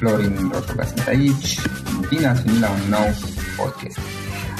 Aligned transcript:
Florin 0.00 0.50
Roșoga 0.52 0.84
sunt 0.84 1.06
aici. 1.06 1.60
Bine 2.08 2.26
ați 2.26 2.42
venit 2.42 2.60
la 2.60 2.70
un 2.70 2.84
nou 2.88 3.08
podcast. 3.56 3.98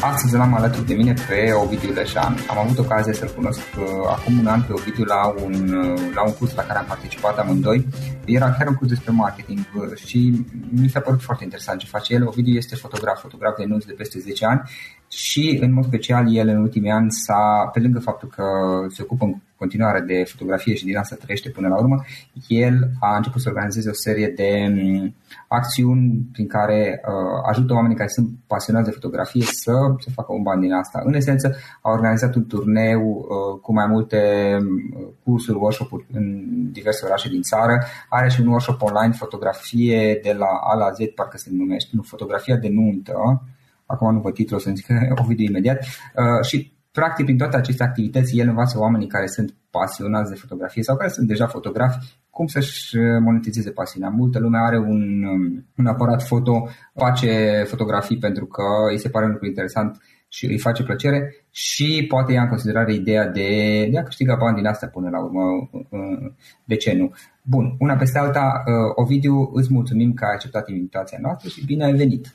Astăzi 0.00 0.36
l-am 0.36 0.54
alături 0.54 0.86
de 0.86 0.94
mine 0.94 1.14
pe 1.28 1.52
Ovidiu 1.52 1.92
Leșan. 1.92 2.36
Am 2.50 2.58
avut 2.58 2.78
ocazia 2.78 3.12
să-l 3.12 3.32
cunosc 3.36 3.60
uh, 3.78 3.84
acum 4.08 4.38
un 4.38 4.46
an 4.46 4.62
pe 4.62 4.72
Ovidiu 4.72 5.04
la 5.04 5.34
un, 5.44 5.54
uh, 5.72 6.00
la 6.14 6.22
un 6.26 6.32
curs 6.32 6.54
la 6.54 6.62
care 6.62 6.78
am 6.78 6.84
participat 6.84 7.38
amândoi. 7.38 7.86
Era 8.24 8.50
chiar 8.50 8.66
un 8.66 8.74
curs 8.74 8.90
despre 8.90 9.12
marketing 9.12 9.58
uh, 9.58 9.96
și 9.96 10.44
mi 10.70 10.88
s-a 10.88 11.00
părut 11.00 11.22
foarte 11.22 11.44
interesant 11.44 11.78
ce 11.78 11.86
face 11.86 12.14
el. 12.14 12.26
Ovidiu 12.26 12.54
este 12.54 12.76
fotograf, 12.76 13.20
fotograf 13.20 13.56
de 13.56 13.64
nuți 13.64 13.86
de 13.86 13.92
peste 13.92 14.18
10 14.18 14.46
ani 14.46 14.60
și 15.08 15.58
în 15.60 15.72
mod 15.72 15.84
special 15.84 16.36
el 16.36 16.48
în 16.48 16.56
ultimii 16.56 16.90
ani 16.90 17.10
s-a, 17.10 17.70
pe 17.72 17.80
lângă 17.80 17.98
faptul 17.98 18.28
că 18.28 18.44
se 18.88 19.02
ocupă 19.02 19.24
în 19.24 19.34
continuare 19.60 20.00
de 20.00 20.24
fotografie 20.24 20.74
și 20.74 20.84
din 20.84 20.96
asta 20.96 21.16
trăiește 21.16 21.50
până 21.50 21.68
la 21.68 21.78
urmă, 21.78 22.04
el 22.48 22.90
a 23.00 23.16
început 23.16 23.40
să 23.40 23.48
organizeze 23.48 23.88
o 23.88 23.92
serie 24.06 24.28
de 24.36 24.50
mm, 24.70 25.14
acțiuni 25.48 26.28
prin 26.32 26.46
care 26.46 27.00
uh, 27.04 27.48
ajută 27.48 27.72
oamenii 27.72 27.96
care 27.96 28.08
sunt 28.08 28.28
pasionați 28.46 28.84
de 28.84 28.90
fotografie 28.90 29.44
să 29.44 29.72
se 29.98 30.10
facă 30.14 30.32
un 30.32 30.42
ban 30.42 30.60
din 30.60 30.72
asta. 30.72 31.02
În 31.04 31.14
esență, 31.14 31.56
a 31.82 31.90
organizat 31.90 32.34
un 32.34 32.46
turneu 32.46 33.02
uh, 33.08 33.60
cu 33.60 33.72
mai 33.72 33.86
multe 33.86 34.20
mm, 34.60 35.14
cursuri, 35.22 35.58
workshop-uri 35.58 36.06
în 36.12 36.24
diverse 36.72 37.06
orașe 37.06 37.28
din 37.28 37.42
țară, 37.42 37.84
are 38.08 38.28
și 38.28 38.40
un 38.40 38.46
workshop 38.46 38.82
online 38.82 39.12
fotografie 39.12 40.20
de 40.22 40.32
la 40.32 40.50
A 40.70 40.76
la 40.76 40.90
Z, 40.90 40.98
parcă 41.14 41.36
se 41.36 41.48
numește, 41.52 41.90
nu, 41.92 42.02
fotografia 42.02 42.56
de 42.56 42.68
nuntă, 42.68 43.42
acum 43.86 44.14
nu 44.14 44.20
văd 44.20 44.34
titlul, 44.34 44.60
să 44.60 44.70
zic 44.74 44.86
Ovidiu 45.22 45.44
imediat, 45.44 45.78
uh, 45.80 46.44
și 46.46 46.78
practic 46.92 47.24
prin 47.24 47.38
toate 47.38 47.56
aceste 47.56 47.82
activități 47.82 48.38
el 48.38 48.48
învață 48.48 48.78
oamenii 48.78 49.06
care 49.06 49.26
sunt 49.26 49.54
pasionați 49.70 50.30
de 50.30 50.36
fotografie 50.36 50.82
sau 50.82 50.96
care 50.96 51.08
sunt 51.08 51.26
deja 51.26 51.46
fotografi 51.46 51.98
cum 52.30 52.46
să-și 52.46 52.96
monetizeze 52.96 53.70
pasiunea. 53.70 54.08
Multă 54.08 54.38
lume 54.38 54.58
are 54.58 54.78
un, 54.78 55.24
um, 55.24 55.66
un 55.76 55.86
aparat 55.86 56.22
foto, 56.22 56.68
face 56.94 57.62
fotografii 57.66 58.18
pentru 58.18 58.46
că 58.46 58.62
îi 58.90 58.98
se 58.98 59.08
pare 59.08 59.24
un 59.24 59.30
lucru 59.30 59.46
interesant 59.46 60.00
și 60.28 60.46
îi 60.46 60.58
face 60.58 60.82
plăcere 60.82 61.34
și 61.50 62.04
poate 62.08 62.32
ia 62.32 62.42
în 62.42 62.48
considerare 62.48 62.94
ideea 62.94 63.26
de, 63.26 63.48
de 63.90 63.98
a 63.98 64.02
câștiga 64.02 64.36
bani 64.36 64.56
din 64.56 64.66
asta 64.66 64.86
până 64.86 65.08
la 65.10 65.22
urmă. 65.24 65.42
Uh, 65.72 66.32
de 66.64 66.76
ce 66.76 66.92
nu? 66.92 67.12
Bun, 67.42 67.76
una 67.78 67.96
peste 67.96 68.18
alta, 68.18 68.62
uh, 68.66 68.92
Ovidiu, 68.94 69.50
îți 69.52 69.72
mulțumim 69.72 70.12
că 70.12 70.24
ai 70.24 70.32
acceptat 70.34 70.68
invitația 70.68 71.18
noastră 71.20 71.48
și 71.48 71.64
bine 71.64 71.84
ai 71.84 71.94
venit! 71.94 72.34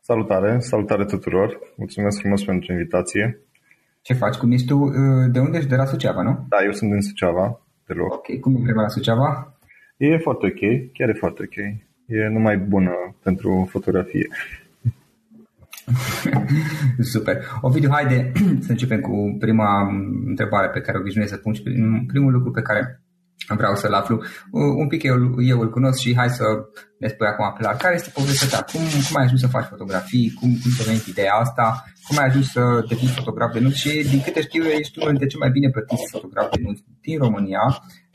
Salutare, 0.00 0.56
salutare 0.60 1.04
tuturor! 1.04 1.58
Mulțumesc 1.76 2.18
frumos 2.18 2.44
pentru 2.44 2.72
invitație! 2.72 3.46
Ce 4.02 4.14
faci? 4.14 4.36
Cum 4.36 4.52
ești 4.52 4.66
tu? 4.66 4.76
Uh, 4.76 4.92
de 5.30 5.38
unde 5.38 5.56
ești? 5.56 5.70
De 5.70 5.76
la 5.76 5.84
Suceava, 5.84 6.22
nu? 6.22 6.46
Da, 6.48 6.64
eu 6.64 6.72
sunt 6.72 6.90
din 6.90 7.00
Suceava, 7.00 7.60
de 7.86 7.92
loc. 7.92 8.12
Ok, 8.12 8.40
cum 8.40 8.54
e 8.56 8.60
vremea 8.62 8.82
la 8.82 8.88
Suceava? 8.88 9.56
E 9.96 10.18
foarte 10.18 10.46
ok, 10.46 10.92
chiar 10.92 11.08
e 11.08 11.12
foarte 11.12 11.42
ok. 11.42 11.56
E 12.06 12.28
numai 12.28 12.56
bună 12.58 12.92
pentru 13.22 13.68
fotografie. 13.70 14.28
Super. 17.14 17.36
Ovidiu, 17.60 17.90
haide 17.90 18.32
să 18.64 18.70
începem 18.70 19.00
cu 19.00 19.36
prima 19.38 19.88
întrebare 20.26 20.68
pe 20.68 20.80
care 20.80 20.98
obișnuiesc 20.98 21.32
să 21.32 21.38
pun 21.38 21.52
și 21.52 21.62
primul 22.06 22.32
lucru 22.32 22.50
pe 22.50 22.62
care 22.62 23.01
vreau 23.48 23.74
să-l 23.74 23.92
aflu. 23.92 24.22
Un 24.82 24.86
pic 24.86 25.02
eu, 25.02 25.14
eu 25.38 25.60
îl 25.60 25.70
cunosc 25.70 25.98
și 26.00 26.16
hai 26.16 26.28
să 26.28 26.44
ne 26.98 27.08
spui 27.08 27.26
acum 27.26 27.54
clar. 27.58 27.76
Care 27.76 27.94
este 27.94 28.10
povestea 28.14 28.48
ta? 28.52 28.64
Cum, 28.72 28.80
cum 29.06 29.16
ai 29.16 29.24
ajuns 29.24 29.40
să 29.40 29.54
faci 29.56 29.72
fotografii? 29.74 30.32
Cum, 30.38 30.48
cum 30.62 30.70
te 30.76 30.82
venit 30.90 31.06
ideea 31.06 31.34
asta? 31.44 31.84
Cum 32.06 32.18
ai 32.18 32.26
ajuns 32.26 32.46
să 32.56 32.62
devii 32.88 33.16
fotograf 33.18 33.52
de 33.52 33.60
nunți? 33.60 33.78
Și 33.78 33.90
din 34.12 34.20
câte 34.24 34.40
știu, 34.40 34.62
ești 34.64 34.98
unul 34.98 35.10
dintre 35.10 35.28
cei 35.30 35.42
mai 35.44 35.50
bine 35.56 35.68
plătiți 35.70 36.10
fotograf 36.10 36.50
de 36.54 36.60
nunți 36.64 36.82
din 37.00 37.18
România, 37.18 37.64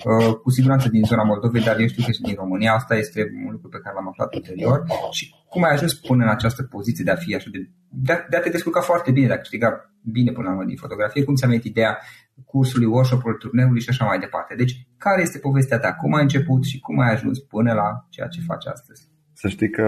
uh, 0.10 0.34
cu 0.44 0.50
siguranță 0.50 0.90
din 0.90 1.04
zona 1.12 1.24
Moldovei, 1.24 1.64
dar 1.64 1.80
eu 1.80 1.88
știu 1.88 2.04
că 2.06 2.12
și 2.12 2.22
din 2.22 2.38
România. 2.44 2.74
Asta 2.74 2.96
este 2.96 3.22
un 3.46 3.52
lucru 3.52 3.68
pe 3.70 3.80
care 3.84 3.96
l-am 3.96 4.08
aflat 4.08 4.34
ulterior. 4.34 4.84
Și 5.12 5.26
cum 5.50 5.64
ai 5.64 5.74
ajuns 5.74 5.94
până 5.94 6.24
în 6.24 6.30
această 6.30 6.62
poziție 6.64 7.04
de 7.04 7.12
a 7.12 7.16
fi 7.24 7.36
așa 7.36 7.50
de, 7.52 7.60
de, 7.90 8.14
a, 8.14 8.18
de 8.30 8.38
a 8.38 8.40
te 8.40 8.50
descurca 8.50 8.82
foarte 8.82 9.12
bine, 9.12 9.28
de 9.28 9.34
a 9.34 9.44
câștiga 9.44 9.70
bine 10.02 10.32
până 10.32 10.48
la 10.48 10.54
urmă 10.54 10.66
din 10.68 10.84
fotografie? 10.86 11.24
Cum 11.24 11.36
ți-a 11.36 11.48
venit 11.48 11.64
ideea 11.64 11.98
cursului, 12.46 12.88
workshop-ului, 12.88 13.38
turneului 13.38 13.82
și 13.82 13.90
așa 13.90 14.06
mai 14.06 14.20
departe. 14.20 14.56
Deci, 14.56 14.88
care 14.98 15.22
este 15.22 15.40
povestea 15.40 15.80
ta? 15.80 15.94
Cum 15.94 16.14
ai 16.14 16.22
început 16.22 16.64
și 16.64 16.80
cum 16.80 17.00
ai 17.00 17.12
ajuns 17.12 17.40
până 17.40 17.74
la 17.74 18.06
ceea 18.10 18.28
ce 18.28 18.42
faci 18.42 18.66
astăzi? 18.66 19.08
Să 19.34 19.48
știi 19.48 19.70
că 19.70 19.88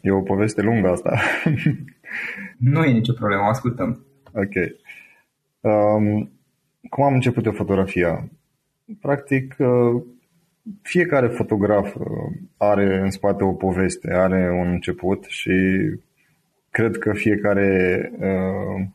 e 0.00 0.10
o 0.10 0.20
poveste 0.20 0.62
lungă 0.62 0.88
asta. 0.88 1.18
nu 2.72 2.84
e 2.84 2.92
nicio 2.92 3.12
problemă, 3.12 3.42
o 3.42 3.48
ascultăm. 3.48 4.06
Ok. 4.32 4.54
Um, 5.60 6.30
cum 6.88 7.04
am 7.04 7.14
început 7.14 7.44
eu 7.44 7.52
fotografia? 7.52 8.28
Practic, 9.00 9.56
uh, 9.58 10.02
fiecare 10.82 11.26
fotograf 11.26 11.94
uh, 11.94 12.04
are 12.56 12.98
în 12.98 13.10
spate 13.10 13.44
o 13.44 13.52
poveste, 13.52 14.12
are 14.12 14.50
un 14.60 14.68
început 14.68 15.24
și 15.24 15.52
cred 16.70 16.98
că 16.98 17.12
fiecare 17.12 18.10
uh, 18.18 18.86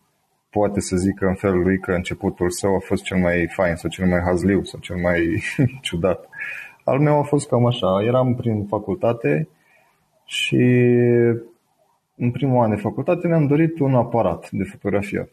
poate 0.52 0.80
să 0.80 0.96
zică 0.96 1.26
în 1.26 1.36
felul 1.36 1.62
lui 1.62 1.80
că 1.80 1.92
începutul 1.92 2.50
său 2.50 2.76
a 2.76 2.80
fost 2.80 3.04
cel 3.04 3.18
mai 3.18 3.48
fain 3.48 3.76
sau 3.76 3.90
cel 3.90 4.08
mai 4.08 4.20
hazliu 4.20 4.64
sau 4.64 4.80
cel 4.80 4.96
mai 4.96 5.44
ciudat. 5.82 6.30
Al 6.84 7.00
meu 7.00 7.20
a 7.20 7.24
fost 7.24 7.48
cam 7.48 7.66
așa. 7.66 8.04
Eram 8.06 8.36
prin 8.36 8.66
facultate 8.66 9.48
și 10.26 10.64
în 12.16 12.32
primul 12.32 12.64
an 12.64 12.70
de 12.70 12.76
facultate 12.76 13.28
mi-am 13.28 13.48
dorit 13.48 13.80
un 13.80 13.96
aparat 13.96 14.50
de 14.52 14.64
fotografiat. 14.64 15.30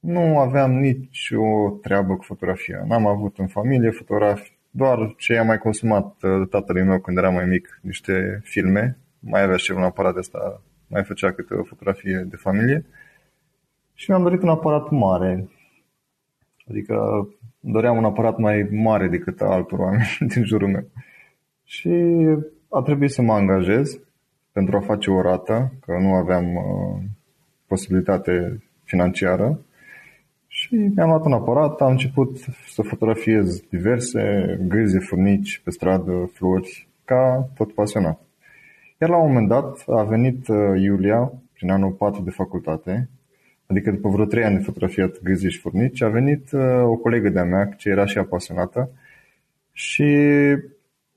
Nu 0.00 0.38
aveam 0.38 0.72
nicio 0.72 1.70
treabă 1.82 2.16
cu 2.16 2.22
fotografia. 2.22 2.84
N-am 2.86 3.06
avut 3.06 3.38
în 3.38 3.46
familie 3.46 3.90
fotografi, 3.90 4.56
doar 4.70 5.14
ce 5.16 5.36
am 5.36 5.46
mai 5.46 5.58
consumat 5.58 6.16
uh, 6.22 6.48
tatălui 6.48 6.82
meu 6.82 6.98
când 6.98 7.16
era 7.16 7.30
mai 7.30 7.44
mic, 7.44 7.78
niște 7.82 8.40
filme. 8.44 8.98
Mai 9.18 9.42
avea 9.42 9.56
și 9.56 9.70
un 9.72 9.82
aparat 9.82 10.16
ăsta, 10.16 10.62
mai 10.86 11.04
făcea 11.04 11.32
câte 11.32 11.54
o 11.54 11.62
fotografie 11.62 12.26
de 12.30 12.36
familie 12.36 12.84
și 13.94 14.10
mi-am 14.10 14.22
dorit 14.22 14.42
un 14.42 14.48
aparat 14.48 14.90
mare. 14.90 15.48
Adică 16.68 17.28
doream 17.60 17.96
un 17.96 18.04
aparat 18.04 18.38
mai 18.38 18.68
mare 18.70 19.08
decât 19.08 19.40
altor 19.40 19.78
oameni 19.78 20.16
din 20.34 20.44
jurul 20.44 20.68
meu. 20.68 20.84
Și 21.64 21.90
a 22.68 22.80
trebuit 22.80 23.10
să 23.10 23.22
mă 23.22 23.32
angajez 23.32 24.00
pentru 24.52 24.76
a 24.76 24.80
face 24.80 25.10
o 25.10 25.20
rată, 25.20 25.72
că 25.80 25.98
nu 25.98 26.14
aveam 26.14 26.54
uh, 26.54 27.02
posibilitate 27.66 28.62
financiară. 28.84 29.60
Și 30.46 30.74
mi-am 30.74 31.08
luat 31.08 31.24
un 31.24 31.32
aparat, 31.32 31.80
am 31.80 31.90
început 31.90 32.36
să 32.68 32.82
fotografiez 32.82 33.60
diverse 33.60 34.56
gâze, 34.68 34.98
furnici 34.98 35.60
pe 35.64 35.70
stradă, 35.70 36.30
flori, 36.32 36.88
ca 37.04 37.48
tot 37.54 37.72
pasionat. 37.72 38.20
Iar 39.00 39.10
la 39.10 39.16
un 39.16 39.26
moment 39.26 39.48
dat 39.48 39.84
a 39.86 40.02
venit 40.02 40.48
uh, 40.48 40.80
Iulia, 40.80 41.32
prin 41.52 41.70
anul 41.70 41.90
4 41.90 42.22
de 42.22 42.30
facultate, 42.30 43.08
adică 43.72 43.90
după 43.90 44.08
vreo 44.08 44.24
trei 44.24 44.44
ani 44.44 44.56
de 44.56 44.62
fotografiat 44.62 45.22
gâzi 45.22 45.48
și 45.48 45.60
furnici, 45.60 46.02
a 46.02 46.08
venit 46.08 46.52
uh, 46.52 46.82
o 46.82 46.96
colegă 46.96 47.28
de-a 47.28 47.44
mea, 47.44 47.64
ce 47.76 47.88
era 47.88 48.06
și 48.06 48.18
apasionată, 48.18 48.90
și 49.72 50.06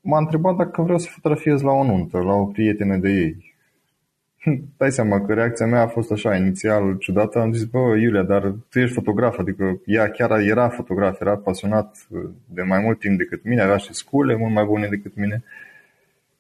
m-a 0.02 0.18
întrebat 0.18 0.56
dacă 0.56 0.82
vreau 0.82 0.98
să 0.98 1.10
fotografiez 1.12 1.62
la 1.62 1.72
o 1.72 1.84
nuntă, 1.84 2.18
la 2.18 2.34
o 2.34 2.46
prietenă 2.46 2.98
de 2.98 3.10
ei. 3.10 3.54
Dai 4.78 4.92
seama 4.92 5.22
că 5.22 5.34
reacția 5.34 5.66
mea 5.66 5.82
a 5.82 5.88
fost 5.88 6.12
așa, 6.12 6.36
inițial 6.36 6.98
ciudată. 6.98 7.40
Am 7.40 7.54
zis, 7.54 7.64
bă, 7.64 7.96
Iulia, 7.98 8.24
dar 8.24 8.56
tu 8.70 8.80
ești 8.80 8.94
fotograf, 8.94 9.38
adică 9.38 9.82
ea 9.86 10.10
chiar 10.10 10.40
era 10.40 10.70
fotograf, 10.70 11.22
era 11.22 11.38
pasionat 11.38 12.08
uh, 12.10 12.22
de 12.46 12.62
mai 12.62 12.80
mult 12.80 13.00
timp 13.00 13.18
decât 13.18 13.44
mine, 13.44 13.62
avea 13.62 13.78
și 13.78 13.94
scule 13.94 14.36
mult 14.36 14.54
mai 14.54 14.66
bune 14.66 14.88
decât 14.88 15.16
mine. 15.16 15.44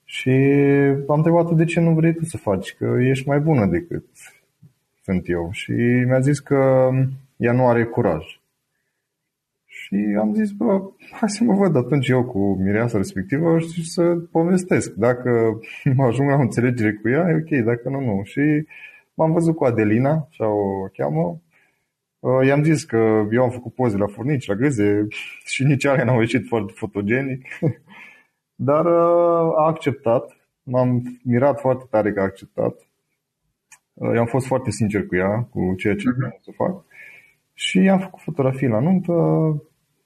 Și 0.06 0.30
am 1.08 1.16
întrebat 1.18 1.52
de 1.52 1.66
ce 1.66 1.80
nu 1.80 1.94
vrei 1.94 2.14
tu 2.14 2.26
să 2.26 2.38
faci, 2.38 2.76
că 2.78 2.98
ești 3.00 3.28
mai 3.28 3.40
bună 3.40 3.66
decât 3.66 4.06
sunt 5.06 5.30
eu. 5.30 5.50
Și 5.52 5.72
mi-a 6.08 6.20
zis 6.20 6.40
că 6.40 6.90
ea 7.38 7.52
nu 7.52 7.68
are 7.68 7.84
curaj. 7.84 8.24
Și 9.66 9.96
am 10.20 10.34
zis, 10.34 10.52
bă, 10.52 10.82
hai 11.12 11.30
să 11.30 11.44
mă 11.44 11.54
văd 11.54 11.76
atunci 11.76 12.08
eu 12.08 12.24
cu 12.24 12.56
mireasa 12.56 12.98
respectivă 12.98 13.60
și 13.60 13.90
să 13.90 14.16
povestesc. 14.32 14.94
Dacă 14.94 15.60
mă 15.98 16.06
ajung 16.06 16.30
la 16.30 16.36
o 16.36 16.40
înțelegere 16.40 16.94
cu 16.94 17.10
ea, 17.10 17.30
e 17.30 17.34
ok, 17.34 17.66
dacă 17.66 17.90
nu, 17.90 18.00
nu. 18.00 18.24
Și 18.24 18.68
m-am 19.14 19.32
văzut 19.32 19.56
cu 19.56 19.64
Adelina, 19.64 20.28
așa 20.30 20.48
o 20.48 20.88
cheamă. 20.94 21.42
Uh, 22.20 22.46
i-am 22.46 22.64
zis 22.64 22.84
că 22.84 23.28
eu 23.32 23.44
am 23.44 23.50
făcut 23.50 23.74
poze 23.74 23.98
la 23.98 24.08
furnici, 24.08 24.48
la 24.48 24.56
gâze 24.56 25.08
și 25.54 25.64
nici 25.64 25.86
alea 25.86 26.04
n-au 26.04 26.20
ieșit 26.20 26.48
foarte 26.48 26.74
fotogenic. 26.76 27.46
Dar 28.70 28.86
uh, 28.86 29.54
a 29.56 29.66
acceptat. 29.66 30.38
M-am 30.64 31.20
mirat 31.24 31.60
foarte 31.60 31.86
tare 31.90 32.14
că 32.14 32.20
a 32.20 32.24
acceptat. 32.24 32.85
Eu 34.02 34.20
am 34.20 34.26
fost 34.26 34.46
foarte 34.46 34.72
sincer 34.72 35.06
cu 35.06 35.16
ea, 35.16 35.48
cu 35.50 35.74
ceea 35.78 35.96
ce 35.96 36.12
vreau 36.18 36.40
să 36.42 36.52
fac. 36.56 36.86
Și 37.54 37.80
am 37.80 38.00
făcut 38.00 38.22
fotografii 38.22 38.68
la 38.68 38.80
nuntă. 38.80 39.14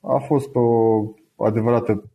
A 0.02 0.18
fost 0.18 0.56
o 0.56 1.46
adevărată 1.46 2.12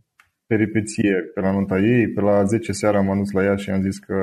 peripeție 0.46 1.14
pe 1.34 1.40
la 1.40 1.52
nunta 1.52 1.78
ei. 1.78 2.08
Pe 2.08 2.20
la 2.20 2.44
10 2.44 2.72
seara 2.72 2.98
am 2.98 3.18
dus 3.18 3.32
la 3.32 3.44
ea 3.44 3.56
și 3.56 3.70
am 3.70 3.82
zis 3.82 3.98
că 3.98 4.14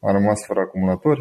a 0.00 0.12
rămas 0.12 0.46
fără 0.46 0.60
acumulatori. 0.60 1.20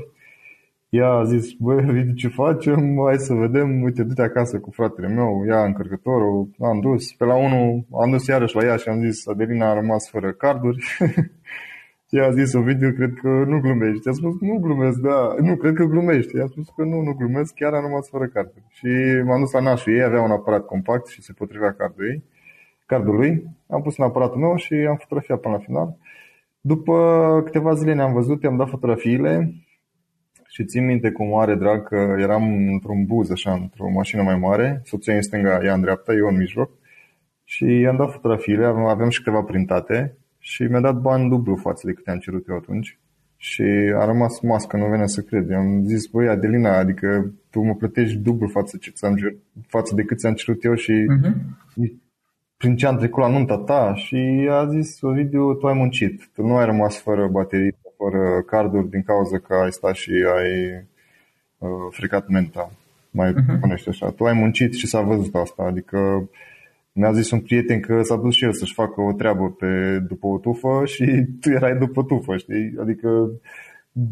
Ea 0.89 1.07
a 1.07 1.23
zis, 1.23 1.51
băi, 1.59 1.83
vidi 1.83 2.13
ce 2.13 2.27
facem, 2.27 2.97
hai 3.05 3.17
să 3.17 3.33
vedem, 3.33 3.81
uite, 3.81 4.03
du-te 4.03 4.21
acasă 4.21 4.59
cu 4.59 4.71
fratele 4.71 5.07
meu, 5.07 5.45
ia 5.47 5.63
încărcătorul, 5.63 6.49
am 6.59 6.79
dus. 6.79 7.13
Pe 7.13 7.25
la 7.25 7.35
unul 7.35 7.85
am 7.91 8.11
dus 8.11 8.27
iarăși 8.27 8.55
la 8.55 8.65
ea 8.65 8.75
și 8.75 8.89
am 8.89 9.01
zis, 9.09 9.27
Adelina 9.27 9.69
a 9.69 9.73
rămas 9.73 10.09
fără 10.09 10.31
carduri. 10.31 10.85
Și 12.09 12.19
a 12.19 12.31
zis 12.31 12.53
video, 12.53 12.91
cred 12.91 13.13
că 13.21 13.27
nu 13.27 13.59
glumești. 13.59 14.09
A 14.09 14.11
spus, 14.11 14.39
nu 14.39 14.57
glumesc, 14.57 14.99
da, 14.99 15.35
nu, 15.39 15.55
cred 15.55 15.73
că 15.73 15.83
glumești. 15.83 16.39
A 16.39 16.45
spus 16.45 16.69
că 16.75 16.83
nu, 16.83 17.01
nu 17.01 17.13
glumesc, 17.13 17.53
chiar 17.53 17.73
am 17.73 17.81
rămas 17.81 18.09
fără 18.09 18.25
carte. 18.25 18.63
Și 18.69 18.87
m-am 19.25 19.39
dus 19.39 19.51
la 19.51 19.59
nașul 19.59 19.93
ei, 19.93 20.03
avea 20.03 20.21
un 20.21 20.31
aparat 20.31 20.65
compact 20.65 21.07
și 21.07 21.21
se 21.21 21.33
potrivea 21.33 21.73
cardul 21.73 22.05
ei, 22.05 22.23
cardul 22.85 23.15
lui. 23.15 23.43
Am 23.69 23.81
pus 23.81 23.97
în 23.97 24.03
aparatul 24.03 24.39
meu 24.39 24.55
și 24.55 24.73
am 24.73 24.95
fotografiat 24.95 25.39
până 25.39 25.53
la 25.53 25.59
final. 25.59 25.97
După 26.61 26.95
câteva 27.45 27.73
zile 27.73 27.93
ne-am 27.93 28.13
văzut, 28.13 28.43
i-am 28.43 28.57
dat 28.57 28.69
fotografiile 28.69 29.53
și 30.47 30.65
țin 30.65 30.85
minte 30.85 31.11
cu 31.11 31.23
mare 31.23 31.55
drag 31.55 31.87
că 31.87 32.15
eram 32.19 32.43
într-un 32.67 33.05
buz, 33.05 33.31
așa, 33.31 33.53
într-o 33.53 33.89
mașină 33.89 34.21
mai 34.21 34.37
mare, 34.37 34.81
soția 34.83 35.15
în 35.15 35.21
stânga, 35.21 35.59
ea 35.63 35.73
în 35.73 35.81
dreapta, 35.81 36.13
eu 36.13 36.27
în 36.27 36.37
mijloc. 36.37 36.71
Și 37.43 37.65
i-am 37.65 37.95
dat 37.95 38.11
fotografiile, 38.11 38.65
aveam 38.65 39.09
și 39.09 39.23
câteva 39.23 39.41
printate 39.41 40.17
și 40.49 40.63
mi-a 40.63 40.79
dat 40.79 40.95
bani 40.95 41.29
dublu 41.29 41.55
față 41.55 41.87
de 41.87 41.93
cât 41.93 42.07
am 42.07 42.17
cerut 42.17 42.47
eu 42.47 42.55
atunci. 42.55 42.99
Și 43.37 43.61
a 43.95 44.05
rămas 44.05 44.39
mască, 44.39 44.77
nu 44.77 44.85
venea 44.85 45.07
să 45.07 45.21
cred. 45.21 45.49
I-am 45.49 45.83
zis, 45.83 46.05
băi, 46.05 46.27
Adelina, 46.27 46.77
adică 46.77 47.33
tu 47.49 47.61
mă 47.61 47.75
plătești 47.75 48.17
dublu 48.17 48.47
față, 48.47 48.77
ce 48.77 48.89
ți-am, 48.91 49.41
față 49.67 49.95
de 49.95 50.03
cât 50.03 50.17
ți-am 50.17 50.33
cerut 50.33 50.63
eu 50.63 50.75
și 50.75 50.93
uh-huh. 50.93 51.33
prin 52.57 52.75
ce 52.75 52.85
am 52.85 52.97
trecut 52.97 53.23
la 53.23 53.29
nunta 53.29 53.57
ta. 53.57 53.93
Și 53.95 54.47
a 54.51 54.67
zis, 54.67 55.01
Ovidiu, 55.01 55.53
tu 55.53 55.67
ai 55.67 55.73
muncit. 55.73 56.29
Tu 56.33 56.45
nu 56.45 56.55
ai 56.55 56.65
rămas 56.65 56.99
fără 56.99 57.27
baterii, 57.27 57.75
fără 57.97 58.41
carduri 58.41 58.89
din 58.89 59.01
cauza 59.01 59.37
că 59.37 59.53
ai 59.53 59.71
stat 59.71 59.95
și 59.95 60.11
ai 60.11 60.85
uh, 61.57 61.69
fricat 61.89 62.27
menta. 62.27 62.71
Mai 63.11 63.33
uh-huh. 63.33 63.87
așa. 63.87 64.09
Tu 64.09 64.25
ai 64.25 64.33
muncit 64.33 64.73
și 64.73 64.87
s-a 64.87 65.01
văzut 65.01 65.35
asta. 65.35 65.63
Adică 65.63 66.29
mi-a 66.97 67.11
zis 67.11 67.31
un 67.31 67.39
prieten 67.39 67.79
că 67.79 68.01
s-a 68.01 68.15
dus 68.15 68.35
și 68.35 68.43
el 68.43 68.53
să-și 68.53 68.73
facă 68.73 69.01
o 69.01 69.11
treabă 69.11 69.49
pe, 69.49 69.99
după 70.07 70.27
o 70.27 70.37
tufă 70.37 70.81
și 70.85 71.05
tu 71.41 71.49
erai 71.49 71.77
după 71.77 72.03
tufă, 72.03 72.37
știi? 72.37 72.75
Adică 72.79 73.31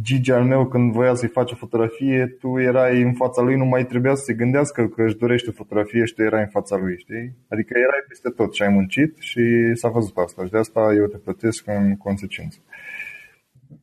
Gigi 0.02 0.32
al 0.32 0.44
meu 0.44 0.66
când 0.66 0.92
voia 0.92 1.14
să-i 1.14 1.30
face 1.30 1.54
o 1.54 1.58
fotografie, 1.58 2.36
tu 2.40 2.60
erai 2.60 3.02
în 3.02 3.14
fața 3.14 3.42
lui, 3.42 3.56
nu 3.56 3.66
mai 3.66 3.86
trebuia 3.86 4.16
să 4.16 4.24
se 4.24 4.34
gândească 4.34 4.88
că 4.88 5.04
își 5.04 5.18
dorește 5.18 5.50
o 5.50 5.54
fotografie 5.54 6.06
și 6.06 6.14
tu 6.14 6.22
erai 6.24 6.42
în 6.42 6.48
fața 6.48 6.76
lui, 6.78 6.98
știi? 6.98 7.36
Adică 7.50 7.74
erai 7.78 8.04
peste 8.08 8.30
tot 8.30 8.54
și 8.54 8.62
ai 8.62 8.70
muncit 8.70 9.18
și 9.18 9.74
s-a 9.74 9.90
văzut 9.90 10.18
asta 10.18 10.44
și 10.46 10.52
de 10.52 10.58
asta 10.58 10.94
eu 10.96 11.06
te 11.06 11.18
plătesc 11.18 11.68
în 11.68 11.98
consecință. 11.98 12.60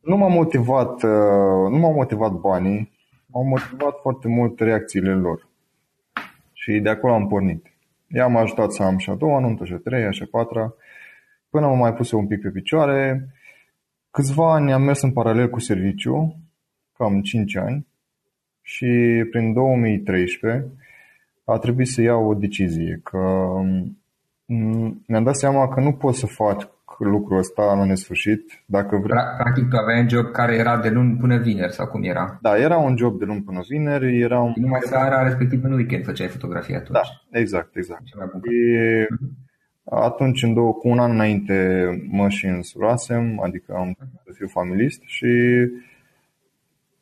Nu 0.01 0.17
m-a 0.17 0.27
motivat, 0.27 1.03
uh, 1.03 1.69
nu 1.71 1.77
m-au 1.77 1.93
motivat 1.93 2.31
banii, 2.31 2.91
m-au 3.25 3.43
motivat 3.43 3.99
foarte 4.01 4.27
mult 4.27 4.59
reacțiile 4.59 5.13
lor. 5.15 5.47
Și 6.53 6.79
de 6.79 6.89
acolo 6.89 7.13
am 7.13 7.27
pornit. 7.27 7.72
I-am 8.13 8.35
ajutat 8.35 8.71
să 8.71 8.83
am 8.83 8.97
și 8.97 9.09
a 9.09 9.15
doua 9.15 9.39
nuntă, 9.39 9.65
și 9.65 9.73
a 9.73 9.77
treia, 9.77 10.11
și 10.11 10.23
a 10.23 10.27
patra, 10.31 10.73
până 11.49 11.65
am 11.65 11.77
mai 11.77 11.93
pus 11.93 12.11
un 12.11 12.27
pic 12.27 12.41
pe 12.41 12.49
picioare. 12.49 13.29
Câțiva 14.11 14.53
ani 14.53 14.73
am 14.73 14.81
mers 14.81 15.01
în 15.01 15.11
paralel 15.11 15.49
cu 15.49 15.59
serviciu, 15.59 16.35
cam 16.97 17.21
5 17.21 17.55
ani, 17.55 17.87
și 18.61 18.87
prin 19.29 19.53
2013 19.53 20.67
a 21.43 21.57
trebuit 21.57 21.87
să 21.87 22.01
iau 22.01 22.29
o 22.29 22.33
decizie, 22.33 22.99
că 23.03 23.17
mm, 24.45 25.03
mi-am 25.07 25.23
dat 25.23 25.35
seama 25.35 25.67
că 25.67 25.79
nu 25.79 25.93
pot 25.93 26.15
să 26.15 26.25
fac 26.25 26.71
lucrul 26.97 27.37
ăsta 27.37 27.73
la 27.73 27.85
nesfârșit. 27.85 28.63
Dacă 28.65 28.97
vreau... 28.97 29.23
Practic 29.37 29.69
tu 29.69 29.75
aveai 29.75 30.01
un 30.01 30.09
job 30.09 30.31
care 30.31 30.55
era 30.55 30.77
de 30.77 30.89
luni 30.89 31.17
până 31.17 31.37
vineri 31.37 31.73
sau 31.73 31.87
cum 31.87 32.03
era? 32.03 32.37
Da, 32.41 32.57
era 32.57 32.77
un 32.77 32.97
job 32.97 33.19
de 33.19 33.25
luni 33.25 33.41
până 33.41 33.59
vineri. 33.69 34.19
Era 34.19 34.39
un... 34.39 34.53
Numai 34.55 34.79
seara, 34.83 35.23
respectiv 35.23 35.63
în 35.63 35.73
weekend 35.73 36.03
făceai 36.05 36.27
fotografia 36.27 36.77
atunci. 36.77 36.99
Da, 36.99 37.39
exact, 37.39 37.75
exact. 37.75 38.05
Și 38.05 38.13
atunci, 39.85 40.43
în 40.43 40.53
două, 40.53 40.73
cu 40.73 40.87
un 40.87 40.99
an 40.99 41.11
înainte, 41.11 41.87
mă 42.11 42.29
și 42.29 42.45
însurasem, 42.45 43.39
adică 43.43 43.73
am 43.77 43.95
să 44.25 44.31
fiu 44.33 44.47
familist 44.47 45.01
și 45.05 45.27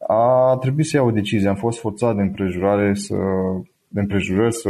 a 0.07 0.57
trebuit 0.59 0.85
să 0.85 0.95
iau 0.97 1.07
o 1.07 1.11
decizie. 1.11 1.49
Am 1.49 1.55
fost 1.55 1.79
forțat 1.79 2.15
de 2.15 2.21
împrejurare 2.21 2.93
să, 2.93 3.15
de 3.87 3.99
împrejurări 3.99 4.53
să 4.53 4.69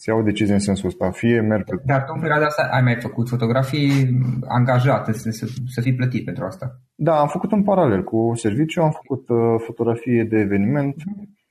să 0.00 0.10
iau 0.10 0.18
o 0.18 0.22
decizie 0.22 0.54
în 0.54 0.60
sensul 0.60 0.88
ăsta. 0.88 1.10
Fie 1.10 1.40
merg 1.40 1.64
pe... 1.64 1.82
Dar 1.84 2.04
tu 2.04 2.12
în 2.14 2.20
perioada 2.20 2.44
asta 2.46 2.68
ai 2.70 2.82
mai 2.82 2.96
făcut 3.00 3.28
fotografii 3.28 4.20
angajate, 4.48 5.12
să, 5.12 5.30
să, 5.30 5.46
să 5.66 5.80
fii 5.80 5.94
plătit 5.94 6.24
pentru 6.24 6.44
asta? 6.44 6.80
Da, 6.94 7.20
am 7.20 7.28
făcut 7.28 7.52
în 7.52 7.62
paralel 7.62 8.02
cu 8.02 8.32
serviciu, 8.34 8.82
am 8.82 8.90
făcut 8.90 9.28
uh, 9.28 9.38
fotografie 9.66 10.24
de 10.24 10.38
eveniment 10.38 10.94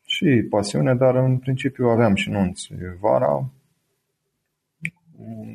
și 0.05 0.47
pasiune, 0.49 0.95
dar 0.95 1.15
în 1.15 1.37
principiu 1.37 1.85
aveam 1.85 2.15
și 2.15 2.29
nunți. 2.29 2.69
Vara 2.99 3.49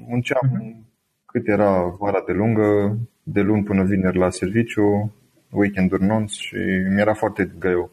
munceam 0.08 0.50
uh-huh. 0.50 0.86
cât 1.26 1.48
era 1.48 1.82
vara 1.98 2.22
de 2.26 2.32
lungă, 2.32 2.98
de 3.22 3.40
luni 3.40 3.62
până 3.62 3.82
vineri 3.82 4.18
la 4.18 4.30
serviciu, 4.30 5.14
weekenduri 5.50 6.04
nunți 6.04 6.40
și 6.40 6.56
mi-era 6.94 7.14
foarte 7.14 7.52
greu. 7.58 7.90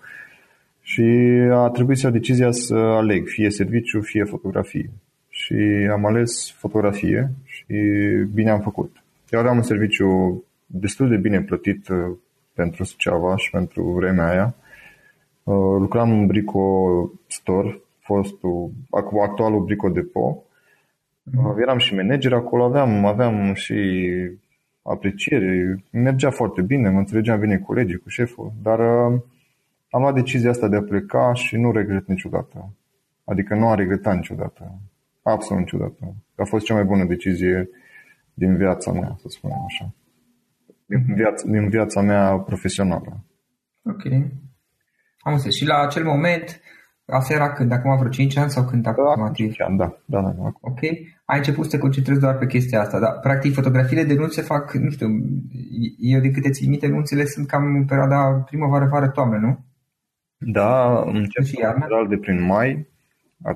Și 0.82 1.02
a 1.52 1.70
trebuit 1.70 1.98
să 1.98 2.06
iau 2.06 2.16
decizia 2.16 2.52
să 2.52 2.76
aleg 2.76 3.28
fie 3.28 3.50
serviciu, 3.50 4.02
fie 4.02 4.24
fotografie. 4.24 4.90
Și 5.30 5.54
am 5.92 6.06
ales 6.06 6.52
fotografie 6.52 7.32
și 7.44 7.74
bine 8.34 8.50
am 8.50 8.62
făcut. 8.62 9.04
Eu 9.30 9.40
aveam 9.40 9.56
un 9.56 9.64
serviciu 9.64 10.44
destul 10.66 11.10
de 11.10 11.18
bine 11.18 11.42
plătit 11.42 11.88
uh, 11.88 12.18
pentru 12.54 12.84
Suceava 12.84 13.38
și 13.38 13.50
pentru 13.50 13.84
vremea 13.84 14.30
aia. 14.30 14.56
Uh, 15.44 15.80
lucram 15.80 16.12
în 16.12 16.26
Brico 16.26 17.12
Store, 17.28 17.82
fostul, 18.00 18.72
actualul 19.24 19.64
Brico 19.64 19.90
Depot. 19.90 20.38
Mm. 21.24 21.60
Eram 21.62 21.78
și 21.78 21.96
manager 21.96 22.34
acolo, 22.34 22.64
aveam, 22.64 23.06
aveam 23.06 23.54
și 23.54 23.76
apreciere, 24.82 25.84
mergea 25.92 26.30
foarte 26.30 26.62
bine, 26.62 26.90
mă 26.90 27.00
înțelegeam 27.00 27.40
bine 27.40 27.58
cu 27.58 27.66
colegii, 27.66 27.98
cu 27.98 28.10
șeful, 28.10 28.52
dar 28.62 28.80
am 29.92 30.02
luat 30.02 30.14
decizia 30.14 30.50
asta 30.50 30.68
de 30.68 30.76
a 30.76 30.82
pleca 30.82 31.34
și 31.34 31.58
nu 31.58 31.72
regret 31.72 32.08
niciodată. 32.08 32.74
Adică 33.24 33.56
nu 33.56 33.68
am 33.68 33.76
regretat 33.76 34.16
niciodată. 34.16 34.80
Absolut 35.24 35.62
niciodată. 35.62 36.16
A 36.36 36.44
fost 36.44 36.66
cea 36.66 36.74
mai 36.74 36.84
bună 36.84 37.06
decizie 37.06 37.70
din 38.34 38.58
viața 38.58 38.92
mea, 38.92 39.16
să 39.18 39.26
spunem 39.28 39.58
așa. 39.66 39.94
Din 40.86 41.00
mhm. 41.00 41.14
viața, 41.14 41.48
din 41.48 41.70
viața 41.70 42.02
mea 42.02 42.38
profesională. 42.38 43.24
Ok. 43.84 44.04
Am 45.20 45.34
înțeles. 45.34 45.56
Și 45.56 45.66
la 45.66 45.78
acel 45.80 46.04
moment, 46.04 46.62
asta 47.06 47.34
era 47.34 47.52
când, 47.52 47.72
acum 47.72 47.98
vreo 47.98 48.10
5 48.10 48.38
ani 48.38 48.50
sau 48.50 48.66
când 48.66 48.88
aproximativ? 48.88 49.46
5 49.46 49.62
ani, 49.62 49.78
da. 49.78 49.98
da, 50.06 50.22
da, 50.22 50.30
da. 50.30 50.52
Ok. 50.62 50.82
Ai 51.26 51.38
început 51.38 51.66
să 51.66 51.72
te 51.72 51.78
concentrezi 51.78 52.20
doar 52.20 52.38
pe 52.38 52.46
chestia 52.46 52.82
asta, 52.82 53.00
dar 53.00 53.20
practic 53.20 53.54
fotografiile 53.54 54.04
de 54.04 54.14
nunți 54.14 54.36
se 54.36 54.42
fac, 54.42 54.74
nu 54.74 54.90
știu, 54.90 55.08
eu 55.98 56.20
de 56.20 56.32
câte 56.32 56.50
țin 56.50 56.70
minte, 56.70 56.88
nunțile 56.88 57.26
sunt 57.26 57.48
cam 57.48 57.76
în 57.76 57.86
perioada 57.86 58.44
primăvară, 58.46 58.86
vară, 58.86 59.10
toamnă, 59.10 59.38
nu? 59.38 59.71
Da, 60.46 61.02
încep 61.06 61.44
general 61.44 62.08
de 62.08 62.18
prin 62.18 62.42
mai, 62.42 62.88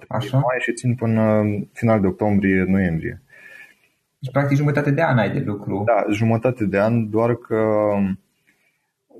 Așa? 0.08 0.38
mai 0.38 0.58
și 0.60 0.74
țin 0.74 0.96
până 0.96 1.44
final 1.74 2.02
de 2.02 2.08
octombrie-noiembrie. 2.08 3.22
Deci, 4.20 4.32
practic, 4.32 4.58
jumătate 4.58 4.92
de 4.92 5.02
an 5.02 5.18
ai 5.18 5.32
de 5.32 5.40
lucru. 5.40 5.84
Da, 5.86 6.06
jumătate 6.12 6.66
de 6.66 6.80
an, 6.80 7.10
doar 7.10 7.36
că 7.36 7.64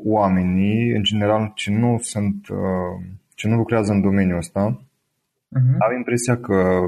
oamenii, 0.04 0.92
în 0.92 1.04
general, 1.04 1.52
ce 1.56 1.72
nu 1.72 1.98
sunt, 2.02 2.48
uh, 2.48 3.06
ce 3.36 3.48
nu 3.48 3.56
lucrează 3.56 3.92
în 3.92 4.02
domeniul 4.02 4.38
ăsta, 4.38 4.80
uh-huh. 4.80 5.78
au 5.80 5.96
impresia 5.98 6.38
că 6.38 6.80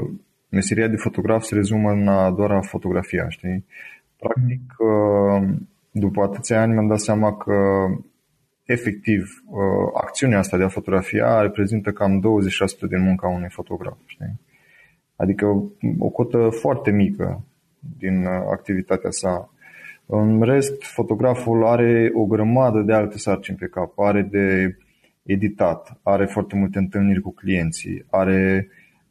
meseria 0.50 0.88
de 0.88 0.96
fotograf 0.96 1.44
se 1.44 1.56
rezumă 1.56 1.92
în 1.92 2.36
doar 2.36 2.52
a 2.52 2.62
fotografia, 2.62 3.30
știi? 3.30 3.66
Practic, 4.20 4.62
uh-huh. 4.62 5.56
după 5.92 6.22
atâția 6.22 6.62
ani 6.62 6.72
mi-am 6.72 6.88
dat 6.88 7.00
seama 7.00 7.38
că 7.38 7.54
efectiv, 8.68 9.44
uh, 9.46 9.60
acțiunea 9.94 10.38
asta 10.38 10.58
de 10.58 10.64
a 10.64 10.68
fotografia 10.68 11.42
reprezintă 11.42 11.92
cam 11.92 12.20
20% 12.20 12.88
din 12.88 13.02
munca 13.02 13.28
unui 13.28 13.50
fotograf. 13.50 13.98
Știi? 14.06 14.40
Adică 15.16 15.46
o 16.00 16.10
cotă 16.10 16.50
foarte 16.50 16.92
mică 16.92 17.46
din 17.98 18.26
uh, 18.26 18.32
activitatea 18.52 19.10
sa. 19.10 19.54
În 20.06 20.42
rest, 20.42 20.84
fotograful 20.84 21.66
are 21.66 22.12
o 22.14 22.26
grămadă 22.26 22.82
de 22.82 22.94
alte 22.94 23.18
sarcini 23.18 23.58
pe 23.58 23.66
cap. 23.66 24.00
Are 24.00 24.22
de 24.22 24.78
editat, 25.24 26.00
are 26.04 26.26
foarte 26.26 26.56
multe 26.56 26.78
întâlniri 26.78 27.22
cu 27.22 27.34
clienții, 27.34 28.06
are 28.10 28.68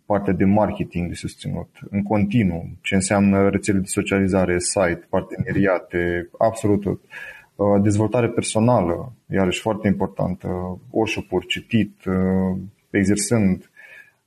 partea 0.07 0.33
de 0.33 0.45
marketing 0.45 1.09
de 1.09 1.15
susținut 1.15 1.69
în 1.91 2.03
continuu, 2.03 2.69
ce 2.81 2.95
înseamnă 2.95 3.49
rețele 3.49 3.79
de 3.79 3.87
socializare, 3.87 4.59
site, 4.59 5.07
parteneriate, 5.09 6.29
absolut 6.39 6.81
tot. 6.81 7.01
Uh, 7.03 7.36
dezvoltare 7.83 8.29
personală, 8.29 9.13
iarăși 9.31 9.61
foarte 9.61 9.87
importantă, 9.87 10.79
workshop-uri, 10.91 11.47
citit, 11.47 12.05
uh, 12.05 12.59
exersând. 12.91 13.71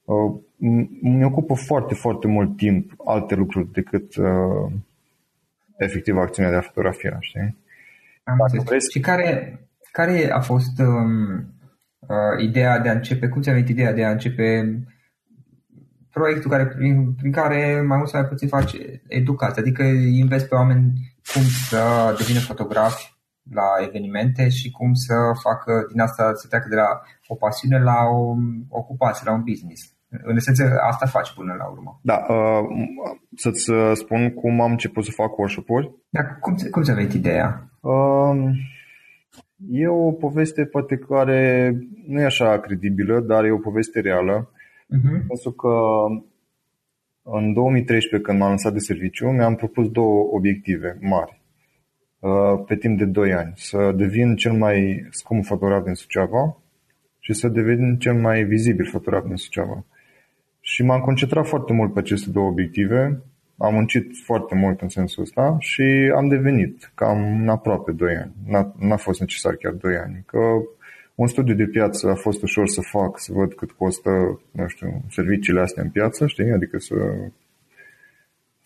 Uh, 0.04 0.34
mi 1.02 1.24
ocupă 1.24 1.54
foarte, 1.54 1.94
foarte 1.94 2.28
mult 2.28 2.58
timp 2.58 2.94
alte 3.06 3.36
lucruri 3.36 3.72
decât 3.72 4.14
efectiv 5.78 6.18
acțiunea 6.18 6.52
de 6.52 6.58
a 6.58 6.62
fotografia, 6.62 7.18
știi? 7.20 7.58
Am 8.24 8.38
vrei... 8.66 8.80
Și 8.92 9.00
care, 9.00 9.60
care 9.92 10.32
a 10.32 10.40
fost 10.40 10.80
um, 10.80 11.32
uh, 12.00 12.44
ideea 12.44 12.80
de 12.80 12.90
a 12.90 12.94
începe, 12.94 13.28
cum 13.28 13.42
ți-a 13.42 13.52
venit 13.52 13.70
ideea 13.70 13.94
de 13.94 14.06
a 14.06 14.12
începe 14.12 14.80
proiectul 16.12 16.50
care, 16.50 16.66
prin, 16.66 17.14
prin 17.14 17.32
care 17.32 17.82
mai 17.88 17.98
mult 17.98 18.10
sau 18.10 18.20
mai 18.20 18.30
puțin 18.30 18.48
faci 18.48 18.72
educație, 19.08 19.62
adică 19.62 19.84
investi 19.84 20.48
pe 20.48 20.56
oameni 20.56 20.92
cum 21.34 21.42
să 21.42 22.16
devină 22.18 22.40
fotografi 22.40 23.09
la 23.52 23.68
evenimente 23.88 24.50
și 24.50 24.72
cum 24.72 24.94
să 24.94 25.16
facă 25.44 25.86
din 25.92 26.02
asta 26.02 26.34
să 26.34 26.48
treacă 26.48 26.68
de 26.70 26.76
la 26.76 27.02
o 27.28 27.36
pasiune 27.36 27.80
la 27.80 28.00
o 28.04 28.36
ocupație, 28.70 29.24
la 29.26 29.34
un 29.34 29.44
business. 29.44 29.94
În 30.24 30.36
esență, 30.36 30.80
asta 30.82 31.06
faci 31.06 31.34
până 31.34 31.56
la 31.58 31.66
urmă. 31.66 32.00
Da, 32.02 32.26
uh, 32.30 32.66
să-ți 33.36 33.70
uh, 33.72 33.92
spun 33.94 34.34
cum 34.34 34.62
am 34.62 34.72
început 34.72 35.04
să 35.06 35.12
fac 35.12 35.38
workshop-uri. 35.38 35.92
Da, 36.10 36.26
cum, 36.26 36.56
cum 36.72 36.84
ți-a 36.84 36.94
venit 36.94 37.14
ideea? 37.14 37.70
Uh, 37.80 38.50
e 39.70 39.88
o 39.88 40.12
poveste 40.12 40.66
poate 40.66 40.98
care 40.98 41.72
nu 42.08 42.20
e 42.20 42.26
așa 42.26 42.60
credibilă, 42.60 43.20
dar 43.20 43.44
e 43.44 43.52
o 43.52 43.58
poveste 43.58 44.00
reală. 44.00 44.52
Uh-huh. 44.52 45.28
Pentru 45.28 45.52
că 45.52 45.70
în 47.22 47.54
2013, 47.54 48.28
când 48.28 48.40
m-am 48.40 48.50
lansat 48.50 48.74
de 48.74 48.80
serviciu, 48.80 49.28
mi-am 49.28 49.56
propus 49.56 49.90
două 49.90 50.28
obiective 50.32 50.98
mari. 51.02 51.39
Uh, 52.20 52.64
pe 52.68 52.76
timp 52.76 52.98
de 52.98 53.06
2 53.06 53.34
ani. 53.34 53.54
Să 53.56 53.94
devin 53.96 54.36
cel 54.36 54.52
mai 54.52 55.08
scump 55.10 55.46
fotograf 55.46 55.84
din 55.84 55.94
Suceava 55.94 56.58
și 57.20 57.34
să 57.34 57.48
devin 57.48 57.98
cel 57.98 58.14
mai 58.14 58.44
vizibil 58.44 58.86
fotograf 58.86 59.26
din 59.26 59.36
Suceava. 59.36 59.86
Și 60.62 60.84
m-am 60.84 61.00
concentrat 61.00 61.48
foarte 61.48 61.74
mult 61.74 61.94
pe 61.94 62.00
aceste 62.00 62.30
două 62.30 62.48
obiective, 62.48 63.22
am 63.58 63.74
muncit 63.74 64.12
foarte 64.26 64.56
mult 64.56 64.82
în 64.82 64.90
sensul 64.90 65.24
ăsta 65.24 65.56
și 65.60 66.12
am 66.16 66.28
devenit 66.28 66.92
cam 66.96 67.42
în 67.42 67.50
aproape 67.50 67.92
2 67.92 68.16
ani. 68.16 68.34
N-a, 68.46 68.74
n-a 68.80 68.98
fost 68.98 69.20
necesar 69.20 69.56
chiar 69.56 69.72
2 69.72 69.96
ani, 69.96 70.24
că 70.26 70.40
un 71.16 71.28
studiu 71.28 71.56
de 71.56 71.66
piață 71.66 72.10
a 72.10 72.16
fost 72.16 72.42
ușor 72.42 72.68
să 72.68 72.82
fac, 72.82 73.20
să 73.20 73.34
văd 73.34 73.54
cât 73.54 73.72
costă, 73.72 74.42
nu 74.52 74.68
știu, 74.68 75.02
serviciile 75.10 75.62
astea 75.62 75.84
în 75.84 75.90
piață, 75.90 76.28
știi, 76.28 76.52
adică 76.52 76.78
să, 76.78 76.96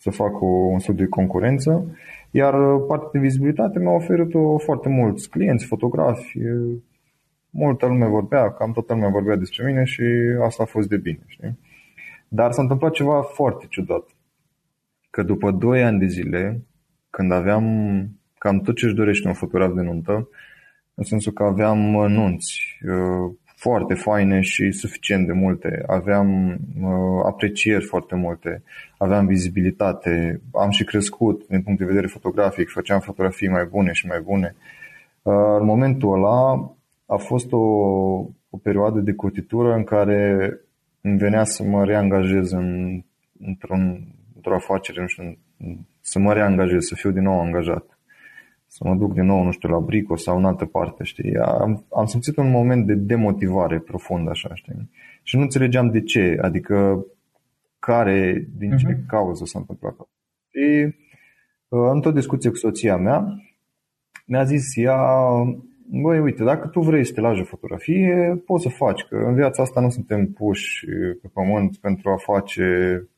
să 0.04 0.10
fac 0.10 0.40
o, 0.40 0.46
un 0.46 0.78
studiu 0.78 1.04
de 1.04 1.10
concurență 1.10 1.96
iar 2.30 2.54
uh, 2.54 2.84
partea 2.88 3.08
de 3.12 3.18
vizibilitate 3.18 3.78
mi-a 3.78 3.90
oferit-o 3.90 4.58
foarte 4.58 4.88
mulți 4.88 5.30
clienți, 5.30 5.66
fotografi, 5.66 6.38
multă 7.50 7.86
lume 7.86 8.06
vorbea, 8.06 8.52
cam 8.52 8.72
toată 8.72 8.92
lumea 8.92 9.08
vorbea 9.08 9.36
despre 9.36 9.64
mine 9.66 9.84
și 9.84 10.02
asta 10.42 10.62
a 10.62 10.66
fost 10.66 10.88
de 10.88 10.96
bine, 10.96 11.24
știi? 11.26 11.58
Dar 12.28 12.52
s-a 12.52 12.62
întâmplat 12.62 12.92
ceva 12.92 13.22
foarte 13.22 13.66
ciudat. 13.68 14.04
Că 15.10 15.22
după 15.22 15.50
2 15.50 15.82
ani 15.82 15.98
de 15.98 16.06
zile, 16.06 16.62
când 17.10 17.32
aveam 17.32 17.64
cam 18.38 18.60
tot 18.60 18.76
ce 18.76 18.84
își 18.84 18.94
dorește 18.94 19.28
un 19.28 19.34
fotograf 19.34 19.74
de 19.74 19.82
nuntă, 19.82 20.28
în 20.94 21.04
sensul 21.04 21.32
că 21.32 21.42
aveam 21.42 21.78
nunți, 22.12 22.78
uh, 22.88 23.34
foarte 23.64 23.94
faine 23.94 24.40
și 24.40 24.70
suficient 24.70 25.26
de 25.26 25.32
multe. 25.32 25.84
Aveam 25.86 26.58
uh, 26.82 27.24
aprecieri 27.26 27.84
foarte 27.84 28.14
multe, 28.14 28.62
aveam 28.98 29.26
vizibilitate, 29.26 30.40
am 30.52 30.70
și 30.70 30.84
crescut 30.84 31.46
din 31.48 31.62
punct 31.62 31.78
de 31.78 31.84
vedere 31.84 32.06
fotografic, 32.06 32.68
făceam 32.68 33.00
fotografii 33.00 33.48
mai 33.48 33.64
bune 33.64 33.92
și 33.92 34.06
mai 34.06 34.20
bune. 34.20 34.54
Uh, 35.22 35.56
în 35.60 35.64
momentul 35.64 36.12
ăla 36.12 36.74
a 37.06 37.16
fost 37.16 37.52
o, 37.52 37.58
o 38.50 38.56
perioadă 38.62 39.00
de 39.00 39.14
cotitură 39.14 39.74
în 39.74 39.84
care 39.84 40.52
îmi 41.00 41.18
venea 41.18 41.44
să 41.44 41.62
mă 41.62 41.84
reangajez 41.84 42.50
în, 42.50 43.00
într-un, 43.40 44.08
într-o 44.34 44.54
afacere, 44.54 45.00
nu 45.00 45.06
știu, 45.06 45.38
să 46.00 46.18
mă 46.18 46.32
reangajez, 46.32 46.82
să 46.84 46.94
fiu 46.94 47.10
din 47.10 47.22
nou 47.22 47.40
angajat. 47.40 47.93
Să 48.76 48.84
mă 48.88 48.94
duc 48.94 49.12
din 49.12 49.24
nou, 49.24 49.42
nu 49.42 49.50
știu, 49.50 49.68
la 49.68 49.78
Brico 49.78 50.16
sau 50.16 50.36
în 50.36 50.44
altă 50.44 50.64
parte, 50.64 51.04
știi? 51.04 51.36
Am, 51.36 51.84
am 51.90 52.06
simțit 52.06 52.36
un 52.36 52.50
moment 52.50 52.86
de 52.86 52.94
demotivare 52.94 53.78
profund, 53.78 54.28
așa, 54.28 54.54
știi? 54.54 54.90
Și 55.22 55.36
nu 55.36 55.42
înțelegeam 55.42 55.90
de 55.90 56.00
ce, 56.00 56.38
adică 56.40 57.06
care, 57.78 58.48
din 58.56 58.76
ce 58.76 58.86
uh-huh. 58.86 59.06
cauză 59.06 59.44
s-a 59.44 59.58
întâmplat 59.58 59.92
asta. 59.92 60.12
Și 60.50 60.94
uh, 61.68 61.90
într-o 61.92 62.10
discuție 62.10 62.50
cu 62.50 62.56
soția 62.56 62.96
mea, 62.96 63.24
mi-a 64.26 64.44
zis 64.44 64.76
ea, 64.76 64.98
băi, 66.02 66.18
uite, 66.18 66.44
dacă 66.44 66.68
tu 66.68 66.80
vrei 66.80 67.04
să 67.04 67.12
te 67.12 67.20
lași 67.20 67.40
o 67.40 67.44
fotografie, 67.44 68.42
poți 68.46 68.62
să 68.62 68.68
faci, 68.68 69.02
că 69.02 69.16
în 69.16 69.34
viața 69.34 69.62
asta 69.62 69.80
nu 69.80 69.90
suntem 69.90 70.26
puși 70.26 70.86
pe 71.22 71.28
pământ 71.32 71.76
pentru 71.76 72.10
a 72.10 72.16
face 72.16 72.64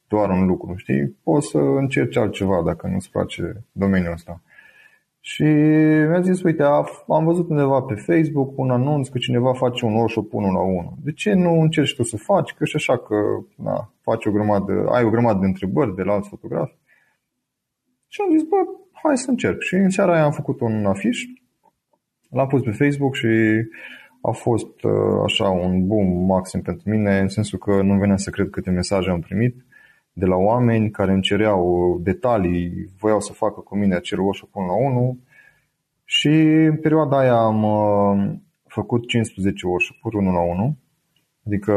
doar 0.08 0.30
un 0.30 0.46
lucru, 0.46 0.74
știi? 0.76 1.16
Poți 1.22 1.48
să 1.48 1.58
încerci 1.58 2.16
altceva 2.16 2.62
dacă 2.64 2.86
nu-ți 2.86 3.10
place 3.10 3.64
domeniul 3.72 4.12
ăsta. 4.12 4.40
Și 5.28 5.42
mi-a 6.08 6.20
zis, 6.20 6.42
uite, 6.42 6.62
am 7.08 7.24
văzut 7.24 7.48
undeva 7.48 7.82
pe 7.82 7.94
Facebook 7.94 8.58
un 8.58 8.70
anunț 8.70 9.08
că 9.08 9.18
cineva 9.18 9.54
face 9.54 9.84
un 9.84 9.94
workshop 9.94 10.32
1 10.32 10.52
la 10.52 10.60
1. 10.60 10.96
De 11.04 11.12
ce 11.12 11.32
nu 11.32 11.60
încerci 11.60 11.94
tu 11.94 12.02
să 12.02 12.16
faci? 12.16 12.52
Că 12.52 12.64
și 12.64 12.76
așa 12.76 12.98
că 12.98 13.14
na, 13.56 13.92
faci 14.00 14.26
o 14.26 14.30
grămadă, 14.30 14.86
ai 14.90 15.04
o 15.04 15.10
grămadă 15.10 15.38
de 15.38 15.46
întrebări 15.46 15.94
de 15.94 16.02
la 16.02 16.12
alți 16.12 16.28
fotografi. 16.28 16.74
Și 18.08 18.20
am 18.20 18.38
zis, 18.38 18.42
bă, 18.48 18.56
hai 18.92 19.18
să 19.18 19.30
încerc. 19.30 19.60
Și 19.60 19.74
în 19.74 19.90
seara 19.90 20.14
aia 20.14 20.24
am 20.24 20.32
făcut 20.32 20.60
un 20.60 20.86
afiș, 20.86 21.24
l-am 22.30 22.46
pus 22.46 22.62
pe 22.62 22.70
Facebook 22.70 23.14
și 23.14 23.28
a 24.20 24.30
fost 24.30 24.82
uh, 24.82 25.22
așa 25.24 25.48
un 25.48 25.86
boom 25.86 26.26
maxim 26.26 26.60
pentru 26.62 26.90
mine, 26.90 27.18
în 27.18 27.28
sensul 27.28 27.58
că 27.58 27.82
nu 27.82 27.98
venea 27.98 28.16
să 28.16 28.30
cred 28.30 28.50
câte 28.50 28.70
mesaje 28.70 29.10
am 29.10 29.20
primit 29.20 29.65
de 30.18 30.26
la 30.26 30.36
oameni 30.36 30.90
care 30.90 31.12
îmi 31.12 31.22
cereau 31.22 31.98
detalii, 32.02 32.90
voiau 32.98 33.20
să 33.20 33.32
facă 33.32 33.60
cu 33.60 33.76
mine 33.76 33.94
acel 33.94 34.18
workshop 34.18 34.50
până 34.50 34.66
la 34.66 34.72
1 34.72 35.18
și 36.04 36.28
în 36.70 36.76
perioada 36.76 37.18
aia 37.18 37.36
am 37.36 37.62
uh, 37.62 38.34
făcut 38.66 39.08
15 39.08 39.66
workshop-uri 39.66 40.16
1 40.16 40.32
la 40.32 40.40
1, 40.40 40.76
adică 41.46 41.74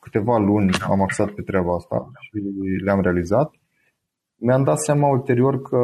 câteva 0.00 0.38
luni 0.38 0.70
am 0.90 1.00
axat 1.02 1.30
pe 1.30 1.42
treaba 1.42 1.74
asta 1.74 2.10
și 2.20 2.30
le-am 2.84 3.00
realizat. 3.00 3.54
Mi-am 4.36 4.64
dat 4.64 4.78
seama 4.78 5.08
ulterior 5.08 5.62
că 5.62 5.76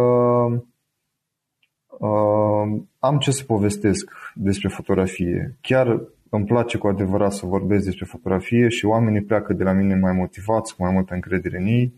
uh, 2.07 2.81
am 2.99 3.19
ce 3.19 3.31
să 3.31 3.45
povestesc 3.45 4.13
despre 4.35 4.69
fotografie. 4.69 5.57
Chiar 5.61 6.01
îmi 6.31 6.45
place 6.45 6.79
cu 6.79 6.87
adevărat 6.87 7.33
să 7.33 7.47
vorbesc 7.47 7.85
despre 7.85 8.05
fotografie 8.05 8.69
și 8.69 8.87
oamenii 8.87 9.23
pleacă 9.23 9.53
de 9.53 9.63
la 9.63 9.73
mine 9.73 9.95
mai 9.95 10.13
motivați, 10.13 10.77
cu 10.77 10.83
mai 10.83 10.93
multă 10.93 11.15
încredere 11.15 11.59
în 11.59 11.67
ei 11.67 11.93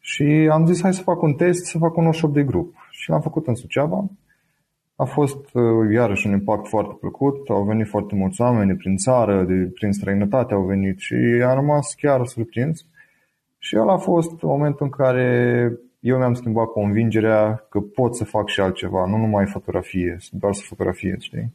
și 0.00 0.48
am 0.52 0.66
zis 0.66 0.82
hai 0.82 0.94
să 0.94 1.02
fac 1.02 1.22
un 1.22 1.32
test, 1.32 1.64
să 1.64 1.78
fac 1.78 1.96
un 1.96 2.02
workshop 2.02 2.32
de 2.32 2.42
grup 2.42 2.74
și 2.90 3.10
l-am 3.10 3.20
făcut 3.20 3.46
în 3.46 3.54
Suceava. 3.54 4.04
A 4.96 5.04
fost 5.04 5.54
uh, 5.54 5.62
iarăși 5.92 6.26
un 6.26 6.32
impact 6.32 6.68
foarte 6.68 6.96
plăcut, 7.00 7.48
au 7.48 7.62
venit 7.62 7.86
foarte 7.86 8.14
mulți 8.14 8.40
oameni 8.40 8.76
prin 8.76 8.96
țară, 8.96 9.44
de, 9.44 9.70
prin 9.74 9.92
străinătate 9.92 10.54
au 10.54 10.62
venit 10.62 10.98
și 10.98 11.14
am 11.46 11.54
rămas 11.54 11.94
chiar 11.94 12.26
surprins. 12.26 12.86
Și 13.58 13.76
ăla 13.78 13.92
a 13.92 13.96
fost 13.96 14.42
momentul 14.42 14.86
în 14.86 14.90
care 14.90 15.70
eu 16.00 16.16
mi-am 16.16 16.34
schimbat 16.34 16.66
convingerea 16.66 17.66
că 17.68 17.80
pot 17.80 18.16
să 18.16 18.24
fac 18.24 18.48
și 18.48 18.60
altceva, 18.60 19.06
nu 19.06 19.16
numai 19.16 19.46
fotografie, 19.46 20.16
doar 20.30 20.52
să 20.52 20.62
fotografiez, 20.66 21.18
știi? 21.18 21.52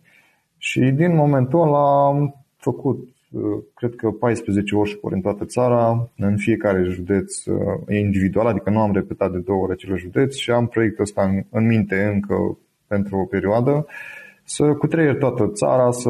Și 0.57 0.79
din 0.79 1.15
momentul 1.15 1.61
ăla 1.61 2.05
am 2.05 2.35
făcut, 2.57 3.07
uh, 3.31 3.57
cred 3.73 3.95
că 3.95 4.11
14 4.11 4.75
workshop 4.75 5.11
în 5.11 5.21
toată 5.21 5.45
țara, 5.45 6.09
în 6.17 6.37
fiecare 6.37 6.83
județ 6.83 7.45
uh, 7.45 7.57
e 7.87 7.97
individual, 7.97 8.45
adică 8.45 8.69
nu 8.69 8.79
am 8.79 8.93
repetat 8.93 9.31
de 9.31 9.37
două 9.37 9.63
ori 9.63 9.71
acel 9.71 9.97
județ 9.97 10.35
și 10.35 10.51
am 10.51 10.67
proiectul 10.67 11.03
ăsta 11.03 11.23
în, 11.23 11.43
în 11.49 11.67
minte 11.67 12.11
încă 12.13 12.57
pentru 12.87 13.17
o 13.17 13.25
perioadă 13.25 13.85
să 14.49 14.73
cutreier 14.73 15.15
toată 15.15 15.51
țara, 15.53 15.91
să 15.91 16.09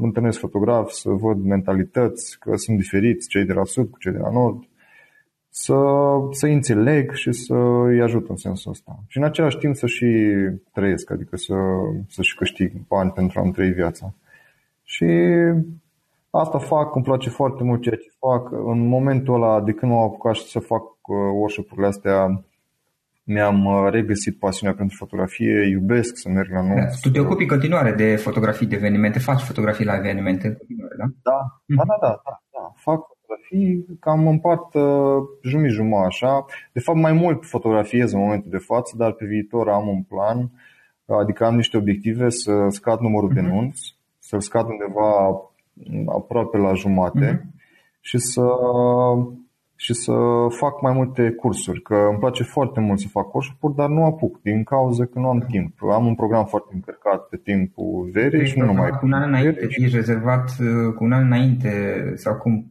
întâlnesc 0.00 0.38
fotografi, 0.38 0.94
să 0.94 1.10
văd 1.10 1.44
mentalități, 1.44 2.38
că 2.38 2.56
sunt 2.56 2.76
diferiți 2.76 3.28
cei 3.28 3.44
de 3.44 3.52
la 3.52 3.64
sud 3.64 3.90
cu 3.90 3.98
cei 3.98 4.12
de 4.12 4.18
la 4.18 4.30
nord, 4.30 4.64
să, 5.54 5.74
să 6.30 6.46
înțeleg 6.46 7.12
și 7.12 7.32
să 7.32 7.54
îi 7.84 8.02
ajut 8.02 8.28
în 8.28 8.36
sensul 8.36 8.70
ăsta. 8.70 8.98
Și 9.08 9.18
în 9.18 9.24
același 9.24 9.56
timp 9.56 9.76
să 9.76 9.86
și 9.86 10.06
trăiesc, 10.72 11.10
adică 11.10 11.36
să, 11.36 11.54
să 12.08 12.22
și 12.22 12.36
câștig 12.36 12.72
bani 12.88 13.10
pentru 13.10 13.40
a-mi 13.40 13.52
trăi 13.52 13.70
viața. 13.70 14.14
Și 14.82 15.06
asta 16.30 16.58
fac, 16.58 16.94
îmi 16.94 17.04
place 17.04 17.30
foarte 17.30 17.62
mult 17.62 17.82
ceea 17.82 17.96
ce 17.96 18.16
fac. 18.18 18.50
În 18.52 18.88
momentul 18.88 19.34
ăla, 19.34 19.60
de 19.60 19.72
când 19.72 19.92
m-am 19.92 20.02
apucat 20.02 20.36
să 20.36 20.58
fac 20.58 20.82
uh, 20.82 21.16
workshop-urile 21.32 21.86
astea, 21.86 22.44
mi-am 23.24 23.64
uh, 23.64 23.90
regăsit 23.90 24.38
pasiunea 24.38 24.76
pentru 24.76 24.96
fotografie, 24.98 25.68
iubesc 25.68 26.16
să 26.16 26.28
merg 26.28 26.52
la 26.52 26.62
nunți. 26.62 27.00
Tu 27.00 27.10
te 27.10 27.20
ocupi 27.20 27.42
în 27.42 27.48
continuare 27.48 27.92
de 27.92 28.16
fotografii 28.16 28.66
de 28.66 28.76
evenimente, 28.76 29.18
faci 29.18 29.40
fotografii 29.40 29.84
la 29.84 29.96
evenimente 29.96 30.46
în 30.46 30.54
continuare, 30.54 30.94
da? 30.98 31.04
Da, 31.22 31.38
da, 31.66 31.84
da, 31.86 31.96
da, 32.00 32.20
da, 32.24 32.42
da. 32.52 32.72
fac 32.74 33.11
fotografii, 33.32 33.98
cam 34.00 34.26
împart 34.26 34.74
uh, 34.74 34.82
jumătate 35.42 35.68
jumătate 35.68 36.06
așa. 36.06 36.44
De 36.72 36.80
fapt, 36.80 36.98
mai 36.98 37.12
mult 37.12 37.44
fotografiez 37.44 38.12
în 38.12 38.20
momentul 38.20 38.50
de 38.50 38.58
față, 38.58 38.94
dar 38.96 39.12
pe 39.12 39.26
viitor 39.26 39.68
am 39.68 39.88
un 39.88 40.02
plan, 40.02 40.50
adică 41.06 41.44
am 41.44 41.54
niște 41.54 41.76
obiective 41.76 42.28
să 42.28 42.66
scad 42.68 43.00
numărul 43.00 43.30
uh-huh. 43.30 43.34
de 43.34 43.40
mhm. 43.40 43.50
nunți, 43.50 43.96
să-l 44.18 44.40
scad 44.40 44.66
undeva 44.68 45.40
aproape 46.06 46.56
la 46.56 46.72
jumate 46.72 47.40
uh-huh. 47.40 47.60
și 48.00 48.18
să 48.18 48.42
și 49.84 49.94
să 49.94 50.12
fac 50.48 50.80
mai 50.80 50.92
multe 50.92 51.30
cursuri, 51.30 51.82
că 51.82 51.94
îmi 51.94 52.18
place 52.18 52.42
foarte 52.42 52.80
mult 52.80 52.98
să 52.98 53.08
fac 53.08 53.30
cursuri, 53.30 53.74
dar 53.76 53.88
nu 53.88 54.04
apuc 54.04 54.40
din 54.42 54.62
cauza 54.62 55.04
că 55.04 55.18
nu 55.18 55.28
am 55.28 55.46
timp. 55.50 55.74
Am 55.92 56.06
un 56.06 56.14
program 56.14 56.44
foarte 56.44 56.70
încărcat 56.74 57.28
pe 57.28 57.36
timpul 57.36 58.10
verii 58.12 58.38
deci, 58.38 58.48
și 58.48 58.58
nu 58.58 58.64
numai. 58.64 58.90
Cu 58.90 59.06
un 59.06 59.12
an 59.12 59.28
înainte, 59.28 59.66
ești 59.68 59.96
rezervat 59.96 60.50
uh, 60.60 60.94
cu 60.94 61.04
un 61.04 61.12
an 61.12 61.24
înainte 61.24 61.72
sau 62.14 62.34
cum 62.36 62.66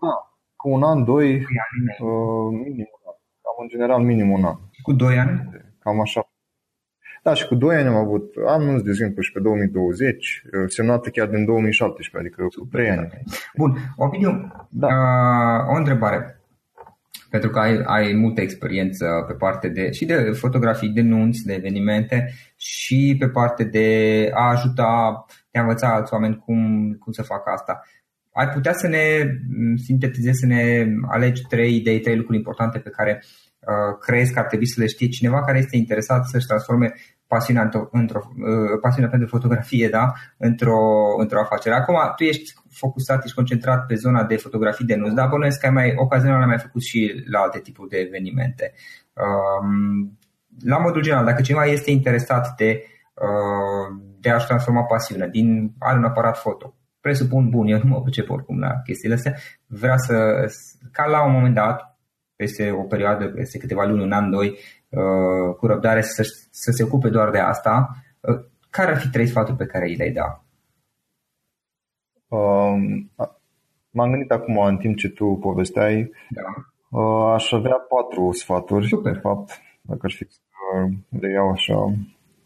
da, 0.00 0.14
cu 0.56 0.70
un 0.70 0.82
an, 0.82 1.04
doi, 1.04 1.34
uh, 1.34 2.48
minim 2.64 2.88
un 2.96 3.02
an. 3.10 3.16
Cam 3.42 3.56
în 3.62 3.68
general 3.68 4.02
minim 4.02 4.30
un 4.30 4.44
an. 4.44 4.56
Cu 4.82 4.92
doi 4.92 5.18
ani? 5.18 5.50
Cam 5.78 6.00
așa. 6.00 6.30
Da, 7.22 7.34
și 7.34 7.46
cu 7.46 7.54
doi 7.54 7.76
ani 7.76 7.88
am 7.88 7.94
avut 7.94 8.34
anul, 8.46 8.82
de 8.82 8.90
exemplu, 8.90 9.22
și 9.22 9.32
pe 9.32 9.40
2020, 9.40 10.42
uh, 10.44 10.64
semnată 10.66 11.10
chiar 11.10 11.28
din 11.28 11.44
2017, 11.44 12.18
adică 12.18 12.60
cu 12.60 12.68
trei 12.70 12.90
ani. 12.90 13.08
Bun, 13.56 13.76
Ovidiu, 13.96 14.50
da. 14.68 14.86
uh, 14.86 15.74
o 15.74 15.76
întrebare. 15.76 16.40
Pentru 17.30 17.50
că 17.50 17.58
ai, 17.58 17.82
ai 17.84 18.12
multă 18.12 18.40
experiență 18.40 19.24
pe 19.26 19.32
parte 19.32 19.68
de 19.68 19.92
și 19.92 20.04
de 20.04 20.14
fotografii, 20.14 20.88
de 20.88 21.00
nunți, 21.00 21.44
de 21.44 21.52
evenimente 21.54 22.32
și 22.56 23.16
pe 23.18 23.28
parte 23.28 23.64
de 23.64 24.30
a 24.34 24.48
ajuta, 24.48 25.24
de 25.50 25.58
a 25.58 25.62
învăța 25.62 25.94
alți 25.94 26.12
oameni 26.12 26.36
cum, 26.36 26.92
cum 27.00 27.12
să 27.12 27.22
facă 27.22 27.50
asta 27.50 27.82
ai 28.36 28.48
putea 28.48 28.72
să 28.72 28.86
ne 28.88 29.04
mm, 29.48 29.76
sintetizezi, 29.76 30.38
să 30.38 30.46
ne 30.46 30.86
alegi 31.08 31.42
trei 31.42 31.76
idei, 31.76 32.00
trei 32.00 32.16
lucruri 32.16 32.38
importante 32.38 32.78
pe 32.78 32.90
care 32.90 33.22
uh, 33.22 33.98
crezi 34.00 34.32
că 34.32 34.38
ar 34.38 34.44
trebui 34.44 34.66
să 34.66 34.80
le 34.80 34.86
știe 34.86 35.08
cineva 35.08 35.44
care 35.44 35.58
este 35.58 35.76
interesat 35.76 36.24
să-și 36.26 36.46
transforme 36.46 36.94
pasiunea, 37.26 37.62
într-o, 37.62 37.88
într-o, 37.92 38.20
uh, 38.36 38.78
pasiunea 38.80 39.10
pentru 39.10 39.28
fotografie 39.28 39.88
da? 39.88 40.12
într-o, 40.36 40.80
într-o 41.18 41.40
afacere. 41.40 41.74
Acum, 41.74 41.96
tu 42.16 42.24
ești 42.24 42.54
focusat, 42.70 43.24
ești 43.24 43.36
concentrat 43.36 43.86
pe 43.86 43.94
zona 43.94 44.24
de 44.24 44.36
fotografii 44.36 44.86
de 44.86 44.94
nus, 44.94 45.12
dar 45.12 45.28
bănuiesc 45.28 45.60
că 45.60 45.66
ai 45.66 45.72
mai, 45.72 45.94
ocazional 45.96 46.40
ai 46.40 46.46
mai 46.46 46.58
făcut 46.58 46.82
și 46.82 47.24
la 47.30 47.40
alte 47.40 47.58
tipuri 47.58 47.88
de 47.88 47.96
evenimente. 47.96 48.72
Um, 49.12 50.18
la 50.64 50.78
modul 50.78 51.02
general, 51.02 51.24
dacă 51.24 51.42
cineva 51.42 51.64
este 51.64 51.90
interesat 51.90 52.54
de, 52.56 52.82
uh, 53.14 54.02
de 54.20 54.30
a-și 54.30 54.46
transforma 54.46 54.82
pasiunea 54.82 55.28
din, 55.28 55.72
are 55.78 55.98
un 55.98 56.04
aparat 56.04 56.38
foto, 56.38 56.74
presupun, 57.06 57.48
bun, 57.48 57.66
eu 57.66 57.78
nu 57.82 57.88
mă 57.88 58.02
pricep 58.02 58.30
oricum 58.30 58.58
la 58.58 58.80
chestiile 58.84 59.14
astea, 59.14 59.34
vrea 59.66 59.96
să, 59.96 60.14
ca 60.92 61.06
la 61.06 61.26
un 61.26 61.32
moment 61.32 61.54
dat, 61.54 61.98
peste 62.36 62.70
o 62.70 62.82
perioadă, 62.82 63.28
peste 63.28 63.58
câteva 63.58 63.84
luni, 63.84 64.02
un 64.02 64.12
an, 64.12 64.30
doi, 64.30 64.48
uh, 64.48 65.54
cu 65.56 65.66
răbdare 65.66 66.00
să, 66.00 66.22
să 66.50 66.70
se 66.70 66.82
ocupe 66.82 67.08
doar 67.08 67.30
de 67.30 67.38
asta, 67.38 67.88
uh, 68.20 68.44
care 68.70 68.90
ar 68.90 68.98
fi 68.98 69.08
trei 69.08 69.26
sfaturi 69.26 69.56
pe 69.56 69.66
care 69.66 69.86
îi 69.86 69.96
le-ai 69.96 70.10
da? 70.10 70.44
Um, 72.28 73.10
m-am 73.90 74.10
gândit 74.10 74.30
acum, 74.30 74.58
în 74.58 74.76
timp 74.76 74.96
ce 74.96 75.08
tu 75.08 75.38
povesteai, 75.40 76.10
da. 76.30 76.42
uh, 77.00 77.32
aș 77.34 77.52
avea 77.52 77.76
patru 77.88 78.32
sfaturi, 78.32 78.86
Super. 78.86 79.12
de 79.12 79.18
fapt, 79.18 79.60
dacă 79.80 80.00
ar 80.02 80.10
fi 80.10 80.26
să 80.30 80.40
le 81.20 81.30
iau 81.30 81.50
așa. 81.50 81.94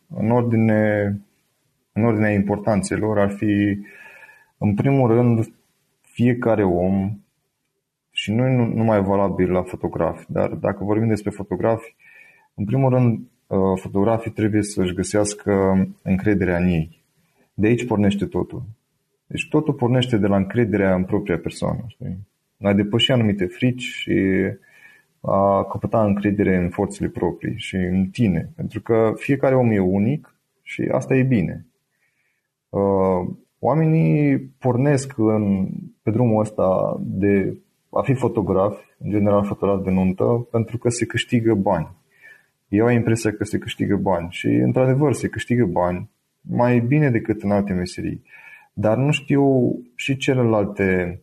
În 0.09 0.31
ordine, 0.31 1.15
în 1.93 2.05
ordinea 2.05 2.31
importanțelor 2.31 3.19
ar 3.19 3.31
fi 3.31 3.79
în 4.63 4.75
primul 4.75 5.09
rând, 5.09 5.53
fiecare 6.01 6.65
om, 6.65 7.19
și 8.11 8.33
nu 8.33 8.47
e 8.47 8.57
numai 8.57 9.03
valabil 9.03 9.51
la 9.51 9.63
fotografi, 9.63 10.25
dar 10.29 10.49
dacă 10.49 10.85
vorbim 10.85 11.09
despre 11.09 11.31
fotografi, 11.31 11.95
în 12.55 12.65
primul 12.65 12.91
rând, 12.91 13.21
uh, 13.47 13.59
fotografii 13.81 14.31
trebuie 14.31 14.63
să-și 14.63 14.95
găsească 14.95 15.53
încrederea 16.03 16.57
în 16.57 16.67
ei. 16.67 17.03
De 17.55 17.67
aici 17.67 17.87
pornește 17.87 18.27
totul. 18.27 18.63
Deci 19.27 19.49
totul 19.49 19.75
pornește 19.75 20.17
de 20.17 20.27
la 20.27 20.37
încrederea 20.37 20.95
în 20.95 21.05
propria 21.05 21.39
persoană. 21.39 21.85
Știi? 21.87 22.19
A 22.61 22.73
depăși 22.73 23.13
anumite 23.13 23.45
frici 23.45 23.83
și 23.83 24.13
a 25.21 25.65
căpăta 25.65 26.05
încredere 26.05 26.57
în 26.57 26.69
forțele 26.69 27.09
proprii 27.09 27.59
și 27.59 27.77
în 27.77 28.07
tine. 28.07 28.51
Pentru 28.57 28.81
că 28.81 29.13
fiecare 29.17 29.55
om 29.55 29.71
e 29.71 29.79
unic 29.79 30.35
și 30.63 30.89
asta 30.93 31.15
e 31.15 31.23
bine. 31.23 31.67
Uh, 33.61 33.69
oamenii 33.69 34.39
pornesc 34.39 35.13
în, 35.17 35.69
pe 36.03 36.11
drumul 36.11 36.41
ăsta 36.41 36.97
de 37.01 37.57
a 37.91 38.03
fi 38.03 38.15
fotograf, 38.15 38.79
în 38.99 39.11
general 39.11 39.45
fotograf 39.45 39.85
de 39.85 39.91
nuntă, 39.91 40.47
pentru 40.51 40.79
că 40.79 40.89
se 40.89 41.07
câștigă 41.07 41.55
bani. 41.55 41.89
Eu 42.69 42.87
am 42.87 42.93
impresia 42.93 43.33
că 43.33 43.45
se 43.45 43.59
câștigă 43.59 43.97
bani 43.97 44.27
și, 44.31 44.47
într-adevăr, 44.47 45.13
se 45.13 45.29
câștigă 45.29 45.65
bani 45.65 46.11
mai 46.41 46.81
bine 46.81 47.11
decât 47.11 47.43
în 47.43 47.51
alte 47.51 47.73
meserii. 47.73 48.23
Dar 48.73 48.97
nu 48.97 49.11
știu 49.11 49.75
și 49.95 50.17
celelalte 50.17 51.21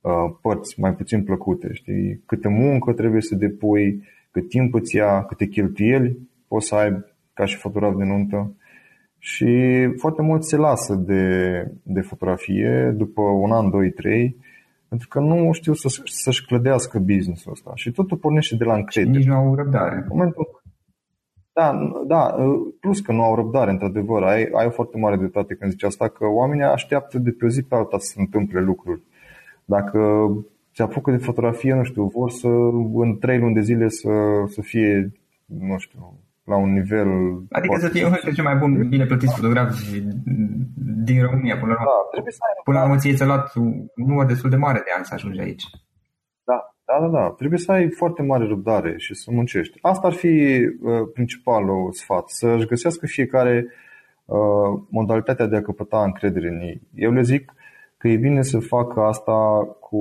uh, 0.00 0.34
părți 0.40 0.80
mai 0.80 0.94
puțin 0.94 1.24
plăcute. 1.24 1.72
Știi? 1.72 2.22
Câte 2.26 2.48
muncă 2.48 2.92
trebuie 2.92 3.20
să 3.20 3.34
depui, 3.34 4.02
cât 4.30 4.48
timp 4.48 4.74
îți 4.74 4.96
ia, 4.96 5.24
câte 5.24 5.46
cheltuieli 5.46 6.18
poți 6.48 6.66
să 6.66 6.74
ai 6.74 7.04
ca 7.34 7.44
și 7.44 7.56
fotograf 7.56 7.96
de 7.96 8.04
nuntă. 8.04 8.56
Și 9.24 9.46
foarte 9.96 10.22
mult 10.22 10.44
se 10.44 10.56
lasă 10.56 10.94
de, 10.94 11.66
de 11.82 12.00
fotografie 12.00 12.94
după 12.96 13.22
un 13.22 13.52
an, 13.52 13.70
doi, 13.70 13.90
trei, 13.90 14.36
pentru 14.88 15.08
că 15.08 15.20
nu 15.20 15.52
știu 15.52 15.72
să, 15.72 16.02
să-și 16.04 16.46
clădească 16.46 16.98
business-ul 16.98 17.52
ăsta. 17.52 17.72
Și 17.74 17.90
totul 17.90 18.16
pornește 18.16 18.56
de 18.56 18.64
la 18.64 18.74
încredere. 18.74 19.16
Nici 19.16 19.26
nu 19.26 19.34
au 19.34 19.54
răbdare. 19.54 19.94
În 19.94 20.06
momentul, 20.08 20.62
da, 21.52 21.78
da, 22.06 22.34
plus 22.80 23.00
că 23.00 23.12
nu 23.12 23.22
au 23.22 23.34
răbdare, 23.34 23.70
într-adevăr. 23.70 24.22
Ai, 24.22 24.48
ai 24.52 24.66
o 24.66 24.70
foarte 24.70 24.98
mare 24.98 25.16
dreptate 25.16 25.54
când 25.54 25.70
zici 25.70 25.82
asta, 25.82 26.08
că 26.08 26.26
oamenii 26.26 26.64
așteaptă 26.64 27.18
de 27.18 27.30
pe 27.30 27.44
o 27.44 27.48
zi 27.48 27.62
pe 27.62 27.74
alta 27.74 27.98
să 27.98 28.12
se 28.14 28.20
întâmple 28.20 28.60
lucruri. 28.60 29.02
Dacă 29.64 30.30
se 30.72 30.82
apucă 30.82 31.10
de 31.10 31.16
fotografie, 31.16 31.74
nu 31.74 31.82
știu, 31.82 32.04
vor 32.04 32.30
să 32.30 32.48
în 32.94 33.16
trei 33.20 33.38
luni 33.38 33.54
de 33.54 33.60
zile 33.60 33.88
să, 33.88 34.10
să 34.46 34.60
fie, 34.60 35.12
nu 35.46 35.78
știu, 35.78 36.14
la 36.44 36.56
un 36.56 36.72
nivel... 36.72 37.08
Adică 37.50 37.76
să 37.78 37.88
fie 37.88 38.04
unul 38.04 38.18
dintre 38.22 38.32
cei 38.32 38.44
mai 38.44 38.56
bun, 38.56 38.88
bine 38.88 39.06
plătiți 39.06 39.34
fotografi 39.34 40.00
din 41.04 41.22
România 41.22 41.56
până 41.58 41.72
la 41.72 41.80
urmă. 41.80 41.90
Da, 41.90 42.08
trebuie 42.10 42.32
să 42.32 42.38
ai... 42.46 42.60
Până 42.64 42.78
la 42.78 42.84
urmă 42.84 42.96
ți-e 42.96 43.24
luat 43.24 43.54
un 43.54 43.86
număr 43.94 44.26
destul 44.26 44.50
de 44.50 44.56
mare 44.56 44.80
de 44.84 44.92
ani 44.96 45.04
să 45.04 45.14
ajungi 45.14 45.40
aici. 45.40 45.64
Da, 46.44 46.74
da, 46.84 46.94
da, 47.00 47.08
da. 47.18 47.30
Trebuie 47.30 47.58
să 47.58 47.72
ai 47.72 47.90
foarte 47.90 48.22
mare 48.22 48.46
răbdare 48.46 48.94
și 48.96 49.14
să 49.14 49.30
muncești. 49.32 49.78
Asta 49.80 50.06
ar 50.06 50.12
fi 50.12 50.26
uh, 50.26 51.08
principalul 51.12 51.92
sfat, 51.92 52.28
să-și 52.28 52.66
găsească 52.66 53.06
fiecare 53.06 53.66
uh, 54.24 54.82
modalitatea 54.90 55.46
de 55.46 55.56
a 55.56 55.62
căpăta 55.62 56.02
încredere 56.02 56.48
în 56.48 56.60
ei. 56.60 56.82
Eu 56.94 57.12
le 57.12 57.22
zic 57.22 57.52
că 57.98 58.08
e 58.08 58.16
bine 58.16 58.42
să 58.42 58.58
facă 58.58 59.00
asta 59.00 59.32
cu... 59.80 59.98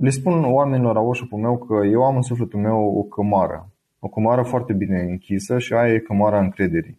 Le 0.00 0.10
spun 0.10 0.44
oamenilor 0.44 0.94
la 0.94 1.00
workshop 1.00 1.30
meu 1.30 1.58
că 1.58 1.86
eu 1.86 2.02
am 2.02 2.16
în 2.16 2.22
sufletul 2.22 2.60
meu 2.60 2.78
o 2.98 3.02
cămară 3.02 3.73
o 4.04 4.08
comară 4.08 4.42
foarte 4.42 4.72
bine 4.72 5.00
închisă 5.00 5.58
și 5.58 5.72
aia 5.72 5.92
e 5.92 5.98
cămara 5.98 6.40
încrederii. 6.40 6.98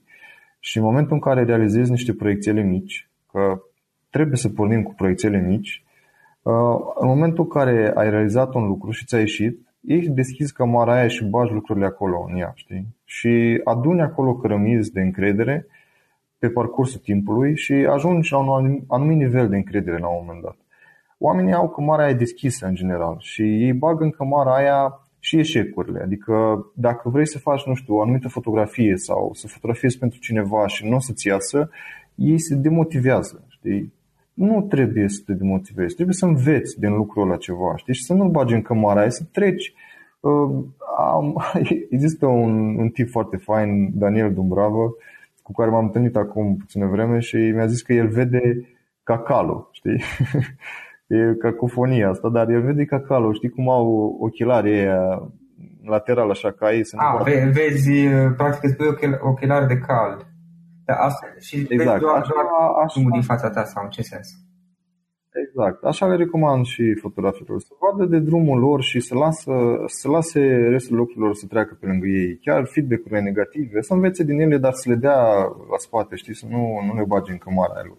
Și 0.60 0.78
în 0.78 0.84
momentul 0.84 1.14
în 1.14 1.20
care 1.20 1.44
realizezi 1.44 1.92
niște 1.92 2.14
proiecțiile 2.14 2.62
mici, 2.62 3.10
că 3.32 3.62
trebuie 4.10 4.38
să 4.38 4.50
pornim 4.50 4.84
cu 4.84 4.94
proiecțiile 4.94 5.42
mici, 5.42 5.84
uh, 6.42 6.54
în 6.96 7.08
momentul 7.08 7.44
în 7.44 7.50
care 7.50 7.92
ai 7.96 8.10
realizat 8.10 8.54
un 8.54 8.68
lucru 8.68 8.92
și 8.92 9.06
ți-a 9.06 9.20
ieșit, 9.20 9.60
ești 9.82 10.10
deschis 10.10 10.52
cămara 10.52 10.94
aia 10.94 11.08
și 11.08 11.26
bagi 11.26 11.54
lucrurile 11.54 11.86
acolo 11.86 12.26
în 12.30 12.38
ea, 12.38 12.52
știi? 12.56 12.88
Și 13.04 13.62
aduni 13.64 14.02
acolo 14.02 14.36
cărămizi 14.36 14.92
de 14.92 15.02
încredere 15.02 15.68
pe 16.40 16.50
parcursul 16.50 17.00
timpului 17.00 17.58
și 17.58 17.74
ajungi 17.74 18.32
la 18.32 18.38
un 18.38 18.80
anumit 18.88 19.18
nivel 19.18 19.50
de 19.50 19.56
încredere 19.56 19.98
la 19.98 20.08
un 20.08 20.24
moment 20.26 20.44
dat. 20.44 20.58
Oamenii 21.18 21.54
au 21.54 21.70
cămara 21.70 22.04
aia 22.04 22.14
deschisă 22.14 22.66
în 22.66 22.76
general 22.76 23.16
și 23.20 23.42
ei 23.42 23.74
bagă 23.74 24.04
în 24.04 24.10
cămara 24.10 24.56
aia 24.56 25.05
și 25.26 25.38
eșecurile. 25.38 26.00
Adică 26.02 26.66
dacă 26.74 27.10
vrei 27.10 27.28
să 27.28 27.40
faci, 27.40 27.64
nu 27.66 27.74
știu, 27.74 27.96
o 27.96 28.02
anumită 28.02 28.28
fotografie 28.28 28.98
sau 28.98 29.32
să 29.34 29.48
fotografiezi 29.48 29.98
pentru 29.98 30.20
cineva 30.20 30.68
și 30.68 30.88
nu 30.88 30.96
o 30.96 31.00
să-ți 31.00 31.28
iasă, 31.28 31.70
ei 32.16 32.40
se 32.40 32.56
demotivează, 32.56 33.46
știi? 33.50 33.94
Nu 34.34 34.62
trebuie 34.62 35.08
să 35.08 35.22
te 35.26 35.34
demotivezi, 35.34 35.94
trebuie 35.94 36.16
să 36.16 36.26
înveți 36.26 36.80
din 36.80 36.94
lucrul 36.96 37.24
ăla 37.24 37.38
ceva, 37.38 37.76
știi? 37.76 37.94
Și 37.94 38.04
să 38.04 38.14
nu-l 38.14 38.30
bagi 38.30 38.54
în 38.54 38.62
cămara 38.62 39.00
aia, 39.00 39.10
să 39.10 39.24
treci. 39.32 39.74
Uh, 40.20 40.64
am, 40.98 41.44
există 41.96 42.26
un, 42.26 42.78
un 42.78 42.90
tip 42.90 43.10
foarte 43.10 43.38
fain, 43.38 44.00
Daniel 44.00 44.34
Dumbravă, 44.34 44.96
cu 45.42 45.52
care 45.52 45.70
m-am 45.70 45.86
întâlnit 45.86 46.16
acum 46.16 46.56
puțină 46.56 46.86
vreme 46.86 47.20
și 47.20 47.36
mi-a 47.36 47.66
zis 47.66 47.82
că 47.82 47.94
el 47.94 48.08
vede 48.08 48.70
cacalul, 49.04 49.70
știi? 49.72 50.02
e 51.08 51.36
cacofonia 51.40 52.10
asta, 52.10 52.30
dar 52.30 52.50
el 52.50 52.62
vede 52.62 52.86
cacalo, 52.86 53.34
știi 53.34 53.50
cum 53.50 53.70
au 53.70 54.18
ochelarii 54.20 54.74
aia 54.80 55.32
lateral 55.84 56.30
așa 56.30 56.52
ca 56.52 56.74
ei 56.74 56.86
să 56.86 56.96
nu 56.96 57.02
A, 57.02 57.24
ve- 57.24 57.52
vezi, 57.54 57.92
practic 58.38 58.64
îți 58.64 58.76
pui 58.76 59.18
ochelari 59.22 59.68
de 59.68 59.78
cald. 59.78 60.28
Da, 60.86 60.94
asta, 60.94 61.28
și 61.40 61.56
exact. 61.56 61.78
vezi 61.78 62.00
doar, 62.00 62.16
așa, 62.22 62.32
doar 62.34 62.46
așa, 62.84 63.00
din 63.12 63.22
fața 63.22 63.50
ta 63.50 63.64
sau 63.64 63.84
în 63.84 63.90
ce 63.90 64.02
sens? 64.02 64.28
Exact. 65.48 65.84
Așa 65.84 66.08
le 66.08 66.16
recomand 66.16 66.66
și 66.66 66.94
fotografilor. 67.02 67.60
Să 67.60 67.74
vadă 67.80 68.06
de 68.10 68.20
drumul 68.20 68.60
lor 68.60 68.82
și 68.82 69.00
să, 69.00 69.16
lasă, 69.16 69.52
să 69.86 70.10
lase 70.10 70.40
restul 70.70 70.96
lucrurilor 70.96 71.34
să 71.36 71.46
treacă 71.48 71.78
pe 71.80 71.86
lângă 71.86 72.08
ei. 72.08 72.38
Chiar 72.38 72.66
feedback-urile 72.66 73.22
negative, 73.22 73.82
să 73.82 73.94
învețe 73.94 74.24
din 74.24 74.40
ele, 74.40 74.58
dar 74.58 74.74
să 74.74 74.90
le 74.90 74.96
dea 74.96 75.22
la 75.72 75.78
spate, 75.78 76.16
știi, 76.16 76.36
să 76.36 76.46
nu, 76.50 76.80
nu 76.86 76.94
le 76.96 77.04
bage 77.08 77.32
în 77.32 77.38
cămara 77.38 77.82
lor. 77.88 77.98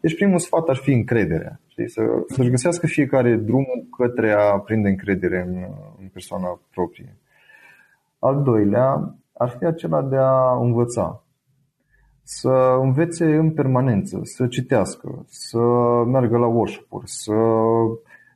Deci 0.00 0.14
primul 0.14 0.38
sfat 0.38 0.68
ar 0.68 0.76
fi 0.76 0.92
încrederea. 0.92 1.60
Știi? 1.66 1.88
Să, 1.90 2.02
să-și 2.26 2.50
găsească 2.50 2.86
fiecare 2.86 3.36
drumul 3.36 3.86
către 3.96 4.32
a 4.32 4.58
prinde 4.58 4.88
încredere 4.88 5.44
în, 5.46 5.56
în 6.00 6.08
persoana 6.12 6.60
proprie. 6.70 7.16
Al 8.18 8.42
doilea 8.42 9.14
ar 9.32 9.48
fi 9.58 9.64
acela 9.64 10.02
de 10.02 10.16
a 10.16 10.56
învăța. 10.60 11.22
Să 12.22 12.78
învețe 12.80 13.24
în 13.24 13.50
permanență, 13.50 14.20
să 14.22 14.46
citească, 14.46 15.24
să 15.26 15.58
meargă 16.06 16.36
la 16.36 16.46
workshop-uri, 16.46 17.10
să 17.10 17.34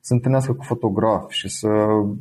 se 0.00 0.14
întâlnească 0.14 0.52
cu 0.52 0.64
fotografi 0.64 1.34
și 1.34 1.48
să 1.48 1.68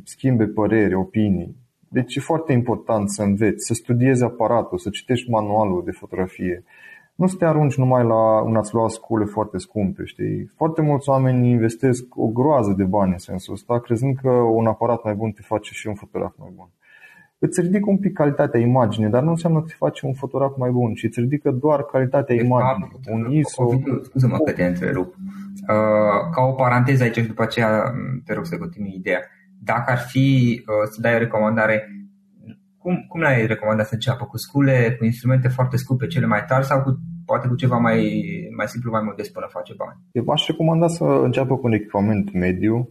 schimbe 0.04 0.46
păreri, 0.46 0.94
opinii. 0.94 1.56
Deci 1.88 2.16
e 2.16 2.20
foarte 2.20 2.52
important 2.52 3.10
să 3.10 3.22
înveți, 3.22 3.66
să 3.66 3.74
studiezi 3.74 4.24
aparatul, 4.24 4.78
să 4.78 4.90
citești 4.90 5.30
manualul 5.30 5.82
de 5.84 5.90
fotografie, 5.90 6.64
nu 7.20 7.26
să 7.26 7.36
te 7.36 7.44
arunci 7.44 7.76
numai 7.76 8.04
la 8.04 8.40
un 8.42 8.56
ați 8.56 8.74
lua 8.74 8.88
scule 8.88 9.24
foarte 9.24 9.58
scumpe, 9.58 10.04
știi? 10.04 10.50
Foarte 10.56 10.82
mulți 10.82 11.08
oameni 11.08 11.50
investesc 11.50 12.04
o 12.16 12.26
groază 12.26 12.74
de 12.76 12.84
bani 12.84 13.12
în 13.12 13.18
sensul 13.18 13.54
ăsta, 13.54 13.80
crezând 13.80 14.16
că 14.22 14.30
un 14.30 14.66
aparat 14.66 15.04
mai 15.04 15.14
bun 15.14 15.30
te 15.30 15.42
face 15.42 15.72
și 15.72 15.86
un 15.86 15.94
fotograf 15.94 16.32
mai 16.38 16.52
bun. 16.56 16.68
Îți 17.38 17.60
ridică 17.60 17.90
un 17.90 17.98
pic 17.98 18.12
calitatea 18.12 18.60
imaginii, 18.60 19.10
dar 19.10 19.22
nu 19.22 19.30
înseamnă 19.30 19.60
că 19.60 19.66
te 19.66 19.74
face 19.76 20.06
un 20.06 20.12
fotograf 20.12 20.56
mai 20.56 20.70
bun, 20.70 20.94
ci 20.94 21.02
îți 21.02 21.20
ridică 21.20 21.50
doar 21.50 21.82
calitatea 21.82 22.34
deci, 22.34 22.44
imaginii. 22.44 23.00
Un 23.10 23.30
ISO... 23.30 23.68
Scuze-mă 24.02 24.38
că 24.38 24.52
te 24.52 24.64
întrerup. 24.64 25.14
Uh, 25.14 26.30
ca 26.32 26.42
o 26.42 26.52
paranteză 26.52 27.02
aici 27.02 27.16
și 27.16 27.26
după 27.26 27.42
aceea 27.42 27.94
te 28.24 28.34
rog 28.34 28.46
să 28.46 28.58
continui 28.58 28.94
ideea. 28.94 29.20
Dacă 29.58 29.90
ar 29.90 29.98
fi 29.98 30.60
uh, 30.66 30.88
să 30.90 31.00
dai 31.00 31.14
o 31.14 31.18
recomandare 31.18 31.99
cum, 32.82 33.04
cum 33.08 33.20
le-ai 33.20 33.46
recomandat 33.46 33.86
să 33.86 33.94
înceapă? 33.94 34.24
Cu 34.24 34.36
scule, 34.36 34.94
cu 34.98 35.04
instrumente 35.04 35.48
foarte 35.48 35.76
scumpe, 35.76 36.06
cele 36.06 36.26
mai 36.26 36.44
tari 36.48 36.66
sau 36.66 36.82
cu, 36.82 37.00
poate 37.24 37.48
cu 37.48 37.54
ceva 37.54 37.76
mai, 37.76 37.98
mai 38.56 38.68
simplu, 38.68 38.90
mai 38.90 39.02
modest 39.04 39.32
până 39.32 39.46
face 39.50 39.72
bani? 39.76 39.98
Eu 40.12 40.22
v-aș 40.22 40.46
recomanda 40.46 40.88
să 40.88 41.04
înceapă 41.04 41.56
cu 41.56 41.66
un 41.66 41.72
echipament 41.72 42.32
mediu, 42.32 42.88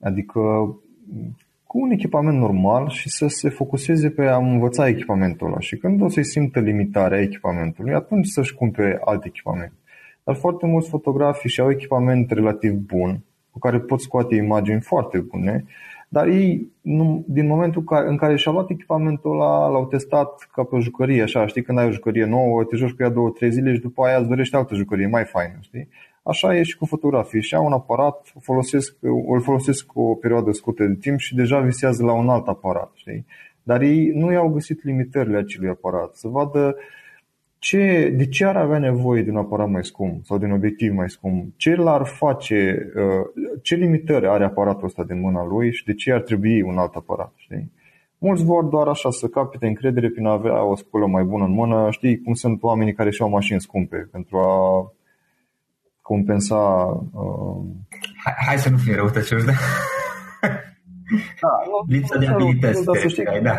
adică 0.00 0.40
cu 1.66 1.80
un 1.80 1.90
echipament 1.90 2.38
normal 2.38 2.88
și 2.88 3.08
să 3.08 3.26
se 3.26 3.48
focuseze 3.48 4.10
pe 4.10 4.26
a 4.26 4.36
învăța 4.36 4.88
echipamentul 4.88 5.46
ăla 5.46 5.58
și 5.58 5.76
când 5.76 6.02
o 6.02 6.08
să-i 6.08 6.24
simtă 6.24 6.60
limitarea 6.60 7.20
echipamentului, 7.20 7.94
atunci 7.94 8.26
să-și 8.26 8.54
cumpere 8.54 9.00
alt 9.04 9.24
echipament. 9.24 9.72
Dar 10.24 10.34
foarte 10.34 10.66
mulți 10.66 10.88
fotografi 10.88 11.48
și 11.48 11.60
au 11.60 11.70
echipament 11.70 12.30
relativ 12.30 12.72
bun, 12.72 13.24
cu 13.52 13.58
care 13.58 13.78
pot 13.78 14.00
scoate 14.00 14.34
imagini 14.34 14.80
foarte 14.80 15.18
bune, 15.18 15.64
dar 16.08 16.26
ei, 16.26 16.68
nu, 16.80 17.24
din 17.28 17.46
momentul 17.46 17.84
în 18.06 18.16
care 18.16 18.36
și-au 18.36 18.54
luat 18.54 18.70
echipamentul 18.70 19.30
ăla, 19.30 19.68
l-au 19.68 19.86
testat 19.86 20.48
ca 20.52 20.62
pe 20.62 20.74
o 20.74 20.80
jucărie, 20.80 21.22
așa, 21.22 21.46
știi, 21.46 21.62
când 21.62 21.78
ai 21.78 21.86
o 21.86 21.90
jucărie 21.90 22.24
nouă, 22.24 22.64
te 22.64 22.76
joci 22.76 22.90
cu 22.90 23.02
ea 23.02 23.08
două, 23.08 23.30
trei 23.30 23.50
zile 23.50 23.74
și 23.74 23.80
după 23.80 24.04
aia 24.04 24.18
îți 24.18 24.28
dorești 24.28 24.54
altă 24.54 24.74
jucărie, 24.74 25.06
mai 25.06 25.24
faină, 25.24 25.58
știi? 25.60 25.88
Așa 26.22 26.56
e 26.56 26.62
și 26.62 26.76
cu 26.76 26.86
fotografii. 26.86 27.42
Și 27.42 27.54
au 27.54 27.64
un 27.64 27.72
aparat, 27.72 28.32
folosesc, 28.40 28.96
îl 29.28 29.40
folosesc 29.40 29.90
o 29.94 30.14
perioadă 30.14 30.52
scurtă 30.52 30.84
de 30.84 30.94
timp 30.94 31.18
și 31.18 31.34
deja 31.34 31.60
visează 31.60 32.04
la 32.04 32.12
un 32.12 32.28
alt 32.28 32.46
aparat, 32.46 32.90
știi? 32.94 33.26
Dar 33.62 33.80
ei 33.80 34.10
nu 34.14 34.32
i-au 34.32 34.48
găsit 34.48 34.84
limitările 34.84 35.38
acelui 35.38 35.68
aparat. 35.68 36.14
Să 36.14 36.28
vadă 36.28 36.74
uh, 36.76 36.82
ce, 37.62 38.12
de 38.16 38.26
ce 38.26 38.44
ar 38.44 38.56
avea 38.56 38.78
nevoie 38.78 39.22
de 39.22 39.30
un 39.30 39.36
aparat 39.36 39.68
mai 39.68 39.84
scump 39.84 40.24
sau 40.24 40.38
de 40.38 40.44
un 40.44 40.52
obiectiv 40.52 40.92
mai 40.92 41.10
scump? 41.10 41.52
Ce 41.56 41.74
l-ar 41.74 42.06
face, 42.06 42.90
uh, 42.96 43.44
ce 43.62 43.74
limitări 43.74 44.26
are 44.26 44.44
aparatul 44.44 44.84
ăsta 44.84 45.04
din 45.04 45.20
mâna 45.20 45.46
lui 45.46 45.72
și 45.72 45.84
de 45.84 45.94
ce 45.94 46.12
ar 46.12 46.20
trebui 46.20 46.62
un 46.62 46.78
alt 46.78 46.94
aparat? 46.94 47.32
Știi? 47.36 47.72
Mulți 48.18 48.44
vor 48.44 48.64
doar 48.64 48.86
așa 48.86 49.10
să 49.10 49.26
capite 49.26 49.66
încredere 49.66 50.10
prin 50.10 50.26
a 50.26 50.32
avea 50.32 50.64
o 50.64 50.76
sculă 50.76 51.06
mai 51.06 51.22
bună 51.24 51.44
în 51.44 51.52
mână. 51.52 51.90
Știi 51.90 52.20
cum 52.20 52.34
sunt 52.34 52.62
oamenii 52.62 52.94
care 52.94 53.10
și-au 53.10 53.28
mașini 53.28 53.60
scumpe 53.60 54.08
pentru 54.12 54.38
a 54.38 54.92
compensa... 56.00 56.56
Uh... 57.12 57.64
Hai, 58.24 58.34
hai 58.46 58.58
să 58.58 58.70
nu 58.70 58.76
fie 58.76 58.94
răutăcioși, 58.94 59.44
da? 59.44 59.52
da 61.40 61.48
Lipsa 61.86 62.18
de 62.18 62.26
abilități, 62.26 62.84
da. 63.42 63.58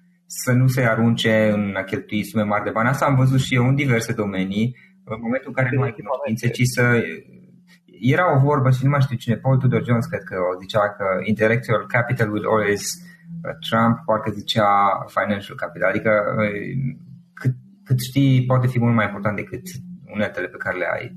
să 0.33 0.51
nu 0.51 0.67
se 0.67 0.81
arunce 0.81 1.51
în 1.53 1.75
a 1.77 1.83
cheltui 1.83 2.23
sume 2.23 2.43
mari 2.43 2.63
de 2.63 2.69
bani. 2.69 2.87
Asta 2.87 3.05
am 3.05 3.15
văzut 3.15 3.39
și 3.39 3.55
eu 3.55 3.67
în 3.67 3.75
diverse 3.75 4.13
domenii, 4.13 4.75
în 5.03 5.19
momentul 5.21 5.51
în 5.51 5.53
care 5.53 5.75
nu 5.75 5.81
ai 5.81 5.97
cunoștințe, 5.99 6.47
ci 6.49 6.61
să... 6.75 6.83
Era 8.13 8.35
o 8.35 8.39
vorbă 8.39 8.69
și 8.69 8.83
nu 8.83 8.89
mai 8.89 9.01
știu 9.01 9.15
cine, 9.17 9.35
Paul 9.35 9.57
Tudor 9.57 9.83
Jones 9.85 10.05
cred 10.05 10.23
că 10.23 10.35
o 10.51 10.59
zicea 10.59 10.89
că 10.97 11.05
intellectual 11.23 11.85
capital 11.87 12.31
will 12.31 12.47
always 12.47 12.83
uh, 13.45 13.55
Trump 13.69 13.95
parcă 14.05 14.31
zicea 14.31 14.69
financial 15.07 15.55
capital, 15.55 15.89
adică 15.89 16.11
uh, 16.37 16.95
cât, 17.33 17.53
cât 17.85 17.99
știi 17.99 18.45
poate 18.45 18.67
fi 18.67 18.79
mult 18.79 18.95
mai 18.95 19.05
important 19.05 19.35
decât 19.35 19.61
uneltele 20.13 20.47
pe 20.47 20.57
care 20.57 20.77
le 20.77 20.87
ai. 20.97 21.15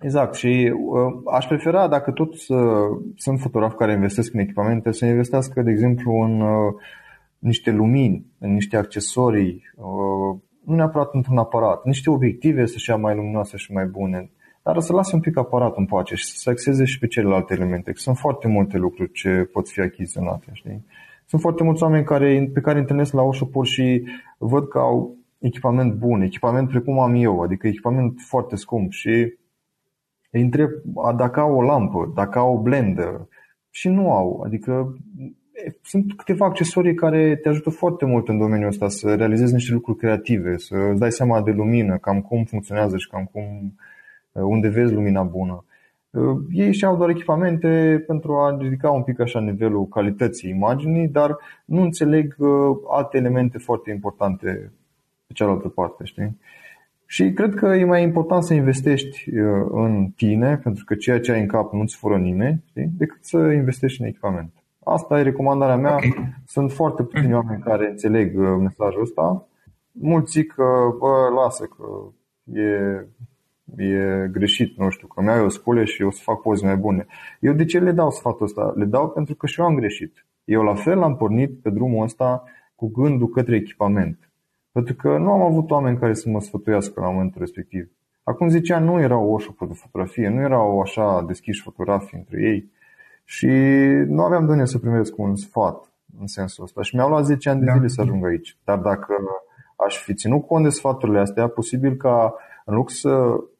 Exact 0.00 0.34
și 0.34 0.72
uh, 0.74 1.12
aș 1.32 1.46
prefera 1.46 1.88
dacă 1.88 2.10
tot 2.10 2.32
uh, 2.32 2.88
sunt 3.16 3.40
fotografi 3.40 3.76
care 3.76 3.92
investesc 3.92 4.34
în 4.34 4.40
echipamente 4.40 4.92
să 4.92 5.04
investească 5.06 5.62
de 5.62 5.70
exemplu 5.70 6.12
în 6.12 6.40
uh, 6.40 6.74
niște 7.38 7.70
lumini, 7.70 8.26
în 8.38 8.52
niște 8.52 8.76
accesorii, 8.76 9.62
uh, 9.76 10.40
nu 10.64 10.74
neapărat 10.74 11.14
într-un 11.14 11.38
aparat, 11.38 11.84
niște 11.84 12.10
obiective 12.10 12.66
să-și 12.66 12.90
ia 12.90 12.96
mai 12.96 13.14
luminoase 13.14 13.56
și 13.56 13.72
mai 13.72 13.86
bune, 13.86 14.30
dar 14.62 14.80
să 14.80 14.92
lase 14.92 15.14
un 15.14 15.20
pic 15.20 15.36
aparatul 15.36 15.76
în 15.78 15.86
pace 15.86 16.14
și 16.14 16.24
să 16.24 16.34
se 16.36 16.50
axeze 16.50 16.84
și 16.84 16.98
pe 16.98 17.06
celelalte 17.06 17.54
elemente. 17.54 17.92
Sunt 17.94 18.16
foarte 18.16 18.48
multe 18.48 18.76
lucruri 18.76 19.12
ce 19.12 19.48
pot 19.52 19.68
fi 19.68 19.80
achiziționate. 19.80 20.46
Știi? 20.52 20.84
Sunt 21.26 21.40
foarte 21.40 21.62
mulți 21.62 21.82
oameni 21.82 22.04
care, 22.04 22.50
pe 22.54 22.60
care 22.60 22.78
întâlnesc 22.78 23.12
la 23.12 23.22
Oșopor 23.22 23.66
și 23.66 24.02
văd 24.38 24.68
că 24.68 24.78
au 24.78 25.16
echipament 25.38 25.94
bun, 25.94 26.20
echipament 26.20 26.68
precum 26.68 26.98
am 26.98 27.14
eu, 27.14 27.40
adică 27.40 27.66
echipament 27.66 28.20
foarte 28.20 28.56
scump 28.56 28.92
și 28.92 29.34
îi 30.30 30.42
întreb 30.42 30.70
dacă 31.16 31.40
au 31.40 31.56
o 31.56 31.62
lampă, 31.62 32.12
dacă 32.14 32.38
au 32.38 32.54
o 32.54 32.62
blender 32.62 33.28
și 33.70 33.88
nu 33.88 34.12
au. 34.12 34.42
Adică 34.44 34.96
sunt 35.82 36.12
câteva 36.16 36.46
accesorii 36.46 36.94
care 36.94 37.36
te 37.36 37.48
ajută 37.48 37.70
foarte 37.70 38.04
mult 38.04 38.28
în 38.28 38.38
domeniul 38.38 38.68
ăsta 38.68 38.88
să 38.88 39.14
realizezi 39.14 39.52
niște 39.52 39.72
lucruri 39.72 39.98
creative, 39.98 40.56
să 40.56 40.76
îți 40.90 40.98
dai 40.98 41.12
seama 41.12 41.42
de 41.42 41.50
lumină, 41.50 41.98
cam 41.98 42.20
cum 42.20 42.44
funcționează 42.44 42.96
și 42.96 43.08
cam 43.08 43.28
cum, 43.32 43.74
uh, 44.32 44.42
unde 44.42 44.68
vezi 44.68 44.92
lumina 44.92 45.22
bună. 45.22 45.64
Uh, 46.10 46.38
ei 46.50 46.72
și 46.72 46.84
au 46.84 46.96
doar 46.96 47.08
echipamente 47.08 48.04
pentru 48.06 48.36
a 48.36 48.56
ridica 48.60 48.90
un 48.90 49.02
pic 49.02 49.20
așa 49.20 49.40
nivelul 49.40 49.86
calității 49.86 50.50
imaginii, 50.50 51.08
dar 51.08 51.36
nu 51.64 51.82
înțeleg 51.82 52.34
uh, 52.38 52.76
alte 52.90 53.16
elemente 53.16 53.58
foarte 53.58 53.90
importante 53.90 54.72
pe 55.26 55.32
cealaltă 55.32 55.68
parte, 55.68 56.04
știi? 56.04 56.38
Și 57.08 57.32
cred 57.32 57.54
că 57.54 57.66
e 57.66 57.84
mai 57.84 58.02
important 58.02 58.42
să 58.42 58.54
investești 58.54 59.30
în 59.70 60.10
tine, 60.16 60.56
pentru 60.56 60.84
că 60.84 60.94
ceea 60.94 61.20
ce 61.20 61.32
ai 61.32 61.40
în 61.40 61.46
cap 61.46 61.72
nu-ți 61.72 61.96
fură 61.96 62.16
nimeni, 62.16 62.62
știi? 62.68 62.90
decât 62.96 63.24
să 63.24 63.38
investești 63.38 64.00
în 64.00 64.06
echipament. 64.06 64.52
Asta 64.88 65.18
e 65.18 65.22
recomandarea 65.22 65.76
mea. 65.76 65.94
Okay. 65.94 66.34
Sunt 66.46 66.72
foarte 66.72 67.02
puțini 67.02 67.34
oameni 67.34 67.62
care 67.62 67.90
înțeleg 67.90 68.38
uh, 68.38 68.56
mesajul 68.60 69.00
ăsta. 69.02 69.48
Mulți 69.92 70.30
zic 70.30 70.52
că, 70.52 70.64
bă, 70.98 71.28
lasă, 71.34 71.64
că 71.64 71.84
e, 72.60 72.70
e 73.84 74.28
greșit, 74.32 74.78
nu 74.78 74.90
știu, 74.90 75.06
că 75.06 75.22
mi-au 75.22 75.44
o 75.44 75.48
scule 75.48 75.84
și 75.84 76.02
eu 76.02 76.10
să 76.10 76.20
fac 76.22 76.40
poze 76.40 76.66
mai 76.66 76.76
bune. 76.76 77.06
Eu 77.40 77.52
de 77.52 77.64
ce 77.64 77.78
le 77.78 77.92
dau 77.92 78.10
sfatul 78.10 78.44
ăsta? 78.44 78.72
Le 78.76 78.84
dau 78.84 79.08
pentru 79.08 79.34
că 79.34 79.46
și 79.46 79.60
eu 79.60 79.66
am 79.66 79.74
greșit. 79.74 80.26
Eu 80.44 80.62
la 80.62 80.74
fel 80.74 81.02
am 81.02 81.16
pornit 81.16 81.62
pe 81.62 81.70
drumul 81.70 82.04
ăsta 82.04 82.44
cu 82.74 82.88
gândul 82.88 83.28
către 83.28 83.56
echipament. 83.56 84.30
Pentru 84.72 84.94
că 84.94 85.18
nu 85.18 85.30
am 85.30 85.40
avut 85.40 85.70
oameni 85.70 85.98
care 85.98 86.14
să 86.14 86.28
mă 86.28 86.40
sfătuiască 86.40 87.00
la 87.00 87.10
momentul 87.10 87.40
respectiv. 87.40 87.90
Acum 88.22 88.48
zicea, 88.48 88.78
nu 88.78 89.00
erau 89.00 89.30
o 89.30 89.38
șopă 89.38 89.66
de 89.66 89.72
fotografie, 89.74 90.28
nu 90.28 90.40
erau 90.40 90.80
așa 90.80 91.24
deschiși 91.26 91.62
fotografii 91.62 92.18
între 92.18 92.42
ei. 92.42 92.74
Și 93.28 93.46
nu 94.06 94.22
aveam 94.22 94.46
de 94.46 94.52
unde 94.52 94.64
să 94.64 94.78
primesc 94.78 95.18
un 95.18 95.36
sfat 95.36 95.92
în 96.20 96.26
sensul 96.26 96.64
ăsta. 96.64 96.82
Și 96.82 96.94
mi-au 96.94 97.08
luat 97.08 97.24
10 97.24 97.48
ani 97.48 97.60
de 97.60 97.66
da. 97.66 97.72
zile 97.72 97.86
să 97.86 98.00
ajung 98.00 98.26
aici. 98.26 98.56
Dar 98.64 98.78
dacă 98.78 99.14
aș 99.86 99.96
fi 99.96 100.14
ținut 100.14 100.46
cont 100.46 100.64
de 100.64 100.70
sfaturile 100.70 101.18
astea, 101.18 101.48
posibil 101.48 101.96
ca 101.96 102.34
în 102.64 102.74
loc 102.74 102.90
să 102.90 103.10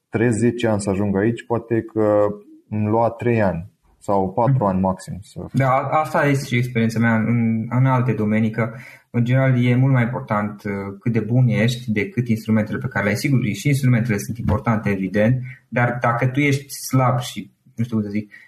trez 0.08 0.34
10 0.34 0.68
ani 0.68 0.80
să 0.80 0.90
ajung 0.90 1.16
aici, 1.16 1.46
poate 1.46 1.82
că 1.82 2.26
îmi 2.70 2.88
lua 2.88 3.10
3 3.10 3.42
ani 3.42 3.70
sau 3.98 4.32
4 4.32 4.54
mm. 4.58 4.66
ani 4.66 4.80
maxim. 4.80 5.18
Să... 5.22 5.40
Da, 5.52 5.70
asta 5.74 6.26
este 6.26 6.46
și 6.46 6.56
experiența 6.56 6.98
mea 6.98 7.14
în, 7.14 7.66
în 7.70 7.86
alte 7.86 8.12
domenii, 8.12 8.50
că 8.50 8.72
în 9.10 9.24
general 9.24 9.64
e 9.64 9.74
mult 9.74 9.92
mai 9.92 10.02
important 10.02 10.62
uh, 10.64 10.72
cât 11.00 11.12
de 11.12 11.20
bun 11.20 11.48
ești 11.48 11.92
decât 11.92 12.28
instrumentele 12.28 12.78
pe 12.78 12.88
care 12.88 13.04
le 13.04 13.10
ai. 13.10 13.16
Sigur, 13.16 13.44
și 13.44 13.68
instrumentele 13.68 14.18
sunt 14.18 14.38
importante, 14.38 14.90
evident, 14.90 15.40
dar 15.68 15.98
dacă 16.00 16.26
tu 16.26 16.40
ești 16.40 16.66
slab 16.88 17.18
și, 17.18 17.50
nu 17.74 17.84
știu 17.84 17.96
cum 17.96 18.04
să 18.04 18.10
zic, 18.10 18.30
uh, 18.30 18.45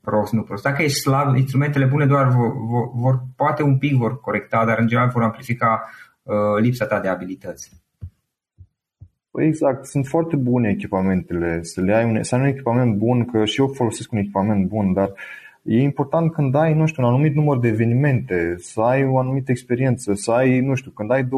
prost, 0.00 0.32
nu 0.32 0.42
prost. 0.42 0.62
Dacă 0.62 0.82
ești 0.82 1.00
slab, 1.00 1.36
instrumentele 1.36 1.84
bune 1.84 2.06
doar 2.06 2.28
vor, 2.28 2.52
vor, 2.56 2.90
vor, 2.94 3.22
poate 3.36 3.62
un 3.62 3.78
pic 3.78 3.96
vor 3.96 4.20
corecta, 4.20 4.64
dar 4.64 4.78
în 4.78 4.86
general 4.86 5.10
vor 5.12 5.22
amplifica 5.22 5.90
uh, 6.22 6.34
lipsa 6.60 6.86
ta 6.86 7.00
de 7.00 7.08
abilități. 7.08 7.82
Păi 9.30 9.46
exact, 9.46 9.86
sunt 9.86 10.06
foarte 10.06 10.36
bune 10.36 10.68
echipamentele, 10.68 11.62
să 11.62 11.80
le 11.80 11.94
ai 11.94 12.04
un, 12.04 12.22
să 12.22 12.34
ai 12.34 12.40
un 12.40 12.46
echipament 12.46 12.96
bun, 12.96 13.24
că 13.24 13.44
și 13.44 13.60
eu 13.60 13.66
folosesc 13.66 14.12
un 14.12 14.18
echipament 14.18 14.66
bun, 14.66 14.92
dar 14.92 15.08
uh, 15.08 15.43
E 15.66 15.82
important 15.82 16.32
când 16.32 16.54
ai, 16.54 16.74
nu 16.74 16.86
știu, 16.86 17.02
un 17.02 17.08
anumit 17.08 17.34
număr 17.34 17.58
de 17.58 17.68
evenimente, 17.68 18.54
să 18.56 18.80
ai 18.80 19.04
o 19.04 19.18
anumită 19.18 19.50
experiență, 19.50 20.14
să 20.14 20.30
ai, 20.30 20.60
nu 20.60 20.74
știu, 20.74 20.90
când 20.90 21.10
ai 21.10 21.22
20-30 21.24 21.28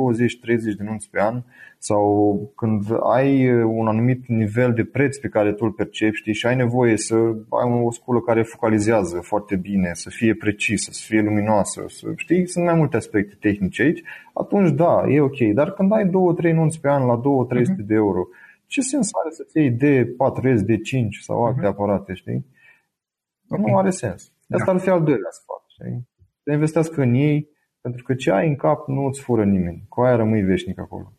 de 0.77 0.83
nunți 0.85 1.11
pe 1.11 1.21
an 1.21 1.43
sau 1.79 2.53
când 2.57 2.83
ai 3.15 3.63
un 3.63 3.87
anumit 3.87 4.27
nivel 4.27 4.73
de 4.73 4.85
preț 4.85 5.17
pe 5.17 5.29
care 5.29 5.53
tu 5.53 5.65
îl 5.65 5.71
percepi 5.71 6.17
știi, 6.17 6.33
și 6.35 6.47
ai 6.47 6.57
nevoie 6.57 6.97
să 6.97 7.15
ai 7.49 7.83
o 7.85 7.91
sculă 7.91 8.21
care 8.21 8.43
focalizează 8.43 9.19
foarte 9.23 9.57
bine, 9.57 9.91
să 9.93 10.11
fie 10.11 10.35
precisă, 10.35 10.91
să 10.93 11.05
fie 11.07 11.21
luminoasă, 11.21 11.85
să, 11.87 12.13
știi, 12.17 12.49
sunt 12.49 12.65
mai 12.65 12.75
multe 12.75 12.97
aspecte 12.97 13.37
tehnice 13.41 13.83
aici, 13.83 14.03
atunci 14.33 14.71
da, 14.71 15.05
e 15.09 15.21
ok. 15.21 15.39
Dar 15.55 15.71
când 15.71 15.93
ai 15.93 16.11
2-3 16.51 16.53
nunți 16.53 16.81
pe 16.81 16.89
an 16.89 17.07
la 17.07 17.21
2-300 17.21 17.23
uh-huh. 17.23 17.77
Mhm. 17.77 17.87
de 17.87 17.95
euro, 17.95 18.29
ce 18.67 18.81
sens 18.81 19.09
are 19.23 19.31
să-ți 19.35 19.59
iei 19.59 19.71
de 19.71 20.15
4S, 20.17 20.61
de 20.65 20.77
5 20.77 21.17
sau 21.17 21.45
alte 21.45 21.61
uh-huh. 21.61 21.69
aparate, 21.69 22.13
știi? 22.15 22.45
Okay. 23.49 23.65
Nu 23.71 23.79
are 23.79 23.91
sens. 23.91 24.33
Da. 24.47 24.57
Asta 24.57 24.71
ar 24.71 24.79
fi 24.79 24.89
al 24.89 25.03
doilea 25.03 25.31
sfat. 25.31 25.65
Știi? 25.67 26.09
Să 26.43 26.53
investească 26.53 27.03
în 27.03 27.15
ei, 27.15 27.49
pentru 27.81 28.03
că 28.03 28.15
ce 28.15 28.31
ai 28.31 28.49
în 28.49 28.57
cap 28.57 28.89
nu 28.89 29.05
îți 29.05 29.21
fură 29.21 29.45
nimeni. 29.45 29.87
Cu 29.89 30.01
aia 30.01 30.17
rămâi 30.17 30.43
veșnic 30.43 30.79
acolo. 30.79 31.13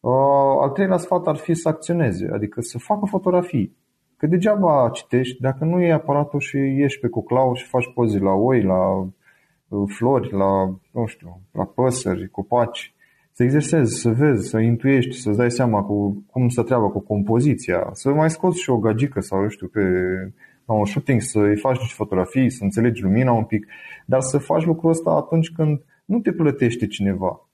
Uh, 0.00 0.62
al 0.62 0.70
treilea 0.70 0.96
sfat 0.96 1.26
ar 1.26 1.36
fi 1.36 1.54
să 1.54 1.68
acționeze, 1.68 2.28
adică 2.32 2.60
să 2.60 2.78
facă 2.78 3.06
fotografii. 3.06 3.76
Că 4.16 4.26
degeaba 4.26 4.90
citești 4.92 5.40
dacă 5.40 5.64
nu 5.64 5.80
iei 5.80 5.92
aparatul 5.92 6.40
și 6.40 6.56
ieși 6.56 6.98
pe 6.98 7.08
cuclau 7.08 7.54
și 7.54 7.66
faci 7.66 7.92
poze 7.94 8.18
la 8.18 8.32
oi, 8.32 8.62
la 8.62 8.90
uh, 8.96 9.88
flori, 9.96 10.32
la, 10.32 10.64
nu 10.92 11.06
știu, 11.06 11.40
la 11.52 11.64
păsări, 11.64 12.28
copaci. 12.28 12.94
Să 13.32 13.42
exersezi, 13.42 14.00
să 14.00 14.10
vezi, 14.10 14.48
să 14.48 14.58
intuiești, 14.58 15.20
să-ți 15.20 15.36
dai 15.36 15.50
seama 15.50 15.82
cu 15.82 16.24
cum 16.30 16.48
să 16.48 16.62
treabă 16.62 16.90
cu 16.90 17.00
compoziția, 17.00 17.88
să 17.92 18.10
mai 18.10 18.30
scoți 18.30 18.60
și 18.60 18.70
o 18.70 18.78
gagică 18.78 19.20
sau, 19.20 19.40
nu 19.40 19.48
știu, 19.48 19.66
pe 19.66 19.80
la 20.72 20.78
un 20.78 20.84
shooting, 20.84 21.20
să-i 21.20 21.56
faci 21.56 21.78
niște 21.78 21.94
fotografii, 21.96 22.50
să 22.50 22.64
înțelegi 22.64 23.02
lumina 23.02 23.32
un 23.32 23.44
pic, 23.44 23.66
dar 24.06 24.20
să 24.20 24.38
faci 24.38 24.64
lucrul 24.64 24.90
ăsta 24.90 25.10
atunci 25.10 25.50
când 25.50 25.80
nu 26.04 26.20
te 26.20 26.32
plătește 26.32 26.86
cineva. 26.86 27.48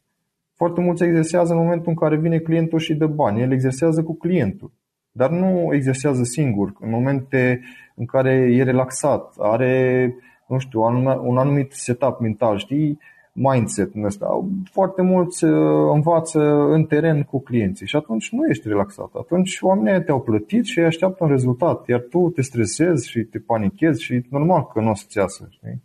Foarte 0.54 0.80
mulți 0.80 1.04
exersează 1.04 1.52
în 1.52 1.58
momentul 1.58 1.88
în 1.88 1.94
care 1.94 2.16
vine 2.16 2.38
clientul 2.38 2.78
și 2.78 2.94
dă 2.94 3.06
bani. 3.06 3.40
El 3.40 3.52
exersează 3.52 4.02
cu 4.02 4.16
clientul, 4.16 4.72
dar 5.10 5.30
nu 5.30 5.74
exersează 5.74 6.22
singur, 6.22 6.72
în 6.80 6.90
momente 6.90 7.60
în 7.94 8.06
care 8.06 8.32
e 8.32 8.62
relaxat, 8.62 9.34
are, 9.38 10.14
nu 10.48 10.58
știu, 10.58 10.82
un 11.22 11.38
anumit 11.38 11.72
setup 11.72 12.20
mental, 12.20 12.58
știi? 12.58 12.98
Mindset 13.38 13.94
în 13.94 14.04
ăsta. 14.04 14.48
Foarte 14.70 15.02
mulți 15.02 15.44
uh, 15.44 15.90
învață 15.92 16.40
în 16.70 16.84
teren 16.84 17.22
cu 17.22 17.40
clienții 17.40 17.86
și 17.86 17.96
atunci 17.96 18.32
nu 18.32 18.46
ești 18.48 18.68
relaxat. 18.68 19.10
Atunci 19.14 19.58
oamenii 19.60 20.02
te-au 20.02 20.20
plătit 20.20 20.64
și 20.64 20.78
ei 20.78 20.84
așteaptă 20.84 21.24
un 21.24 21.30
rezultat, 21.30 21.88
iar 21.88 22.00
tu 22.10 22.30
te 22.30 22.42
stresezi 22.42 23.08
și 23.08 23.22
te 23.22 23.38
panichezi 23.38 24.02
și 24.02 24.26
normal 24.30 24.66
că 24.66 24.80
nu 24.80 24.90
o 24.90 24.94
să-ți 24.94 25.16
iasă. 25.16 25.46
Știi? 25.50 25.82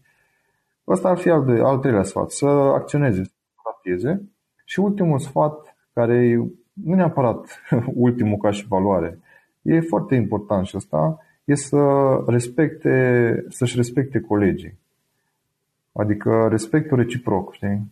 Ăsta 0.87 1.09
ar 1.09 1.17
fi 1.17 1.29
al, 1.29 1.45
de, 1.45 1.61
al 1.61 1.77
treilea 1.77 2.03
sfat, 2.03 2.31
să 2.31 2.45
acționeze, 2.47 3.23
să 3.23 3.31
trateze. 3.63 4.21
Și 4.65 4.79
ultimul 4.79 5.19
sfat, 5.19 5.75
care 5.93 6.15
e 6.15 6.35
nu 6.73 6.95
neapărat 6.95 7.61
ultimul 7.93 8.37
ca 8.37 8.51
și 8.51 8.67
valoare. 8.67 9.19
E 9.61 9.79
foarte 9.79 10.15
important 10.15 10.65
și 10.65 10.75
asta 10.75 11.19
e 11.43 11.55
să 11.55 11.77
respecte, 12.27 13.45
să-și 13.49 13.75
respecte 13.75 14.19
colegii. 14.19 14.81
Adică 15.93 16.47
respectul 16.49 16.97
reciproc, 16.97 17.53
știi? 17.53 17.91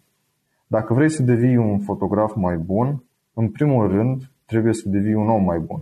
Dacă 0.68 0.94
vrei 0.94 1.10
să 1.10 1.24
devii 1.24 1.58
un 1.58 1.80
fotograf 1.80 2.36
mai 2.36 2.58
bun, 2.58 3.04
în 3.34 3.50
primul 3.50 3.88
rând 3.88 4.32
trebuie 4.46 4.74
să 4.74 4.90
devii 4.90 5.14
un 5.14 5.30
om 5.30 5.44
mai 5.44 5.60
bun. 5.60 5.82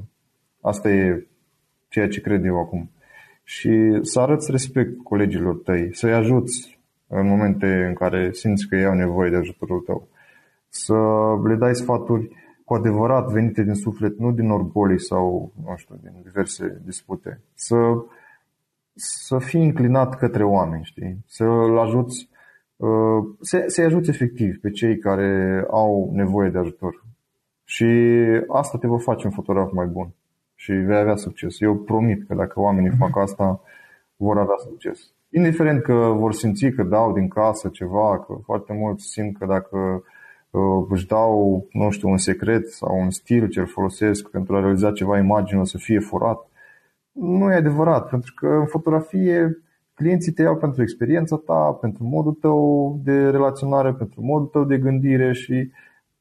Asta 0.61 0.89
e 0.89 1.27
ceea 1.87 2.07
ce 2.07 2.21
cred 2.21 2.45
eu 2.45 2.59
acum. 2.59 2.89
Și 3.43 3.99
să 4.01 4.19
arăți 4.19 4.51
respect 4.51 5.03
colegilor 5.03 5.55
tăi, 5.55 5.95
să-i 5.95 6.13
ajuți 6.13 6.79
în 7.07 7.27
momente 7.27 7.85
în 7.87 7.93
care 7.93 8.31
simți 8.31 8.67
că 8.67 8.75
ei 8.75 8.85
au 8.85 8.93
nevoie 8.93 9.29
de 9.29 9.35
ajutorul 9.35 9.79
tău. 9.79 10.07
Să 10.69 10.95
le 11.43 11.55
dai 11.55 11.75
sfaturi 11.75 12.29
cu 12.65 12.73
adevărat 12.73 13.31
venite 13.31 13.63
din 13.63 13.73
suflet, 13.73 14.17
nu 14.17 14.31
din 14.31 14.49
orgolii 14.49 14.99
sau, 14.99 15.51
nu 15.65 15.73
știu, 15.77 15.99
din 16.01 16.11
diverse 16.23 16.81
dispute. 16.85 17.39
Să, 17.53 17.75
să 18.93 19.37
fii 19.37 19.61
inclinat 19.61 20.17
către 20.17 20.43
oameni, 20.43 20.83
știi? 20.83 21.23
Să-l 21.25 21.77
ajuți, 21.77 22.29
uh, 22.75 23.23
să, 23.39 23.63
să-i 23.67 23.85
ajuți 23.85 24.09
efectiv 24.09 24.59
pe 24.61 24.69
cei 24.69 24.97
care 24.97 25.63
au 25.69 26.11
nevoie 26.13 26.49
de 26.49 26.57
ajutor. 26.57 27.03
Și 27.63 27.85
asta 28.47 28.77
te 28.77 28.87
va 28.87 28.97
face 28.97 29.25
un 29.25 29.31
fotograf 29.31 29.71
mai 29.71 29.85
bun 29.85 30.13
și 30.55 30.71
vei 30.71 30.97
avea 30.97 31.15
succes. 31.15 31.61
Eu 31.61 31.75
promit 31.75 32.27
că 32.27 32.35
dacă 32.35 32.59
oamenii 32.59 32.97
fac 32.97 33.17
asta, 33.17 33.61
vor 34.15 34.37
avea 34.37 34.55
succes. 34.57 34.99
Indiferent 35.29 35.81
că 35.81 35.93
vor 35.93 36.33
simți 36.33 36.69
că 36.69 36.83
dau 36.83 37.13
din 37.13 37.27
casă 37.27 37.69
ceva, 37.69 38.19
că 38.19 38.33
foarte 38.43 38.73
mulți 38.73 39.05
simt 39.05 39.37
că 39.37 39.45
dacă 39.45 40.03
uh, 40.49 40.85
își 40.89 41.07
dau, 41.07 41.65
nu 41.71 41.89
știu, 41.89 42.09
un 42.09 42.17
secret 42.17 42.67
sau 42.67 42.99
un 42.99 43.09
stil 43.09 43.47
ce 43.47 43.59
îl 43.59 43.67
folosesc 43.67 44.29
pentru 44.29 44.55
a 44.55 44.59
realiza 44.59 44.91
ceva 44.91 45.17
imagine 45.17 45.59
o 45.59 45.63
să 45.63 45.77
fie 45.77 45.99
furat. 45.99 46.48
Nu 47.19 47.51
e 47.51 47.55
adevărat, 47.55 48.09
pentru 48.09 48.33
că 48.35 48.47
în 48.47 48.65
fotografie 48.65 49.63
clienții 49.93 50.31
te 50.31 50.41
iau 50.41 50.57
pentru 50.57 50.81
experiența 50.81 51.41
ta, 51.45 51.77
pentru 51.81 52.03
modul 52.03 52.33
tău 52.33 52.99
de 53.03 53.29
relaționare, 53.29 53.93
pentru 53.93 54.21
modul 54.21 54.47
tău 54.47 54.63
de 54.63 54.77
gândire 54.77 55.33
și 55.33 55.71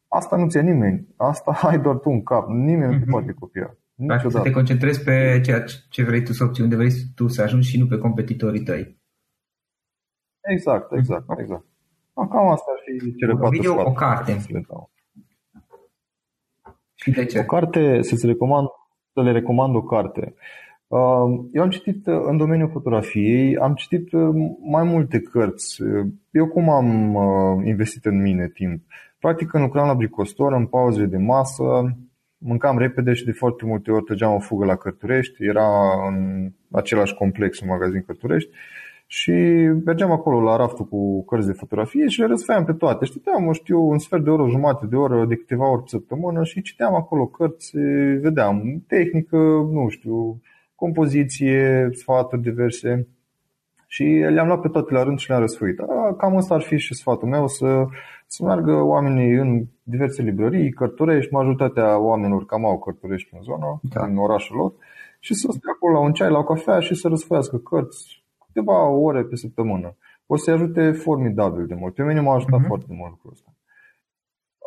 asta 0.08 0.36
nu 0.36 0.48
ți 0.48 0.60
nimeni. 0.60 1.06
Asta 1.16 1.58
ai 1.70 1.78
doar 1.78 1.96
tu 1.96 2.10
în 2.10 2.22
cap. 2.22 2.48
Nimeni 2.48 2.78
mm-hmm. 2.78 2.98
nu 2.98 2.98
te 2.98 3.04
mhm. 3.04 3.10
poate 3.10 3.32
copia. 3.32 3.76
Niciodată. 3.94 4.28
Să 4.28 4.40
te 4.40 4.50
concentrezi 4.50 5.04
pe 5.04 5.40
ceea 5.44 5.64
ce 5.88 6.04
vrei 6.04 6.22
tu 6.22 6.32
să 6.32 6.44
obții, 6.44 6.62
unde 6.62 6.76
vrei 6.76 6.90
tu 7.14 7.28
să 7.28 7.42
ajungi 7.42 7.68
și 7.68 7.78
nu 7.78 7.86
pe 7.86 7.98
competitorii 7.98 8.62
tăi. 8.62 8.96
Exact, 10.40 10.92
exact, 10.92 11.38
exact. 11.38 11.64
Cam 12.14 12.48
asta 12.48 12.64
ar 12.70 12.80
fi 12.84 13.14
cele 13.14 13.32
patru 13.32 13.48
video, 13.48 13.80
o 13.80 13.92
carte. 13.92 14.40
Și 16.94 17.10
de 17.10 17.24
ce? 17.24 17.38
O 17.38 17.44
carte, 17.44 18.02
să-ți 18.02 18.26
recomand, 18.26 18.66
să 19.12 19.22
le 19.22 19.32
recomand 19.32 19.74
o 19.74 19.82
carte. 19.82 20.20
Um, 20.20 20.36
eu 21.52 21.62
am 21.62 21.70
citit 21.70 22.06
uh, 22.06 22.20
în 22.26 22.36
domeniul 22.36 22.70
fotografiei, 22.70 23.56
am 23.56 23.74
citit 23.74 24.12
uh, 24.12 24.28
mai 24.62 24.84
multe 24.84 25.20
cărți. 25.20 25.82
Eu 26.30 26.46
cum 26.46 26.70
am 26.70 27.14
uh, 27.14 27.66
investit 27.66 28.04
în 28.04 28.22
mine 28.22 28.48
timp? 28.48 28.82
Practic 29.18 29.48
când 29.48 29.62
lucram 29.62 29.86
la 29.86 29.94
bricostor, 29.94 30.52
în 30.52 30.66
pauzele 30.66 31.06
de 31.06 31.16
masă, 31.16 31.96
mâncam 32.38 32.78
repede 32.78 33.12
și 33.12 33.24
de 33.24 33.32
foarte 33.32 33.64
multe 33.64 33.90
ori 33.90 34.04
trăgeam 34.04 34.34
o 34.34 34.38
fugă 34.38 34.64
la 34.64 34.76
Cărturești, 34.76 35.44
era 35.44 35.68
în 36.08 36.48
același 36.70 37.14
complex, 37.14 37.60
un 37.60 37.68
magazin 37.68 38.02
Cărturești 38.06 38.50
și 39.06 39.32
mergeam 39.84 40.10
acolo 40.10 40.40
la 40.40 40.56
raftul 40.56 40.84
cu 40.84 41.24
cărți 41.24 41.46
de 41.46 41.52
fotografie 41.52 42.08
și 42.08 42.20
le 42.20 42.26
răsfăiam 42.26 42.64
pe 42.64 42.72
toate. 42.72 43.04
Știam, 43.04 43.44
mă 43.44 43.52
știu, 43.52 43.80
un 43.80 43.98
sfert 43.98 44.24
de 44.24 44.30
oră, 44.30 44.42
o 44.42 44.48
jumătate 44.48 44.86
de 44.86 44.96
oră, 44.96 45.24
de 45.24 45.36
câteva 45.36 45.70
ori 45.70 45.82
pe 45.82 45.88
săptămână 45.88 46.44
și 46.44 46.62
citeam 46.62 46.94
acolo 46.94 47.26
cărți, 47.26 47.76
vedeam 48.20 48.84
tehnică, 48.86 49.36
nu 49.72 49.88
știu, 49.88 50.40
compoziție, 50.82 51.88
sfaturi 51.92 52.42
diverse 52.42 53.08
și 53.86 54.04
le-am 54.04 54.46
luat 54.46 54.60
pe 54.60 54.68
toate 54.68 54.92
la 54.94 55.02
rând 55.02 55.18
și 55.18 55.28
le-am 55.28 55.40
răsfăit. 55.40 55.76
Cam 56.18 56.36
asta 56.36 56.54
ar 56.54 56.62
fi 56.62 56.76
și 56.76 56.94
sfatul 56.94 57.28
meu, 57.28 57.46
să, 57.46 57.84
să 58.26 58.44
meargă 58.44 58.72
oamenii 58.72 59.32
în 59.32 59.64
diverse 59.82 60.22
librării, 60.22 60.72
cărturești, 60.72 61.32
majoritatea 61.32 61.98
oamenilor 61.98 62.44
cam 62.44 62.64
au 62.64 62.78
cărturești 62.78 63.34
în 63.34 63.42
zona, 63.42 63.80
da. 63.82 64.06
în 64.06 64.16
orașul 64.16 64.56
lor, 64.56 64.72
și 65.20 65.34
să 65.34 65.48
stea 65.50 65.72
acolo 65.74 65.92
la 65.92 65.98
un 65.98 66.12
ceai, 66.12 66.30
la 66.30 66.38
o 66.38 66.44
cafea 66.44 66.80
și 66.80 66.94
să 66.94 67.08
răsfoiască 67.08 67.56
cărți 67.56 68.24
câteva 68.46 68.88
ore 68.88 69.22
pe 69.22 69.36
săptămână. 69.36 69.96
O 70.26 70.36
să-i 70.36 70.54
ajute 70.54 70.90
formidabil 70.90 71.66
de 71.66 71.74
mult. 71.74 71.94
Pe 71.94 72.02
mine 72.02 72.20
m-a 72.20 72.34
ajutat 72.34 72.60
uh-huh. 72.60 72.66
foarte 72.66 72.86
mult 72.88 73.10
lucrul 73.10 73.30
ăsta. 73.32 73.52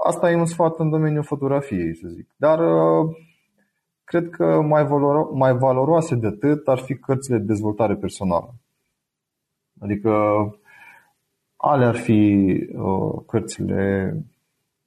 Asta 0.05 0.31
e 0.31 0.35
un 0.35 0.45
sfat 0.45 0.79
în 0.79 0.89
domeniul 0.89 1.23
fotografiei, 1.23 1.95
să 1.95 2.07
zic. 2.07 2.27
Dar 2.35 2.59
uh, 2.59 3.09
cred 4.11 4.29
că 4.29 4.61
mai, 4.61 4.83
valoro- 4.83 5.29
mai 5.33 5.53
valoroase 5.57 6.15
de 6.15 6.27
atât 6.27 6.67
ar 6.67 6.77
fi 6.77 6.95
cărțile 6.95 7.37
de 7.37 7.43
dezvoltare 7.43 7.95
personală. 7.95 8.53
Adică 9.79 10.11
ale 11.55 11.85
ar 11.85 11.95
fi 11.95 12.19
uh, 12.73 13.21
cărțile 13.27 14.13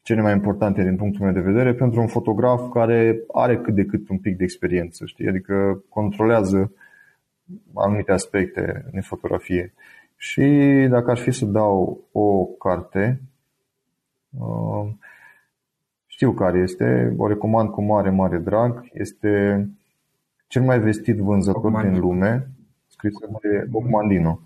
cele 0.03 0.21
mai 0.21 0.33
importante 0.33 0.83
din 0.83 0.97
punctul 0.97 1.25
meu 1.25 1.35
de 1.35 1.41
vedere 1.41 1.75
pentru 1.75 2.01
un 2.01 2.07
fotograf 2.07 2.73
care 2.73 3.21
are 3.33 3.59
cât 3.59 3.75
de 3.75 3.85
cât 3.85 4.09
un 4.09 4.19
pic 4.19 4.37
de 4.37 4.45
experiență, 4.45 5.05
știi? 5.05 5.29
adică 5.29 5.85
controlează 5.89 6.73
anumite 7.75 8.13
aspecte 8.13 8.85
în 8.93 9.01
fotografie. 9.01 9.75
Și 10.17 10.43
dacă 10.91 11.11
ar 11.11 11.19
fi 11.19 11.31
să 11.31 11.45
dau 11.45 12.05
o 12.13 12.45
carte, 12.45 13.21
uh, 14.39 14.89
știu 16.25 16.37
care 16.37 16.59
este, 16.59 17.15
o 17.17 17.29
recomand 17.29 17.71
cu 17.71 17.83
mare, 17.83 18.11
mare 18.11 18.39
drag, 18.39 18.85
este 18.93 19.69
cel 20.47 20.63
mai 20.63 20.79
vestit 20.79 21.17
vânzător 21.17 21.83
din 21.83 22.01
lume, 22.01 22.49
scris 22.87 23.13
de 23.43 23.69
Ocmandino. 23.73 24.41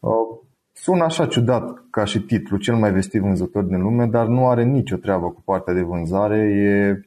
Uh, 0.00 0.38
sună 0.72 1.04
așa 1.04 1.26
ciudat 1.26 1.84
ca 1.90 2.04
și 2.04 2.20
titlu, 2.20 2.56
cel 2.56 2.76
mai 2.76 2.92
vestit 2.92 3.20
vânzător 3.20 3.62
din 3.62 3.82
lume, 3.82 4.06
dar 4.06 4.26
nu 4.26 4.48
are 4.48 4.64
nicio 4.64 4.96
treabă 4.96 5.30
cu 5.30 5.42
partea 5.44 5.74
de 5.74 5.82
vânzare. 5.82 6.38
E, 6.38 7.00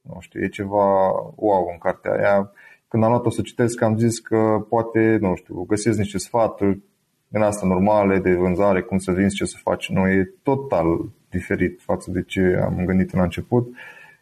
nu 0.00 0.16
știu, 0.20 0.40
e 0.40 0.48
ceva 0.48 1.08
wow 1.34 1.68
în 1.72 1.78
cartea 1.78 2.12
aia. 2.12 2.52
Când 2.88 3.04
am 3.04 3.10
luat-o 3.10 3.30
să 3.30 3.42
citesc, 3.42 3.82
am 3.82 3.98
zis 3.98 4.18
că 4.18 4.66
poate, 4.68 5.18
nu 5.20 5.34
știu, 5.34 5.64
găsesc 5.68 5.98
niște 5.98 6.18
sfaturi 6.18 6.82
din 7.28 7.42
asta 7.42 7.66
normale 7.66 8.18
de 8.18 8.34
vânzare, 8.34 8.82
cum 8.82 8.98
să 8.98 9.12
vinzi, 9.12 9.34
ce 9.34 9.44
să 9.44 9.56
faci. 9.62 9.88
Nu, 9.88 10.08
e 10.08 10.34
total 10.42 10.86
diferit 11.28 11.80
față 11.80 12.10
de 12.10 12.22
ce 12.22 12.60
am 12.64 12.84
gândit 12.84 13.12
în 13.12 13.20
început. 13.20 13.74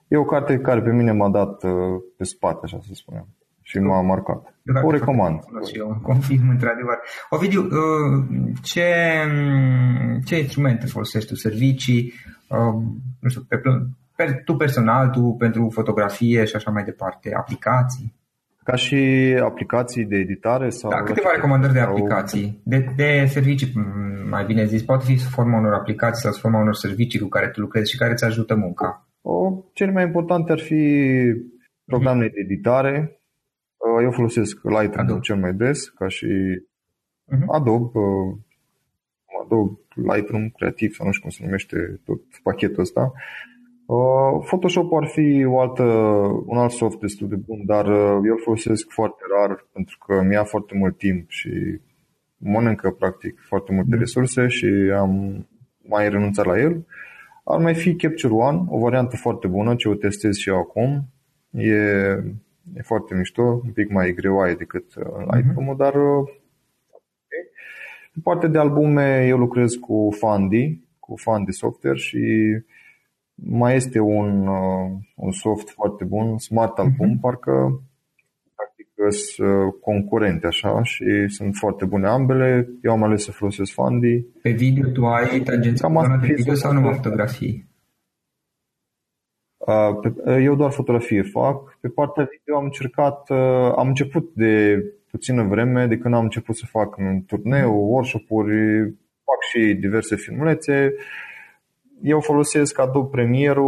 E 0.09 0.17
o 0.17 0.25
carte 0.25 0.59
care 0.59 0.83
pe 0.83 0.93
mine 0.93 1.13
m-a 1.13 1.29
dat 1.29 1.63
uh, 1.63 1.73
pe 2.17 2.25
spate, 2.25 2.61
așa 2.63 2.79
să 2.83 2.91
spunem 2.93 3.27
și 3.67 3.79
m-a 3.79 4.01
marcat. 4.01 4.55
O 4.83 4.91
recomand. 4.91 5.41
Și 5.69 5.79
eu 5.79 6.01
confirm 6.03 6.49
într-adevăr. 6.55 6.99
Ovidiu, 7.31 7.63
uh, 7.63 8.25
ce, 8.63 8.85
ce 10.25 10.39
instrumente 10.39 10.87
folosești 10.87 11.29
tu? 11.29 11.35
Servicii? 11.35 12.13
Uh, 12.49 12.83
nu 13.21 13.29
știu, 13.29 13.43
pe, 13.49 13.61
pe, 14.17 14.43
tu 14.45 14.57
personal, 14.57 15.09
tu 15.09 15.35
pentru 15.39 15.71
fotografie 15.73 16.45
și 16.45 16.57
așa 16.57 16.71
mai 16.71 16.85
departe, 16.85 17.35
aplicații? 17.35 18.15
Ca 18.67 18.75
și 18.75 18.97
aplicații 19.43 20.05
de 20.05 20.17
editare? 20.17 20.71
Sau 20.71 20.91
da, 20.91 21.03
câteva 21.03 21.31
recomandări 21.35 21.73
de 21.73 21.81
aplicații. 21.81 22.61
De, 22.65 22.87
de 22.97 23.25
servicii, 23.29 23.73
mai 24.31 24.45
bine 24.45 24.65
zis, 24.65 24.83
poate 24.83 25.05
fi 25.05 25.17
sub 25.17 25.31
forma 25.31 25.59
unor 25.59 25.73
aplicații 25.73 26.23
sau 26.23 26.33
sub 26.33 26.41
forma 26.41 26.61
unor 26.61 26.75
servicii 26.75 27.21
cu 27.21 27.29
care 27.29 27.49
tu 27.49 27.61
lucrezi 27.61 27.91
și 27.91 27.97
care 27.97 28.13
îți 28.13 28.25
ajută 28.25 28.55
munca. 28.55 29.07
O, 29.23 29.63
cel 29.73 29.93
mai 29.93 30.05
important 30.05 30.51
ar 30.51 30.59
fi 30.59 30.83
programele 31.85 32.29
de 32.29 32.41
editare, 32.41 33.21
Uh, 33.87 34.03
eu 34.03 34.11
folosesc 34.11 34.57
Lightroom 34.63 35.07
Adobe. 35.07 35.21
cel 35.21 35.37
mai 35.37 35.55
des, 35.55 35.89
ca 35.89 36.09
și 36.09 36.27
uh-huh. 37.33 37.47
Adobe, 37.47 37.99
uh, 37.99 38.37
Adobe 39.43 39.81
Lightroom 39.95 40.49
creativ 40.49 40.95
sau 40.95 41.07
nu 41.07 41.13
știu 41.13 41.23
cum 41.23 41.31
se 41.31 41.45
numește 41.45 42.01
tot 42.05 42.21
pachetul 42.43 42.81
ăsta. 42.81 43.01
Uh, 43.01 43.21
Photoshop 44.45 44.93
ar 44.93 45.07
fi 45.07 45.45
o 45.45 45.61
altă, 45.61 45.83
un 46.47 46.59
alt 46.59 46.71
soft 46.71 47.01
destul 47.01 47.29
de 47.29 47.37
bun, 47.37 47.65
dar 47.65 47.87
eu 47.87 48.33
îl 48.33 48.41
folosesc 48.45 48.91
foarte 48.91 49.23
rar 49.37 49.67
pentru 49.73 49.99
că 50.07 50.23
mi-a 50.23 50.45
foarte 50.45 50.77
mult 50.77 50.99
timp 50.99 51.31
și 51.31 51.81
mănâncă 52.37 52.91
practic 52.91 53.41
foarte 53.49 53.73
multe 53.73 53.97
uh-huh. 53.97 53.99
resurse 53.99 54.47
și 54.47 54.67
am 54.97 55.47
mai 55.83 56.09
renunțat 56.09 56.47
la 56.47 56.59
el. 56.59 56.87
Ar 57.45 57.61
mai 57.61 57.75
fi 57.75 57.97
Capture 57.97 58.33
One, 58.33 58.65
o 58.69 58.79
variantă 58.79 59.17
foarte 59.17 59.47
bună 59.47 59.75
ce 59.75 59.89
o 59.89 59.95
testez 59.95 60.37
și 60.37 60.49
eu 60.49 60.57
acum. 60.57 61.05
E 61.51 61.75
E 62.75 62.83
foarte 62.83 63.15
mișto, 63.15 63.43
un 63.43 63.73
pic 63.73 63.91
mai 63.91 64.13
greoaie 64.13 64.55
decât 64.55 64.95
uh, 64.95 65.05
Lightroom-ul, 65.31 65.75
uh-huh. 65.75 65.79
dar 65.79 65.95
uh, 65.95 66.19
okay. 66.89 67.43
Pe 68.13 68.21
partea 68.23 68.49
de 68.49 68.59
albume 68.59 69.27
eu 69.27 69.39
lucrez 69.39 69.75
cu 69.75 70.09
Fundy, 70.19 70.81
cu 70.99 71.17
Fundy 71.17 71.53
Software 71.53 71.97
și 71.97 72.19
mai 73.43 73.75
este 73.75 74.01
un, 74.01 74.47
uh, 74.47 74.91
un 75.15 75.31
soft 75.31 75.71
foarte 75.71 76.05
bun, 76.05 76.39
Smart 76.39 76.79
Album, 76.79 77.17
uh-huh. 77.17 77.21
parcă 77.21 77.83
practic 78.55 78.87
sunt 79.35 79.81
concurente 79.81 80.47
așa 80.47 80.83
și 80.83 81.05
sunt 81.29 81.55
foarte 81.55 81.85
bune 81.85 82.07
ambele. 82.07 82.69
Eu 82.83 82.93
am 82.93 83.03
ales 83.03 83.25
să 83.25 83.31
folosesc 83.31 83.73
Fundy. 83.73 84.21
Pe 84.43 84.51
video 84.51 84.91
tu 84.91 85.07
ai 85.07 85.41
tangența 85.41 85.89
pe 86.21 86.35
video 86.35 86.55
sau 86.55 86.73
numai 86.73 86.95
fotografii? 86.95 87.75
Eu 90.41 90.55
doar 90.55 90.71
fotografie 90.71 91.23
fac. 91.23 91.79
Pe 91.81 91.89
partea 91.89 92.29
video 92.39 92.57
am 92.57 92.65
încercat, 92.65 93.31
am 93.77 93.87
început 93.87 94.31
de 94.35 94.85
puțină 95.11 95.43
vreme, 95.43 95.87
de 95.87 95.99
când 95.99 96.15
am 96.15 96.23
început 96.23 96.57
să 96.57 96.67
fac 96.67 96.97
un 96.97 97.23
turneu, 97.23 97.73
workshop-uri, 97.73 98.83
fac 99.25 99.41
și 99.51 99.75
diverse 99.75 100.17
filmulețe. 100.17 100.95
Eu 102.03 102.21
folosesc 102.21 102.79
Adobe 102.79 103.09
Premiere 103.11 103.61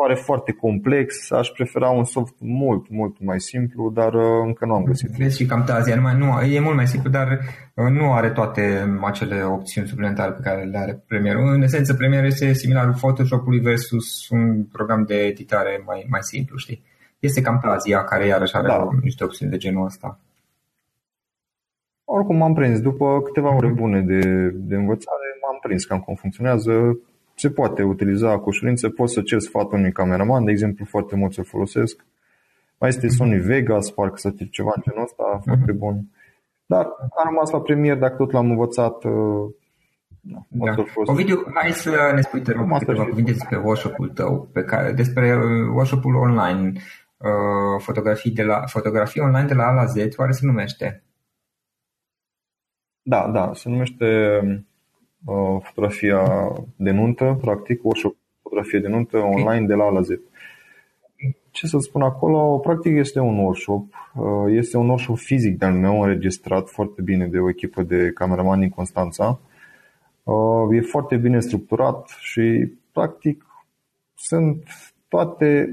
pare 0.00 0.14
foarte 0.14 0.52
complex, 0.52 1.30
aș 1.30 1.48
prefera 1.48 1.88
un 1.88 2.04
soft 2.04 2.34
mult, 2.38 2.88
mult 2.90 3.20
mai 3.20 3.40
simplu, 3.40 3.90
dar 3.90 4.14
uh, 4.14 4.42
încă 4.44 4.66
nu 4.66 4.74
am 4.74 4.84
găsit. 4.84 5.10
Vezi 5.10 5.36
și 5.36 5.46
Camtasia, 5.46 5.94
numai, 5.94 6.16
nu, 6.16 6.40
e 6.54 6.60
mult 6.60 6.76
mai 6.76 6.86
simplu, 6.86 7.10
dar 7.10 7.28
uh, 7.74 7.90
nu 7.90 8.12
are 8.12 8.30
toate 8.30 8.96
acele 9.02 9.42
opțiuni 9.42 9.86
suplimentare 9.86 10.32
pe 10.32 10.40
care 10.42 10.64
le 10.64 10.78
are 10.78 11.04
Premiere. 11.06 11.38
În 11.40 11.62
esență, 11.62 11.94
Premiere 11.94 12.26
este 12.26 12.52
similarul 12.52 12.94
Photoshop-ului 12.94 13.60
versus 13.60 14.28
un 14.28 14.64
program 14.64 15.04
de 15.04 15.14
editare 15.14 15.82
mai, 15.86 16.06
mai 16.10 16.20
simplu, 16.22 16.56
știi? 16.56 16.82
Este 17.18 17.40
Camtasia, 17.40 18.04
care 18.04 18.26
iarăși 18.26 18.56
are 18.56 18.66
da. 18.66 18.88
niște 19.02 19.24
opțiuni 19.24 19.50
de 19.50 19.56
genul 19.56 19.84
ăsta. 19.84 20.20
Oricum 22.04 22.36
m-am 22.36 22.54
prins, 22.54 22.80
după 22.80 23.22
câteva 23.22 23.54
ore 23.54 23.68
bune 23.68 24.00
de, 24.00 24.20
de 24.54 24.74
învățare, 24.74 25.26
m-am 25.42 25.58
prins 25.62 25.84
cam 25.84 26.00
cum 26.00 26.14
funcționează 26.14 26.98
se 27.36 27.50
poate 27.50 27.82
utiliza 27.82 28.38
cu 28.38 28.48
ușurință, 28.48 28.88
poți 28.88 29.12
să 29.12 29.22
cer 29.22 29.38
sfatul 29.38 29.78
unui 29.78 29.92
cameraman, 29.92 30.44
de 30.44 30.50
exemplu, 30.50 30.84
foarte 30.84 31.16
mult 31.16 31.32
să 31.32 31.42
folosesc. 31.42 32.04
Mai 32.78 32.88
este 32.88 33.08
Sony 33.08 33.38
Vegas, 33.38 33.90
parcă 33.90 34.16
să 34.16 34.30
fie 34.30 34.46
ceva 34.46 34.72
în 34.74 34.82
genul 34.82 35.02
ăsta, 35.02 35.38
uh-huh. 35.38 35.44
foarte 35.44 35.72
bun. 35.72 36.00
Dar 36.66 36.84
am 36.84 37.24
rămas 37.24 37.50
la 37.50 37.60
premier, 37.60 37.96
dacă 37.96 38.16
tot 38.16 38.32
l-am 38.32 38.50
învățat, 38.50 39.04
uh, 39.04 39.50
da. 40.50 40.74
Ovidiu, 41.04 41.44
hai 41.54 41.70
să 41.70 42.10
ne 42.14 42.20
spui, 42.20 42.40
te 42.40 42.52
rog, 42.52 42.78
câteva 42.78 43.04
cuvinte 43.04 43.32
despre 43.32 43.56
workshop-ul 43.56 44.08
tău, 44.08 44.48
pe 44.52 44.62
care, 44.62 44.92
despre 44.92 45.36
uh, 45.36 45.68
workshop-ul 45.74 46.14
online, 46.14 46.72
uh, 47.16 47.80
fotografii, 47.82 48.30
de 48.30 48.42
la, 48.42 48.66
fotografii 48.66 49.20
online 49.20 49.46
de 49.46 49.54
la 49.54 49.66
A 49.66 49.72
la 49.72 49.84
Z, 49.84 49.96
oare 50.16 50.32
se 50.32 50.46
numește? 50.46 51.02
Da, 53.02 53.30
da, 53.32 53.50
se 53.54 53.68
numește 53.68 54.40
Uh, 54.42 54.58
fotografia 55.62 56.52
de 56.76 56.90
nuntă, 56.90 57.38
practic, 57.40 57.84
workshop 57.84 58.16
fotografie 58.42 58.78
de 58.78 58.88
nuntă 58.88 59.18
online 59.18 59.66
de 59.66 59.74
la 59.74 59.84
A 59.84 59.90
la 59.90 60.00
Z. 60.00 60.08
Ce 61.50 61.66
să 61.66 61.78
spun 61.78 62.02
acolo, 62.02 62.58
practic 62.58 62.96
este 62.96 63.20
un 63.20 63.38
workshop, 63.38 63.84
uh, 64.14 64.26
este 64.48 64.76
un 64.76 64.88
workshop 64.88 65.16
fizic 65.16 65.58
de-al 65.58 65.74
meu, 65.74 66.00
înregistrat 66.00 66.68
foarte 66.68 67.02
bine 67.02 67.26
de 67.26 67.38
o 67.38 67.48
echipă 67.48 67.82
de 67.82 68.10
cameraman 68.14 68.60
din 68.60 68.68
Constanța. 68.68 69.40
Uh, 70.22 70.76
e 70.76 70.80
foarte 70.80 71.16
bine 71.16 71.40
structurat 71.40 72.08
și 72.20 72.72
practic 72.92 73.46
sunt 74.14 74.62
toate, 75.08 75.72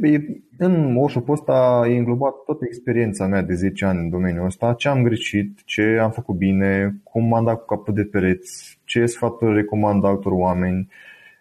în 0.58 0.96
workshop 0.96 1.30
ăsta 1.30 1.86
e 1.90 1.98
înglobat 1.98 2.34
toată 2.46 2.66
experiența 2.66 3.28
mea 3.28 3.42
de 3.42 3.54
10 3.54 3.86
ani 3.86 4.00
în 4.00 4.10
domeniul 4.10 4.46
ăsta, 4.46 4.74
ce 4.74 4.88
am 4.88 5.04
greșit, 5.04 5.60
ce 5.66 5.98
am 6.02 6.12
făcut 6.12 6.36
bine, 6.36 6.96
cum 7.04 7.28
m-am 7.28 7.44
dat 7.44 7.58
cu 7.58 7.66
capul 7.66 7.94
de 7.94 8.04
pereți, 8.04 8.80
ce 8.84 9.06
sfaturi 9.06 9.54
recomand 9.54 10.06
altor 10.06 10.32
oameni, 10.32 10.88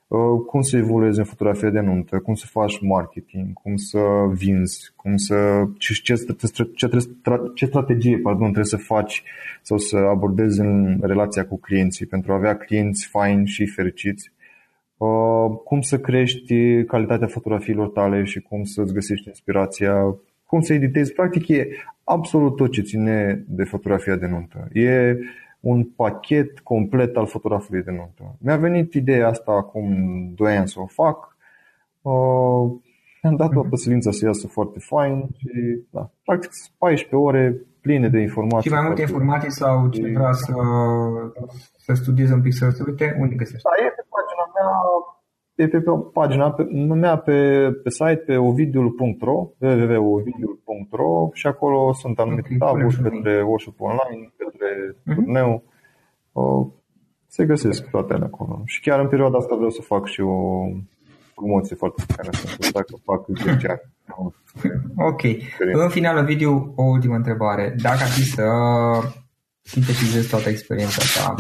uh, 0.09 0.19
cum 0.47 0.61
să 0.61 0.77
evoluezi 0.77 1.19
în 1.19 1.25
fotografie 1.25 1.71
de 1.71 1.81
nuntă, 1.81 2.19
cum 2.19 2.35
să 2.35 2.47
faci 2.47 2.81
marketing, 2.81 3.53
cum 3.53 3.77
să 3.77 4.01
vinzi, 4.33 4.93
cum 4.97 5.17
să, 5.17 5.65
ce, 5.79 5.93
ce, 6.03 6.15
ce, 6.75 6.89
ce 7.55 7.67
strategie 7.67 8.19
pardon, 8.19 8.43
trebuie 8.43 8.65
să 8.65 8.77
faci 8.77 9.23
sau 9.63 9.79
să 9.79 9.97
abordezi 9.97 10.61
în 10.61 10.99
relația 11.03 11.47
cu 11.47 11.59
clienții 11.59 12.07
pentru 12.07 12.33
a 12.33 12.35
avea 12.35 12.57
clienți 12.57 13.07
faini 13.07 13.47
și 13.47 13.67
fericiți. 13.67 14.33
Uh, 14.35 14.42
cum 15.65 15.81
să 15.81 15.99
crești 15.99 16.85
calitatea 16.85 17.27
fotografiilor 17.27 17.89
tale 17.89 18.25
și 18.25 18.41
cum 18.41 18.65
să-ți 18.65 18.93
găsești 18.93 19.29
inspirația, 19.29 20.17
cum 20.47 20.61
să 20.61 20.73
editezi. 20.73 21.13
Practic 21.13 21.49
e 21.49 21.69
absolut 22.05 22.57
tot 22.57 22.71
ce 22.71 22.83
ține 22.83 23.45
de 23.49 23.65
fotografia 23.65 24.17
de 24.17 24.27
nuntă. 24.27 24.69
E 24.73 25.17
un 25.61 25.85
pachet 25.85 26.59
complet 26.59 27.17
al 27.17 27.27
fotografului 27.27 27.83
de 27.83 27.91
nuntă. 27.91 28.37
Mi-a 28.39 28.57
venit 28.57 28.95
ideea 28.95 29.29
asta 29.29 29.53
acum 29.53 29.87
2 30.35 30.57
ani 30.57 30.69
să 30.69 30.81
o 30.81 30.87
fac. 30.87 31.37
Uh, 32.03 32.73
mi-am 33.23 33.37
dat 33.37 33.51
toată 33.51 33.77
silința 33.77 34.11
să 34.11 34.25
iasă 34.25 34.47
foarte 34.47 34.79
fain 34.79 35.29
și 35.37 35.51
da, 35.91 36.11
practic 36.25 36.51
14 36.79 37.17
ore 37.17 37.57
pline 37.81 38.09
de 38.09 38.21
informații. 38.21 38.71
Și 38.71 38.77
mai 38.77 38.87
multe 38.87 39.01
informații 39.01 39.51
sau 39.51 39.89
ce 39.89 40.13
vrea 40.19 40.33
să, 40.33 40.55
să 41.85 41.93
studieze 41.95 42.33
un 42.33 42.43
pic, 42.43 42.53
să 42.53 42.65
uite, 42.87 43.17
unde 43.21 43.35
găsești? 43.35 43.63
Da, 43.63 43.85
e 43.87 43.89
pe 43.89 44.05
pagina 44.63 44.83
mea, 44.95 45.03
e 45.55 45.69
pe, 45.69 45.81
pe 45.81 45.91
pagina 46.13 46.53
pe, 46.53 46.63
mea 46.95 47.17
pe, 47.17 47.69
pe 47.83 47.91
site, 47.91 48.23
pe 48.27 48.37
ovidiul.ro, 48.37 49.49
www.ovidiul.ro 49.59 51.29
și 51.33 51.47
acolo 51.47 51.93
sunt 51.93 52.19
anumite 52.19 52.49
okay, 52.55 52.69
taburi 52.69 53.03
către 53.03 53.43
workshop 53.43 53.81
online, 53.81 54.33
către 54.37 54.69
uh-huh. 54.93 55.15
turneu. 55.15 55.63
Se 57.27 57.47
găsesc 57.47 57.91
toate 57.91 58.13
alea 58.13 58.27
acolo. 58.27 58.63
Și 58.65 58.81
chiar 58.81 59.01
în 59.01 59.09
perioada 59.09 59.39
asta 59.39 59.55
vreau 59.55 59.71
să 59.71 59.83
fac 59.83 60.07
și 60.07 60.21
o 60.21 60.67
promoție 61.35 61.77
foarte 61.77 62.03
care 62.17 62.29
dacă 62.73 62.95
fac 63.05 63.27
10 63.27 63.69
ani. 63.69 63.81
Ok. 64.97 65.23
În 65.73 65.89
final, 65.89 66.25
video, 66.25 66.73
o 66.75 66.83
ultimă 66.83 67.15
întrebare. 67.15 67.75
Dacă 67.83 68.03
ar 68.03 68.09
fi 68.09 68.25
să 68.25 68.45
sintetizezi 69.61 70.29
toată 70.29 70.49
experiența 70.49 71.03
ta 71.21 71.35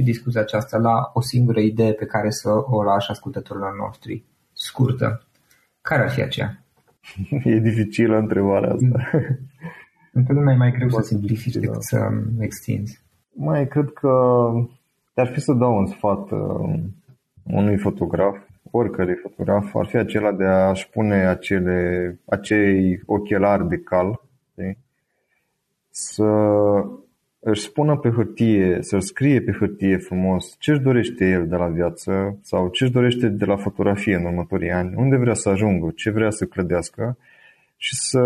și 0.00 0.06
discuția 0.06 0.40
aceasta 0.40 0.78
la 0.78 1.10
o 1.12 1.20
singură 1.20 1.60
idee 1.60 1.92
pe 1.92 2.04
care 2.04 2.30
să 2.30 2.50
o 2.70 2.82
lași 2.82 3.10
ascultătorilor 3.10 3.76
noștri, 3.76 4.24
scurtă, 4.52 5.22
care 5.80 6.02
ar 6.02 6.10
fi 6.10 6.22
aceea? 6.22 6.64
E 7.44 7.58
dificilă 7.58 8.16
întrebarea 8.16 8.72
asta. 8.72 9.10
Întotdeauna 10.12 10.52
e 10.52 10.56
mai 10.56 10.72
greu 10.72 10.88
să 10.88 11.00
simplifici 11.00 11.54
decât 11.54 11.82
să 11.82 12.08
extinzi. 12.38 13.00
Mai 13.32 13.68
cred 13.68 13.90
că 13.92 14.08
ar 15.14 15.26
fi 15.26 15.40
să 15.40 15.52
dau 15.52 15.76
un 15.78 15.86
sfat 15.86 16.30
uh, 16.30 16.80
unui 17.44 17.78
fotograf 17.78 18.36
oricărui 18.70 19.14
fotograf 19.14 19.74
ar 19.74 19.86
fi 19.86 19.96
acela 19.96 20.32
de 20.32 20.44
a-și 20.44 20.88
pune 20.88 21.26
acele, 21.26 22.18
acei 22.24 23.02
ochelari 23.06 23.68
de 23.68 23.78
cal, 23.78 24.20
știi? 24.50 24.78
să 25.90 26.24
își 27.40 27.62
spună 27.62 27.96
pe 27.96 28.08
hârtie, 28.08 28.78
să 28.80 28.98
scrie 28.98 29.40
pe 29.40 29.52
hârtie 29.52 29.96
frumos 29.96 30.56
ce 30.58 30.70
își 30.70 30.80
dorește 30.80 31.24
el 31.24 31.46
de 31.46 31.56
la 31.56 31.66
viață 31.66 32.38
sau 32.42 32.68
ce 32.68 32.84
își 32.84 32.92
dorește 32.92 33.28
de 33.28 33.44
la 33.44 33.56
fotografie 33.56 34.14
în 34.14 34.24
următorii 34.24 34.70
ani, 34.70 34.94
unde 34.96 35.16
vrea 35.16 35.34
să 35.34 35.48
ajungă, 35.48 35.92
ce 35.96 36.10
vrea 36.10 36.30
să 36.30 36.44
clădească 36.44 37.16
și 37.76 37.94
să 37.94 38.20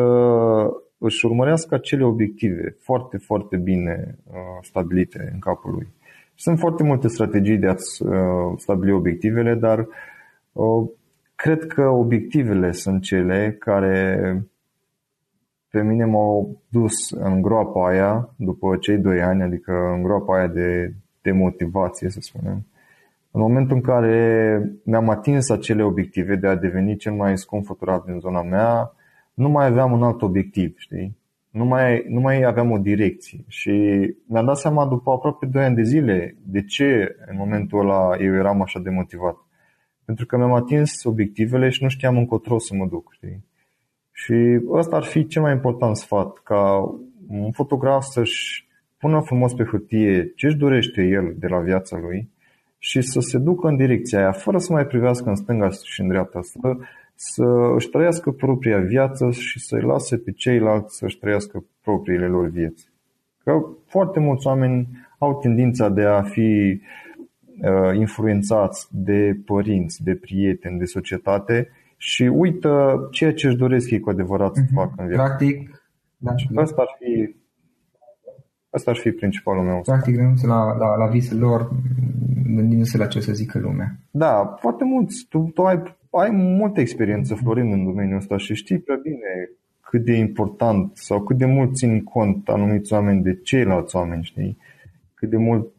își 0.99 1.27
urmărească 1.27 1.75
acele 1.75 2.05
obiective 2.05 2.77
foarte, 2.81 3.17
foarte 3.17 3.57
bine 3.57 4.19
uh, 4.27 4.35
stabilite 4.63 5.31
în 5.33 5.39
capul 5.39 5.73
lui. 5.73 5.87
Sunt 6.35 6.59
foarte 6.59 6.83
multe 6.83 7.09
strategii 7.09 7.57
de 7.57 7.67
a 7.67 7.75
uh, 7.75 8.53
stabili 8.57 8.93
obiectivele, 8.93 9.55
dar 9.55 9.87
Cred 11.37 11.67
că 11.67 11.83
obiectivele 11.83 12.73
sunt 12.73 13.03
cele 13.03 13.57
care 13.59 14.43
pe 15.75 15.83
mine 15.83 16.05
m-au 16.05 16.63
dus 16.69 17.11
în 17.11 17.43
groapa 17.43 17.89
aia 17.89 18.35
după 18.37 18.77
cei 18.77 18.99
doi 18.99 19.23
ani, 19.23 19.43
adică 19.43 19.73
în 19.95 20.03
groapa 20.03 20.37
aia 20.37 20.47
de, 20.47 20.95
de 21.23 21.31
motivație, 21.31 22.09
să 22.09 22.21
spunem. 22.21 22.67
În 23.31 23.41
momentul 23.41 23.77
în 23.77 23.83
care 23.83 24.73
mi-am 24.85 25.09
atins 25.09 25.51
acele 25.51 25.83
obiective 25.83 26.37
de 26.37 26.47
a 26.47 26.57
deveni 26.57 26.97
cel 26.97 27.13
mai 27.13 27.39
scump 27.39 27.65
fotograf 27.65 28.05
din 28.05 28.19
zona 28.19 28.43
mea, 28.43 28.93
nu 29.35 29.49
mai 29.49 29.67
aveam 29.67 29.93
un 29.93 30.03
alt 30.03 30.23
obiectiv, 30.23 30.75
știi? 30.79 31.17
Nu 31.51 31.65
mai, 31.65 32.05
nu 32.09 32.21
mai 32.21 32.43
aveam 32.43 32.71
o 32.71 32.79
direcție 32.79 33.45
și 33.49 33.71
mi-am 34.27 34.45
dat 34.45 34.57
seama 34.57 34.87
după 34.87 35.11
aproape 35.11 35.47
2 35.47 35.65
ani 35.65 35.75
de 35.75 35.83
zile 35.83 36.37
de 36.43 36.65
ce 36.65 37.17
în 37.27 37.37
momentul 37.37 37.81
ăla 37.81 38.17
eu 38.21 38.35
eram 38.35 38.63
așa 38.63 38.81
de 38.81 38.91
motivat. 38.91 39.37
Pentru 40.05 40.27
că 40.27 40.37
mi-am 40.37 40.53
atins 40.53 41.05
obiectivele 41.05 41.69
și 41.69 41.83
nu 41.83 41.89
știam 41.89 42.17
încotro 42.17 42.59
să 42.59 42.75
mă 42.75 42.87
duc. 42.87 43.13
Știi? 43.13 43.45
Și 44.17 44.61
ăsta 44.71 44.97
ar 44.97 45.05
fi 45.05 45.27
cel 45.27 45.43
mai 45.43 45.53
important 45.53 45.97
sfat, 45.97 46.39
ca 46.43 46.95
un 47.29 47.51
fotograf 47.53 48.03
să-și 48.03 48.69
pună 48.99 49.21
frumos 49.21 49.53
pe 49.53 49.65
hârtie 49.65 50.33
ce 50.37 50.47
își 50.47 50.57
dorește 50.57 51.03
el 51.03 51.35
de 51.39 51.47
la 51.47 51.59
viața 51.59 51.99
lui 51.99 52.29
și 52.79 53.01
să 53.01 53.21
se 53.21 53.39
ducă 53.39 53.69
în 53.69 53.77
direcția 53.77 54.19
aia, 54.19 54.33
fără 54.33 54.59
să 54.59 54.73
mai 54.73 54.87
privească 54.87 55.29
în 55.29 55.35
stânga 55.35 55.69
și 55.71 56.01
în 56.01 56.09
dreapta, 56.09 56.41
să, 56.43 56.77
să 57.15 57.45
își 57.75 57.89
trăiască 57.89 58.31
propria 58.31 58.79
viață 58.79 59.31
și 59.31 59.61
să-i 59.61 59.83
lase 59.83 60.17
pe 60.17 60.33
ceilalți 60.33 60.97
să-și 60.97 61.19
trăiască 61.19 61.65
propriile 61.83 62.27
lor 62.27 62.49
vieți. 62.49 62.89
Că 63.45 63.53
foarte 63.87 64.21
mulți 64.21 64.47
oameni 64.47 64.89
au 65.19 65.39
tendința 65.39 65.89
de 65.89 66.03
a 66.03 66.23
fi 66.23 66.81
Uh, 67.63 67.97
influențați 67.99 68.89
de 68.91 69.37
părinți, 69.45 70.03
de 70.03 70.15
prieteni, 70.15 70.79
de 70.79 70.85
societate 70.85 71.69
și 71.97 72.23
uită 72.23 72.99
ceea 73.11 73.33
ce 73.33 73.47
își 73.47 73.57
doresc 73.57 73.91
ei 73.91 74.01
cu 74.01 74.11
adevărat 74.11 74.55
să 74.55 74.61
mhm. 74.61 74.75
facă 74.75 74.95
în 74.97 75.07
viață. 75.07 75.23
Practic, 75.23 75.83
da, 76.17 76.33
asta 76.63 76.83
ar 76.83 76.97
fi 76.99 77.35
Asta 78.71 78.91
ar 78.91 78.97
fi 78.97 79.11
principalul 79.11 79.65
meu. 79.65 79.81
Practic, 79.81 80.17
renunță 80.17 80.47
la, 80.47 80.77
la, 80.77 80.97
la 80.97 81.07
visele 81.07 81.41
lor, 81.41 81.71
gândindu-se 82.55 82.97
la 82.97 83.07
ce 83.07 83.19
o 83.19 83.21
să 83.21 83.33
zică 83.33 83.59
lumea. 83.59 83.99
Da, 84.11 84.55
foarte 84.61 84.85
mulți. 84.85 85.27
Tu, 85.29 85.51
tu 85.55 85.63
ai 85.63 85.83
ai 86.21 86.31
multă 86.31 86.81
experiență, 86.81 87.35
Florin, 87.35 87.73
în 87.73 87.85
domeniul 87.85 88.17
ăsta 88.17 88.37
și 88.37 88.55
știi 88.55 88.79
prea 88.79 88.99
bine 89.03 89.51
cât 89.81 90.05
de 90.05 90.13
important 90.13 90.97
sau 90.97 91.23
cât 91.23 91.37
de 91.37 91.45
mult 91.45 91.75
țin 91.75 92.03
cont 92.03 92.49
anumiți 92.49 92.93
oameni 92.93 93.23
de 93.23 93.41
ceilalți 93.43 93.97
oameni, 93.97 94.23
știi? 94.23 94.59
Cât 95.15 95.31
de 95.31 95.37
mult 95.37 95.73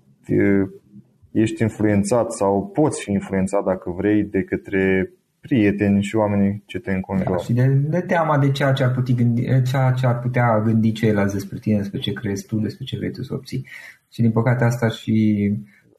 ești 1.32 1.61
influențat 1.61 2.32
sau 2.32 2.68
poți 2.74 3.03
fi 3.03 3.11
influențat 3.11 3.63
dacă 3.63 3.89
vrei 3.89 4.24
de 4.24 4.43
către 4.43 5.13
prieteni 5.48 6.04
și 6.04 6.16
oamenii 6.16 6.64
ce 6.66 6.80
te 6.80 6.91
înconjoară. 6.91 7.36
Da, 7.38 7.43
și 7.43 7.54
de, 7.54 7.66
de 7.68 8.02
teama 8.02 8.38
de 8.38 8.52
ceea 8.52 8.72
ce 8.72 8.84
ar 8.84 8.91
putea 8.91 9.16
gândi, 9.16 9.41
ceea 9.64 9.91
ce 9.91 10.06
ar 10.06 10.20
putea 10.20 10.60
gândi 10.60 10.91
ceilalți 10.91 11.34
despre 11.34 11.58
tine, 11.58 11.78
despre 11.78 12.00
ce 12.00 12.14
crezi 12.14 12.46
tu, 12.46 12.60
despre 12.60 12.86
ce 12.86 12.98
vrei 12.98 13.12
tu 13.12 13.24
să 13.24 13.34
obții. 13.34 13.68
Și 14.10 14.22
din 14.22 14.32
păcate 14.32 14.64
asta 14.64 14.88
și 14.88 15.18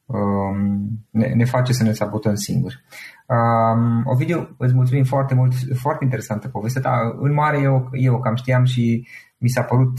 um, 0.06 0.88
ne, 1.10 1.26
ne 1.34 1.44
face 1.44 1.72
să 1.72 1.82
ne 1.82 1.92
sabotăm 1.92 2.34
singuri. 2.34 2.84
Um, 3.26 4.02
Ovidiu, 4.04 4.54
îți 4.58 4.74
mulțumim 4.74 5.04
foarte 5.04 5.34
mult, 5.34 5.52
foarte 5.74 6.04
interesantă 6.04 6.48
poveste, 6.48 6.80
dar 6.80 6.94
în 7.18 7.32
mare 7.32 7.60
eu, 7.60 7.88
eu 7.92 8.20
cam 8.20 8.34
știam 8.34 8.64
și 8.64 9.06
mi 9.38 9.48
s-a 9.48 9.62
părut 9.62 9.92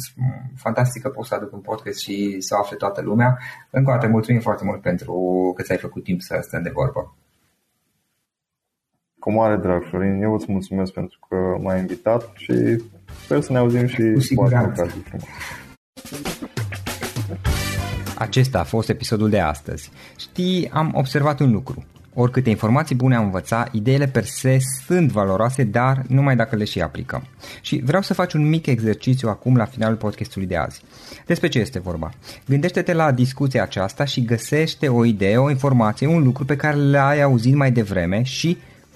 fantastic 0.55 1.01
că 1.01 1.09
poți 1.09 1.29
să 1.29 1.35
aduc 1.35 1.53
un 1.53 1.61
podcast 1.61 1.99
și 1.99 2.35
să 2.39 2.55
afle 2.55 2.77
toată 2.77 3.01
lumea. 3.01 3.37
Încă 3.69 3.89
o 3.89 3.93
dată 3.93 4.07
mulțumim 4.07 4.41
foarte 4.41 4.63
mult 4.63 4.81
pentru 4.81 5.13
că 5.55 5.63
ți-ai 5.63 5.77
făcut 5.77 6.03
timp 6.03 6.21
să 6.21 6.37
stăm 6.41 6.61
de 6.61 6.71
vorbă. 6.73 7.15
Cu 9.19 9.31
mare 9.31 9.55
drag, 9.55 9.83
Florin. 9.89 10.21
Eu 10.21 10.33
îți 10.33 10.45
mulțumesc 10.47 10.91
pentru 10.91 11.19
că 11.29 11.35
m-ai 11.61 11.79
invitat 11.79 12.31
și 12.35 12.53
sper 13.23 13.41
să 13.41 13.51
ne 13.51 13.57
auzim 13.57 13.87
și 13.87 14.11
cu 14.13 14.19
siguranță. 14.19 14.87
Acesta 18.17 18.59
a 18.59 18.63
fost 18.63 18.89
episodul 18.89 19.29
de 19.29 19.39
astăzi. 19.39 19.91
Știi, 20.17 20.69
am 20.73 20.91
observat 20.93 21.39
un 21.39 21.51
lucru. 21.51 21.85
Oricâte 22.13 22.49
informații 22.49 22.95
bune 22.95 23.15
am 23.15 23.23
învățat, 23.23 23.73
ideile 23.73 24.07
per 24.07 24.23
se 24.23 24.57
sunt 24.85 25.11
valoroase, 25.11 25.63
dar 25.63 26.01
numai 26.07 26.35
dacă 26.35 26.55
le 26.55 26.63
și 26.63 26.81
aplicăm. 26.81 27.23
Și 27.61 27.81
vreau 27.85 28.01
să 28.01 28.13
faci 28.13 28.33
un 28.33 28.49
mic 28.49 28.65
exercițiu 28.65 29.29
acum 29.29 29.55
la 29.55 29.65
finalul 29.65 29.97
podcastului 29.97 30.47
de 30.47 30.55
azi. 30.55 30.81
Despre 31.25 31.47
ce 31.47 31.59
este 31.59 31.79
vorba? 31.79 32.09
Gândește-te 32.47 32.93
la 32.93 33.11
discuția 33.11 33.63
aceasta 33.63 34.05
și 34.05 34.25
găsește 34.25 34.87
o 34.87 35.05
idee, 35.05 35.37
o 35.37 35.49
informație, 35.49 36.07
un 36.07 36.23
lucru 36.23 36.45
pe 36.45 36.55
care 36.55 36.75
l-ai 36.75 37.21
auzit 37.21 37.55
mai 37.55 37.71
devreme 37.71 38.23
și, 38.23 38.57